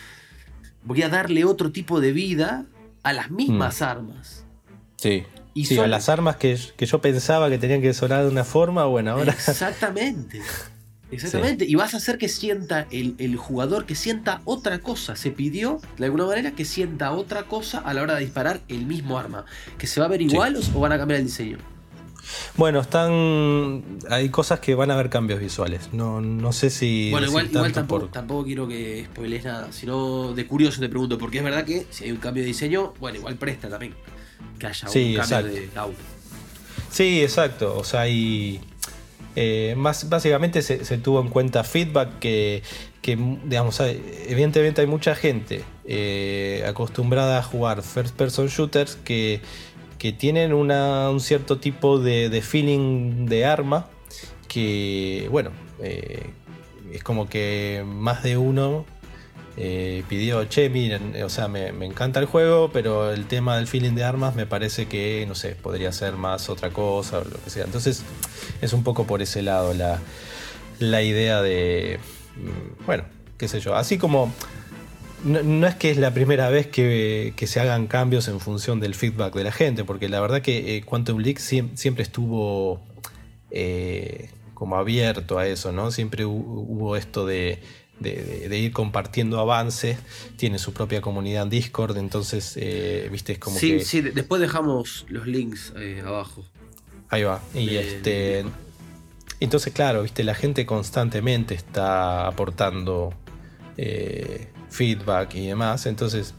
voy 0.84 1.00
a 1.00 1.08
darle 1.08 1.46
otro 1.46 1.72
tipo 1.72 2.02
de 2.02 2.12
vida 2.12 2.66
a 3.02 3.14
las 3.14 3.30
mismas 3.30 3.80
mm. 3.80 3.84
armas. 3.84 4.44
Sí. 4.96 5.24
Y 5.54 5.78
a 5.78 5.86
las 5.86 6.10
armas 6.10 6.36
que, 6.36 6.54
yo 6.54 7.00
pensaba 7.00 7.48
que 7.48 7.56
tenían 7.56 7.80
que 7.80 7.94
sonar 7.94 8.24
de 8.24 8.28
una 8.28 8.44
forma, 8.44 8.84
bueno, 8.84 9.12
ahora. 9.12 9.32
Exactamente. 9.48 10.42
Exactamente. 11.10 11.64
Y 11.64 11.76
vas 11.76 11.94
a 11.94 11.96
hacer 11.96 12.18
que 12.18 12.28
sienta 12.28 12.86
el, 12.90 13.36
jugador 13.36 13.86
que 13.86 13.94
sienta 13.94 14.42
otra 14.44 14.80
cosa. 14.80 15.16
Se 15.16 15.30
pidió, 15.30 15.80
de 15.96 16.04
alguna 16.04 16.26
manera, 16.26 16.50
que 16.50 16.66
sienta 16.66 17.10
otra 17.12 17.44
cosa 17.44 17.78
a 17.78 17.94
la 17.94 18.02
hora 18.02 18.16
de 18.16 18.20
disparar 18.20 18.60
el 18.68 18.84
mismo 18.84 19.18
arma. 19.18 19.46
Que 19.78 19.86
se 19.86 19.98
va 19.98 20.04
a 20.04 20.10
ver 20.10 20.20
igual 20.20 20.60
o 20.74 20.80
van 20.80 20.92
a 20.92 20.98
cambiar 20.98 21.20
el 21.20 21.26
diseño. 21.26 21.56
Bueno, 22.56 22.80
están. 22.80 23.82
Hay 24.10 24.28
cosas 24.30 24.60
que 24.60 24.74
van 24.74 24.90
a 24.90 24.94
haber 24.94 25.10
cambios 25.10 25.40
visuales. 25.40 25.92
No, 25.92 26.20
no 26.20 26.52
sé 26.52 26.70
si. 26.70 27.10
Bueno, 27.10 27.26
igual, 27.26 27.72
tampoco, 27.72 28.44
quiero 28.44 28.68
que 28.68 29.06
spoilees 29.06 29.44
nada. 29.44 29.72
Sino 29.72 30.32
de 30.32 30.46
curioso 30.46 30.80
te 30.80 30.88
pregunto, 30.88 31.18
porque 31.18 31.38
es 31.38 31.44
verdad 31.44 31.64
que 31.64 31.86
si 31.90 32.04
hay 32.04 32.12
un 32.12 32.18
cambio 32.18 32.42
de 32.42 32.48
diseño, 32.48 32.94
bueno, 33.00 33.18
igual 33.18 33.36
presta 33.36 33.68
también 33.68 33.94
que 34.58 34.66
haya 34.66 34.88
un 34.88 35.14
cambio 35.14 35.52
de 35.52 35.70
audio. 35.74 35.96
Sí, 36.90 37.22
exacto. 37.22 37.76
O 37.76 37.84
sea, 37.84 38.02
hay. 38.02 38.60
Eh, 39.38 39.74
más, 39.76 40.08
básicamente 40.08 40.62
se, 40.62 40.78
tuvo 40.96 41.20
en 41.20 41.28
cuenta 41.28 41.62
feedback 41.62 42.18
que, 42.20 42.62
que 43.02 43.18
digamos, 43.44 43.78
evidentemente 43.80 44.80
hay 44.80 44.86
mucha 44.86 45.14
gente 45.14 45.62
eh, 45.84 46.64
acostumbrada 46.66 47.40
a 47.40 47.42
jugar 47.42 47.82
first 47.82 48.16
person 48.16 48.46
shooters 48.46 48.96
que 48.96 49.42
que 49.98 50.12
tienen 50.12 50.52
un 50.52 51.20
cierto 51.20 51.58
tipo 51.58 51.98
de, 51.98 52.42
feeling 52.42 53.26
de 53.26 53.44
arma 53.44 53.86
que, 54.48 55.28
bueno, 55.30 55.50
eh, 55.82 56.30
es 56.92 57.02
como 57.02 57.28
que 57.28 57.84
más 57.86 58.22
de 58.22 58.36
uno 58.36 58.84
eh, 59.58 60.04
pidió, 60.08 60.44
che, 60.44 60.68
miren, 60.68 61.22
o 61.22 61.30
sea, 61.30 61.48
me, 61.48 61.68
encanta 61.68 62.20
el 62.20 62.26
juego, 62.26 62.70
pero 62.72 63.10
el 63.10 63.26
tema 63.26 63.56
del 63.56 63.66
feeling 63.66 63.92
de 63.92 64.04
armas 64.04 64.34
me 64.34 64.44
parece 64.46 64.86
que, 64.86 65.24
no 65.26 65.34
sé, 65.34 65.54
podría 65.54 65.92
ser 65.92 66.14
más 66.14 66.50
otra 66.50 66.70
cosa 66.70 67.18
o 67.18 67.24
lo 67.24 67.42
que 67.42 67.48
sea. 67.48 67.64
Entonces, 67.64 68.02
es 68.60 68.72
un 68.74 68.84
poco 68.84 69.06
por 69.06 69.22
ese 69.22 69.40
lado 69.40 69.72
la, 69.72 69.98
la 70.78 71.02
idea 71.02 71.40
de, 71.40 71.98
mm, 72.36 72.84
bueno, 72.84 73.04
qué 73.38 73.48
sé 73.48 73.60
yo, 73.60 73.74
así 73.74 73.96
como 73.96 74.30
no, 75.24 75.66
es 75.66 75.74
que 75.76 75.90
es 75.90 75.96
la 75.96 76.12
primera 76.12 76.50
vez 76.50 76.66
que, 76.66 77.32
se 77.46 77.60
hagan 77.60 77.86
cambios 77.86 78.28
en 78.28 78.40
función 78.40 78.80
del 78.80 78.94
feedback 78.94 79.34
de 79.34 79.44
la 79.44 79.52
gente, 79.52 79.84
porque 79.84 80.08
la 80.08 80.20
verdad 80.20 80.42
que 80.42 80.76
eh, 80.76 80.82
Quantum 80.82 81.18
League 81.18 81.40
siempre 81.40 82.02
estuvo 82.02 82.80
eh, 83.50 84.30
como 84.54 84.76
abierto 84.76 85.38
a 85.38 85.46
eso, 85.46 85.72
¿no? 85.72 85.90
Siempre 85.90 86.24
hubo 86.24 86.96
esto 86.96 87.26
de, 87.26 87.60
ir 88.02 88.72
compartiendo 88.72 89.40
avances, 89.40 89.98
tiene 90.36 90.58
su 90.58 90.72
propia 90.72 91.00
comunidad 91.00 91.44
en 91.44 91.50
Discord, 91.50 91.96
entonces, 91.96 92.54
eh, 92.56 93.08
viste, 93.10 93.32
es 93.32 93.38
como 93.38 93.58
sí, 93.58 93.80
Sí, 93.80 94.02
después 94.02 94.40
dejamos 94.40 95.06
los 95.08 95.26
links 95.26 95.72
abajo. 96.04 96.44
Ahí 97.08 97.22
va. 97.22 97.40
Y 97.54 97.76
este... 97.76 98.44
Entonces, 99.38 99.74
claro, 99.74 100.02
viste, 100.02 100.24
la 100.24 100.34
gente 100.34 100.64
constantemente 100.64 101.54
está 101.54 102.26
aportando 102.26 103.12
feedback 104.70 105.34
y 105.34 105.46
demás. 105.46 105.86
Entonces, 105.86 106.34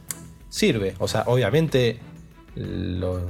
sirve. 0.49 0.95
O 0.99 1.07
sea, 1.07 1.23
obviamente 1.27 1.99
los, 2.55 3.23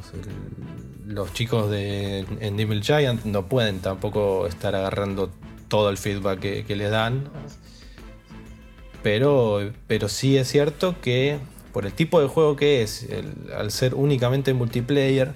chicos 1.34 1.70
de 1.70 2.20
en 2.40 2.82
Giant 2.82 3.26
no 3.26 3.48
pueden 3.48 3.80
tampoco 3.80 4.48
estar 4.48 4.76
agarrando 4.76 5.32
todo 5.68 5.90
el 5.90 5.98
feedback 5.98 6.40
que, 6.40 6.76
les 6.76 6.92
dan. 6.92 7.30
Pero, 9.04 9.72
pero 9.88 10.10
sí 10.10 10.38
es 10.38 10.48
cierto 10.48 10.96
que 11.02 11.40
por 11.72 11.86
el 11.86 11.94
tipo 11.94 12.20
de 12.20 12.28
juego 12.28 12.56
que 12.56 12.82
es, 12.82 13.08
al 13.56 13.72
ser 13.72 13.94
únicamente 13.94 14.54
multiplayer, 14.54 15.34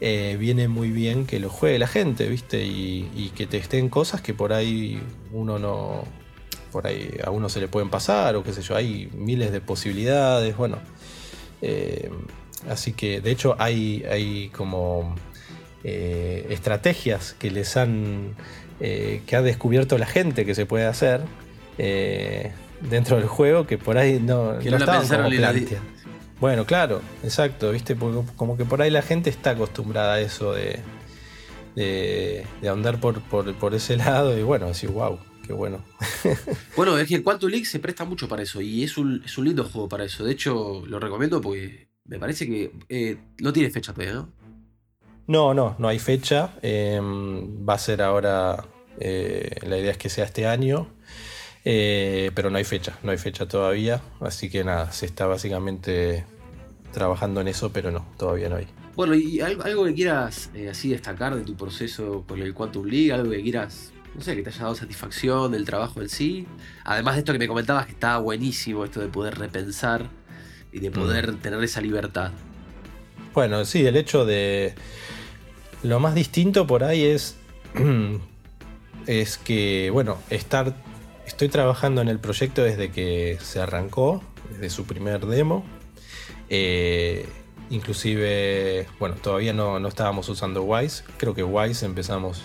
eh, 0.00 0.36
viene 0.36 0.66
muy 0.66 0.90
bien 0.90 1.26
que 1.26 1.38
lo 1.38 1.48
juegue 1.48 1.78
la 1.78 1.86
gente, 1.86 2.28
¿viste? 2.28 2.64
Y, 2.64 3.30
que 3.36 3.46
te 3.46 3.56
estén 3.56 3.88
cosas 3.88 4.20
que 4.20 4.34
por 4.34 4.52
ahí 4.52 5.00
uno 5.32 5.58
no. 5.58 6.04
Por 6.72 6.86
ahí 6.86 7.18
a 7.22 7.30
uno 7.30 7.48
se 7.48 7.60
le 7.60 7.68
pueden 7.68 7.90
pasar, 7.90 8.34
o 8.36 8.42
qué 8.42 8.52
sé 8.52 8.62
yo, 8.62 8.74
hay 8.74 9.10
miles 9.14 9.52
de 9.52 9.60
posibilidades, 9.60 10.56
bueno. 10.56 10.78
Eh, 11.60 12.10
así 12.68 12.92
que, 12.92 13.20
de 13.20 13.30
hecho, 13.30 13.54
hay, 13.58 14.04
hay 14.10 14.48
como 14.48 15.14
eh, 15.84 16.46
estrategias 16.50 17.34
que 17.38 17.50
les 17.50 17.76
han. 17.76 18.34
que 18.80 19.36
ha 19.36 19.42
descubierto 19.42 19.96
la 19.98 20.06
gente 20.06 20.44
que 20.44 20.54
se 20.54 20.66
puede 20.66 20.86
hacer 20.86 21.20
dentro 22.90 23.16
del 23.16 23.28
juego 23.28 23.64
que 23.66 23.78
por 23.78 23.96
ahí 23.96 24.18
no, 24.20 24.54
no, 24.54 24.58
estaban 24.58 25.06
como 25.06 25.28
bueno, 26.42 26.66
claro, 26.66 27.02
exacto, 27.22 27.70
¿viste? 27.70 27.94
Porque 27.94 28.28
como 28.34 28.56
que 28.56 28.64
por 28.64 28.82
ahí 28.82 28.90
la 28.90 29.02
gente 29.02 29.30
está 29.30 29.50
acostumbrada 29.50 30.14
a 30.14 30.20
eso 30.20 30.52
de, 30.52 30.80
de, 31.76 32.68
andar 32.68 32.98
por, 32.98 33.22
por, 33.22 33.74
ese 33.76 33.96
lado 34.04 34.36
y 34.36 34.42
bueno, 34.42 34.66
decir, 34.66 34.90
wow, 34.90 35.20
qué 35.46 35.52
bueno. 35.52 35.84
bueno, 36.76 36.98
es 36.98 37.08
que 37.08 37.16
el 37.16 37.22
Quantum 37.22 37.50
League 37.50 37.66
se 37.66 37.78
presta 37.78 38.04
mucho 38.04 38.28
para 38.28 38.42
eso 38.42 38.60
y 38.60 38.82
es 38.82 38.96
un, 38.96 39.22
es 39.24 39.36
un 39.38 39.44
lindo 39.44 39.64
juego 39.64 39.88
para 39.88 40.04
eso. 40.04 40.24
De 40.24 40.32
hecho, 40.32 40.84
lo 40.86 40.98
recomiendo 40.98 41.40
porque 41.40 41.88
me 42.04 42.18
parece 42.18 42.46
que 42.46 42.72
eh, 42.88 43.18
no 43.40 43.52
tiene 43.52 43.70
fecha 43.70 43.92
todavía, 43.92 44.14
¿no? 44.14 44.28
No, 45.26 45.54
no, 45.54 45.76
no 45.78 45.88
hay 45.88 45.98
fecha. 45.98 46.54
Em, 46.62 47.66
va 47.66 47.74
a 47.74 47.78
ser 47.78 48.02
ahora, 48.02 48.64
eh, 48.98 49.56
la 49.62 49.78
idea 49.78 49.92
es 49.92 49.98
que 49.98 50.08
sea 50.08 50.24
este 50.24 50.46
año. 50.46 50.88
Eh, 51.64 52.32
pero 52.34 52.50
no 52.50 52.58
hay 52.58 52.64
fecha, 52.64 52.98
no 53.02 53.12
hay 53.12 53.18
fecha 53.18 53.46
todavía. 53.46 54.02
Así 54.20 54.50
que 54.50 54.64
nada, 54.64 54.90
se 54.92 55.06
está 55.06 55.26
básicamente 55.26 56.24
trabajando 56.92 57.40
en 57.40 57.48
eso, 57.48 57.72
pero 57.72 57.90
no, 57.90 58.06
todavía 58.18 58.48
no 58.48 58.56
hay. 58.56 58.66
Bueno, 58.96 59.14
y 59.14 59.40
algo, 59.40 59.84
que 59.84 59.94
quieras 59.94 60.50
así 60.70 60.90
destacar 60.90 61.34
de 61.34 61.42
tu 61.42 61.56
proceso 61.56 62.24
con 62.26 62.42
el 62.42 62.52
Quantum 62.52 62.86
League, 62.86 63.12
algo 63.12 63.30
que 63.30 63.42
quieras, 63.42 63.91
no 64.14 64.22
sé, 64.22 64.36
que 64.36 64.42
te 64.42 64.50
haya 64.50 64.62
dado 64.62 64.74
satisfacción 64.74 65.52
del 65.52 65.64
trabajo 65.64 66.02
en 66.02 66.08
sí. 66.08 66.46
Además 66.84 67.14
de 67.14 67.20
esto 67.20 67.32
que 67.32 67.38
me 67.38 67.48
comentabas 67.48 67.86
que 67.86 67.92
estaba 67.92 68.18
buenísimo, 68.18 68.84
esto 68.84 69.00
de 69.00 69.08
poder 69.08 69.38
repensar 69.38 70.08
y 70.72 70.80
de 70.80 70.90
poder 70.90 71.32
mm. 71.32 71.36
tener 71.38 71.62
esa 71.62 71.80
libertad. 71.80 72.32
Bueno, 73.34 73.64
sí, 73.64 73.86
el 73.86 73.96
hecho 73.96 74.24
de... 74.24 74.74
Lo 75.82 76.00
más 76.00 76.14
distinto 76.14 76.66
por 76.66 76.84
ahí 76.84 77.04
es... 77.04 77.36
es 79.06 79.38
que, 79.38 79.90
bueno, 79.90 80.18
estar 80.30 80.74
Estoy 81.26 81.48
trabajando 81.48 82.02
en 82.02 82.08
el 82.08 82.18
proyecto 82.18 82.62
desde 82.62 82.90
que 82.90 83.38
se 83.40 83.60
arrancó, 83.60 84.22
desde 84.50 84.70
su 84.70 84.84
primer 84.84 85.24
demo. 85.26 85.64
Eh, 86.48 87.26
inclusive, 87.70 88.86
bueno, 88.98 89.14
todavía 89.16 89.52
no, 89.52 89.86
estábamos 89.86 90.28
usando 90.28 90.62
Wise. 90.62 91.04
Creo 91.16 91.34
que 91.34 91.42
Wise 91.42 91.86
empezamos 91.86 92.42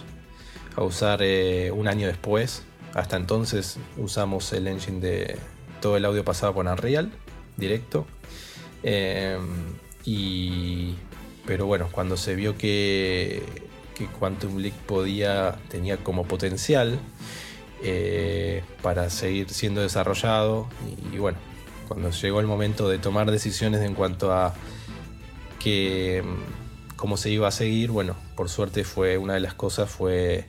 a 0.78 0.84
usar 0.84 1.22
eh, 1.24 1.72
un 1.72 1.88
año 1.88 2.08
después. 2.08 2.64
Hasta 2.94 3.18
entonces 3.18 3.78
usamos 3.98 4.54
el 4.54 4.68
engine 4.68 5.00
de 5.02 5.38
todo 5.82 5.98
el 5.98 6.06
audio 6.06 6.24
pasado 6.24 6.54
por 6.54 6.66
Unreal, 6.66 7.12
directo. 7.58 8.06
Eh, 8.84 9.38
y, 10.06 10.96
pero 11.46 11.66
bueno, 11.66 11.90
cuando 11.92 12.16
se 12.16 12.36
vio 12.36 12.58
que, 12.58 13.44
que 13.96 14.06
Quantum 14.06 14.58
League 14.58 14.78
podía, 14.86 15.58
tenía 15.70 15.98
como 15.98 16.26
potencial 16.26 17.00
eh, 17.84 18.64
para 18.84 19.10
seguir 19.10 19.50
siendo 19.50 19.82
desarrollado. 19.82 20.68
Y, 21.12 21.18
bueno, 21.18 21.40
cuando 21.88 22.12
llegó 22.12 22.40
el 22.40 22.48
momento 22.48 22.88
de 22.88 23.00
tomar 23.00 23.32
decisiones 23.32 23.82
en 23.82 23.96
cuanto 23.96 24.32
a 24.32 24.54
que 25.60 26.24
cómo 26.96 27.18
se 27.18 27.32
iba 27.32 27.48
a 27.48 27.52
seguir, 27.52 27.90
bueno, 27.90 28.16
por 28.36 28.50
suerte 28.50 28.84
fue 28.84 29.18
una 29.18 29.34
de 29.34 29.40
las 29.40 29.56
cosas 29.56 29.90
fue 29.90 30.46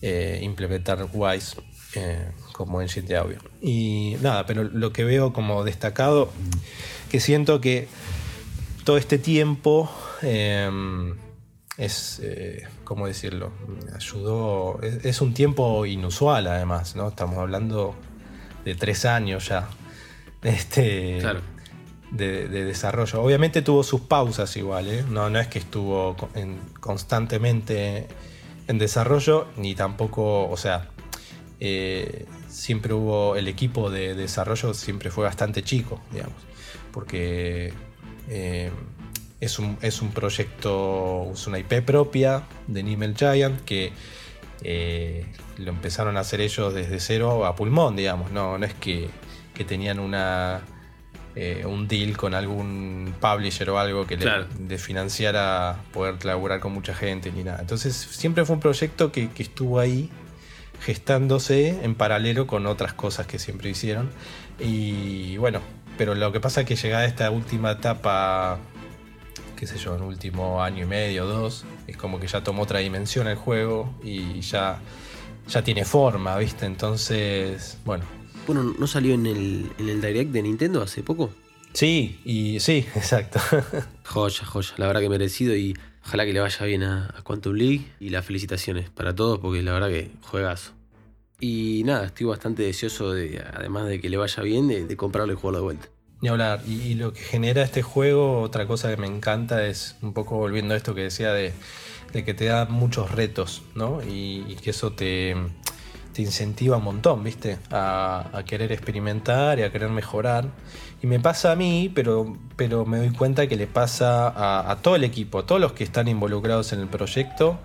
eh, 0.00 0.40
implementar 0.42 1.08
Wise 1.12 1.56
eh, 1.94 2.30
como 2.52 2.80
engine 2.80 3.06
de 3.06 3.16
audio. 3.16 3.38
Y 3.60 4.16
nada, 4.20 4.46
pero 4.46 4.64
lo 4.64 4.92
que 4.92 5.04
veo 5.04 5.32
como 5.32 5.64
destacado, 5.64 6.30
que 7.10 7.20
siento 7.20 7.60
que 7.60 7.88
todo 8.84 8.96
este 8.96 9.18
tiempo 9.18 9.90
es, 11.78 12.20
eh, 12.22 12.66
¿cómo 12.84 13.06
decirlo? 13.06 13.52
Ayudó, 13.94 14.80
es, 14.82 15.20
un 15.20 15.32
tiempo 15.32 15.86
inusual 15.86 16.48
además, 16.48 16.96
¿no? 16.96 17.08
Estamos 17.08 17.38
hablando 17.38 17.94
de 18.64 18.74
tres 18.74 19.04
años 19.04 19.48
ya 19.48 19.68
este, 20.42 21.22
de, 22.10 22.48
desarrollo. 22.48 23.22
Obviamente 23.22 23.62
tuvo 23.62 23.84
sus 23.84 24.00
pausas 24.02 24.56
igual, 24.56 24.88
¿eh? 24.88 25.04
no, 25.08 25.30
no 25.30 25.38
es 25.38 25.46
que 25.46 25.60
estuvo 25.60 26.16
constantemente 26.80 28.08
en 28.68 28.78
desarrollo, 28.78 29.48
ni 29.56 29.74
tampoco, 29.74 30.48
o 30.48 30.56
sea, 30.56 30.90
eh, 31.58 32.26
siempre 32.48 32.94
hubo, 32.94 33.34
el 33.34 33.48
equipo 33.48 33.90
de 33.90 34.14
desarrollo 34.14 34.72
siempre 34.74 35.10
fue 35.10 35.24
bastante 35.24 35.62
chico, 35.62 36.00
digamos, 36.12 36.38
porque... 36.92 37.72
Eh, 38.28 38.70
es 39.40 39.58
un, 39.58 39.78
es 39.82 40.02
un 40.02 40.10
proyecto, 40.10 41.30
es 41.32 41.46
una 41.46 41.58
IP 41.58 41.82
propia 41.84 42.42
de 42.66 42.82
Nimel 42.82 43.14
Giant 43.16 43.64
que 43.64 43.92
eh, 44.62 45.26
lo 45.58 45.70
empezaron 45.70 46.16
a 46.16 46.20
hacer 46.20 46.40
ellos 46.40 46.74
desde 46.74 46.98
cero 47.00 47.46
a 47.46 47.54
pulmón, 47.54 47.96
digamos. 47.96 48.32
No, 48.32 48.58
no 48.58 48.66
es 48.66 48.74
que, 48.74 49.08
tenían 49.66 49.98
una, 49.98 50.62
eh, 51.40 51.64
un 51.64 51.86
deal 51.86 52.16
con 52.16 52.34
algún 52.34 53.14
publisher 53.20 53.70
o 53.70 53.78
algo 53.78 54.08
que 54.08 54.16
le, 54.16 54.78
financiara 54.78 55.76
poder 55.92 56.24
laburar 56.24 56.58
con 56.58 56.72
mucha 56.72 56.94
gente 56.94 57.30
ni 57.30 57.44
nada. 57.44 57.60
Entonces 57.60 57.94
siempre 57.94 58.44
fue 58.44 58.54
un 58.54 58.60
proyecto 58.60 59.12
que, 59.12 59.30
que 59.30 59.44
estuvo 59.44 59.78
ahí 59.78 60.10
gestándose 60.80 61.84
en 61.84 61.94
paralelo 61.94 62.48
con 62.48 62.66
otras 62.66 62.92
cosas 62.92 63.28
que 63.28 63.38
siempre 63.38 63.70
hicieron. 63.70 64.10
Y 64.58 65.36
bueno, 65.36 65.60
pero 65.96 66.16
lo 66.16 66.32
que 66.32 66.40
pasa 66.40 66.62
es 66.62 66.66
que 66.66 66.74
llegada 66.74 67.04
esta 67.04 67.30
última 67.30 67.70
etapa 67.70 68.58
qué 69.54 69.66
sé 69.68 69.78
yo, 69.78 69.94
en 69.94 70.02
último 70.02 70.60
año 70.60 70.82
y 70.82 70.86
medio, 70.86 71.24
dos, 71.24 71.64
es 71.86 71.96
como 71.96 72.18
que 72.18 72.26
ya 72.26 72.42
tomó 72.42 72.62
otra 72.62 72.80
dimensión 72.80 73.28
el 73.28 73.36
juego 73.36 73.94
y 74.02 74.40
ya, 74.40 74.80
ya 75.48 75.62
tiene 75.62 75.84
forma, 75.84 76.36
¿viste? 76.36 76.66
Entonces, 76.66 77.78
bueno. 77.84 78.17
Bueno, 78.48 78.74
¿no 78.78 78.86
salió 78.86 79.12
en 79.12 79.26
el, 79.26 79.70
en 79.76 79.90
el 79.90 80.00
Direct 80.00 80.32
de 80.32 80.40
Nintendo 80.40 80.80
hace 80.80 81.02
poco? 81.02 81.30
Sí, 81.74 82.18
y 82.24 82.58
sí, 82.60 82.86
exacto. 82.94 83.38
joya, 84.06 84.42
joya, 84.46 84.70
la 84.78 84.86
verdad 84.86 85.02
que 85.02 85.10
merecido 85.10 85.54
y 85.54 85.76
ojalá 86.02 86.24
que 86.24 86.32
le 86.32 86.40
vaya 86.40 86.64
bien 86.64 86.82
a, 86.82 87.14
Quantum 87.24 87.52
League 87.52 87.92
y 88.00 88.08
las 88.08 88.24
felicitaciones 88.24 88.88
para 88.88 89.14
todos 89.14 89.38
porque 89.38 89.62
la 89.62 89.72
verdad 89.74 89.90
que 89.90 90.12
juegazo. 90.22 90.72
Y 91.38 91.82
nada, 91.84 92.06
estoy 92.06 92.24
bastante 92.24 92.62
deseoso 92.62 93.12
de, 93.12 93.44
además 93.52 93.86
de 93.86 94.00
que 94.00 94.08
le 94.08 94.16
vaya 94.16 94.42
bien, 94.42 94.66
de, 94.66 94.86
de 94.86 94.96
comprarle 94.96 95.34
el 95.34 95.38
juego 95.38 95.58
de 95.58 95.62
vuelta. 95.62 95.88
Ni 96.22 96.30
hablar. 96.30 96.62
Y, 96.66 96.94
lo 96.94 97.12
que 97.12 97.20
genera 97.20 97.62
este 97.62 97.82
juego, 97.82 98.40
otra 98.40 98.66
cosa 98.66 98.88
que 98.88 98.96
me 98.96 99.06
encanta 99.06 99.66
es 99.66 99.96
un 100.00 100.14
poco 100.14 100.38
volviendo 100.38 100.72
a 100.72 100.78
esto 100.78 100.94
que 100.94 101.02
decía 101.02 101.34
de, 101.34 101.52
que 102.12 102.32
te 102.32 102.46
da 102.46 102.64
muchos 102.64 103.10
retos, 103.10 103.62
¿no? 103.74 104.00
Y, 104.02 104.56
que 104.62 104.70
eso 104.70 104.92
te, 104.92 105.36
te, 106.18 106.22
incentiva 106.22 106.76
un 106.76 106.84
montón, 106.84 107.22
¿viste? 107.24 107.58
A, 107.70 108.42
querer 108.46 108.72
experimentar 108.72 109.58
y 109.58 109.62
a 109.62 109.72
querer 109.72 109.90
mejorar. 109.90 110.46
Y 111.02 111.06
me 111.06 111.20
pasa 111.20 111.52
a 111.52 111.56
mí, 111.56 111.90
pero, 111.94 112.36
pero 112.56 112.84
me 112.84 112.98
doy 112.98 113.10
cuenta 113.10 113.46
que 113.46 113.56
le 113.56 113.66
pasa 113.66 114.28
a, 114.28 114.70
a 114.70 114.76
todo 114.76 114.96
el 114.96 115.04
equipo, 115.04 115.38
a 115.38 115.46
todos 115.46 115.60
los 115.60 115.72
que 115.72 115.84
están 115.84 116.08
involucrados 116.08 116.72
en 116.72 116.80
el 116.80 116.88
proyecto 116.88 117.58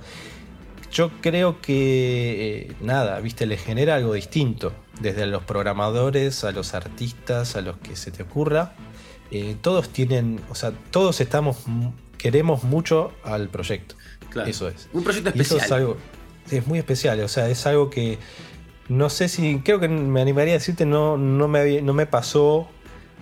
yo 0.94 1.10
creo 1.22 1.60
que 1.60 2.68
eh, 2.70 2.76
nada, 2.80 3.20
viste, 3.20 3.46
le 3.46 3.58
genera 3.58 3.96
algo 3.96 4.14
distinto. 4.14 4.74
Desde 5.02 5.26
los 5.26 5.44
programadores, 5.44 6.44
a 6.44 6.52
los 6.52 6.76
artistas, 6.76 7.56
a 7.56 7.62
los 7.62 7.78
que 7.78 7.96
se 7.96 8.12
te 8.12 8.24
ocurra. 8.24 8.76
Eh, 9.32 9.56
todos 9.60 9.90
tienen, 9.90 10.40
o 10.50 10.56
sea, 10.56 10.72
todos 10.92 11.20
estamos, 11.20 11.58
queremos 12.20 12.64
mucho 12.64 13.12
al 13.24 13.50
proyecto. 13.50 13.96
Eso 14.46 14.68
es. 14.68 14.88
Un 14.94 15.04
proyecto 15.04 15.30
especial. 15.30 15.58
eso 15.58 15.66
es 15.66 15.72
algo, 15.72 15.98
es 16.52 16.68
muy 16.68 16.80
especial, 16.80 17.20
o 17.22 17.28
sea, 17.28 17.50
es 17.50 17.66
algo 17.66 17.90
que 17.90 18.20
no 18.90 19.10
sé 19.10 19.30
si, 19.30 19.60
creo 19.60 19.80
que 19.80 19.88
me 19.88 20.22
animaría 20.22 20.54
a 20.54 20.58
decirte, 20.58 20.86
no, 20.86 21.18
no, 21.18 21.48
me, 21.48 21.82
no 21.82 21.94
me 21.94 22.06
pasó 22.06 22.68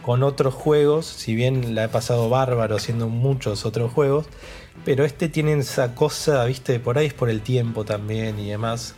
con 0.01 0.23
otros 0.23 0.53
juegos, 0.53 1.05
si 1.05 1.35
bien 1.35 1.75
la 1.75 1.85
he 1.85 1.89
pasado 1.89 2.29
bárbaro 2.29 2.75
haciendo 2.75 3.07
muchos 3.07 3.65
otros 3.65 3.91
juegos, 3.91 4.25
pero 4.83 5.05
este 5.05 5.29
tiene 5.29 5.53
esa 5.53 5.93
cosa, 5.93 6.43
viste, 6.45 6.79
por 6.79 6.97
ahí 6.97 7.07
es 7.07 7.13
por 7.13 7.29
el 7.29 7.41
tiempo 7.41 7.85
también 7.85 8.39
y 8.39 8.49
demás, 8.49 8.95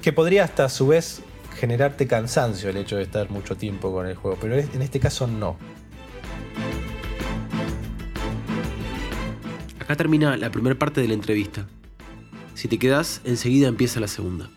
que 0.00 0.12
podría 0.12 0.44
hasta 0.44 0.66
a 0.66 0.68
su 0.68 0.86
vez 0.86 1.22
generarte 1.58 2.06
cansancio 2.06 2.70
el 2.70 2.76
hecho 2.76 2.96
de 2.96 3.02
estar 3.02 3.28
mucho 3.30 3.56
tiempo 3.56 3.92
con 3.92 4.06
el 4.06 4.14
juego, 4.14 4.38
pero 4.40 4.54
en 4.54 4.82
este 4.82 5.00
caso 5.00 5.26
no. 5.26 5.56
Acá 9.80 9.96
termina 9.96 10.36
la 10.36 10.50
primera 10.50 10.78
parte 10.78 11.00
de 11.00 11.08
la 11.08 11.14
entrevista. 11.14 11.66
Si 12.54 12.68
te 12.68 12.78
quedas, 12.78 13.20
enseguida 13.24 13.68
empieza 13.68 14.00
la 14.00 14.08
segunda. 14.08 14.50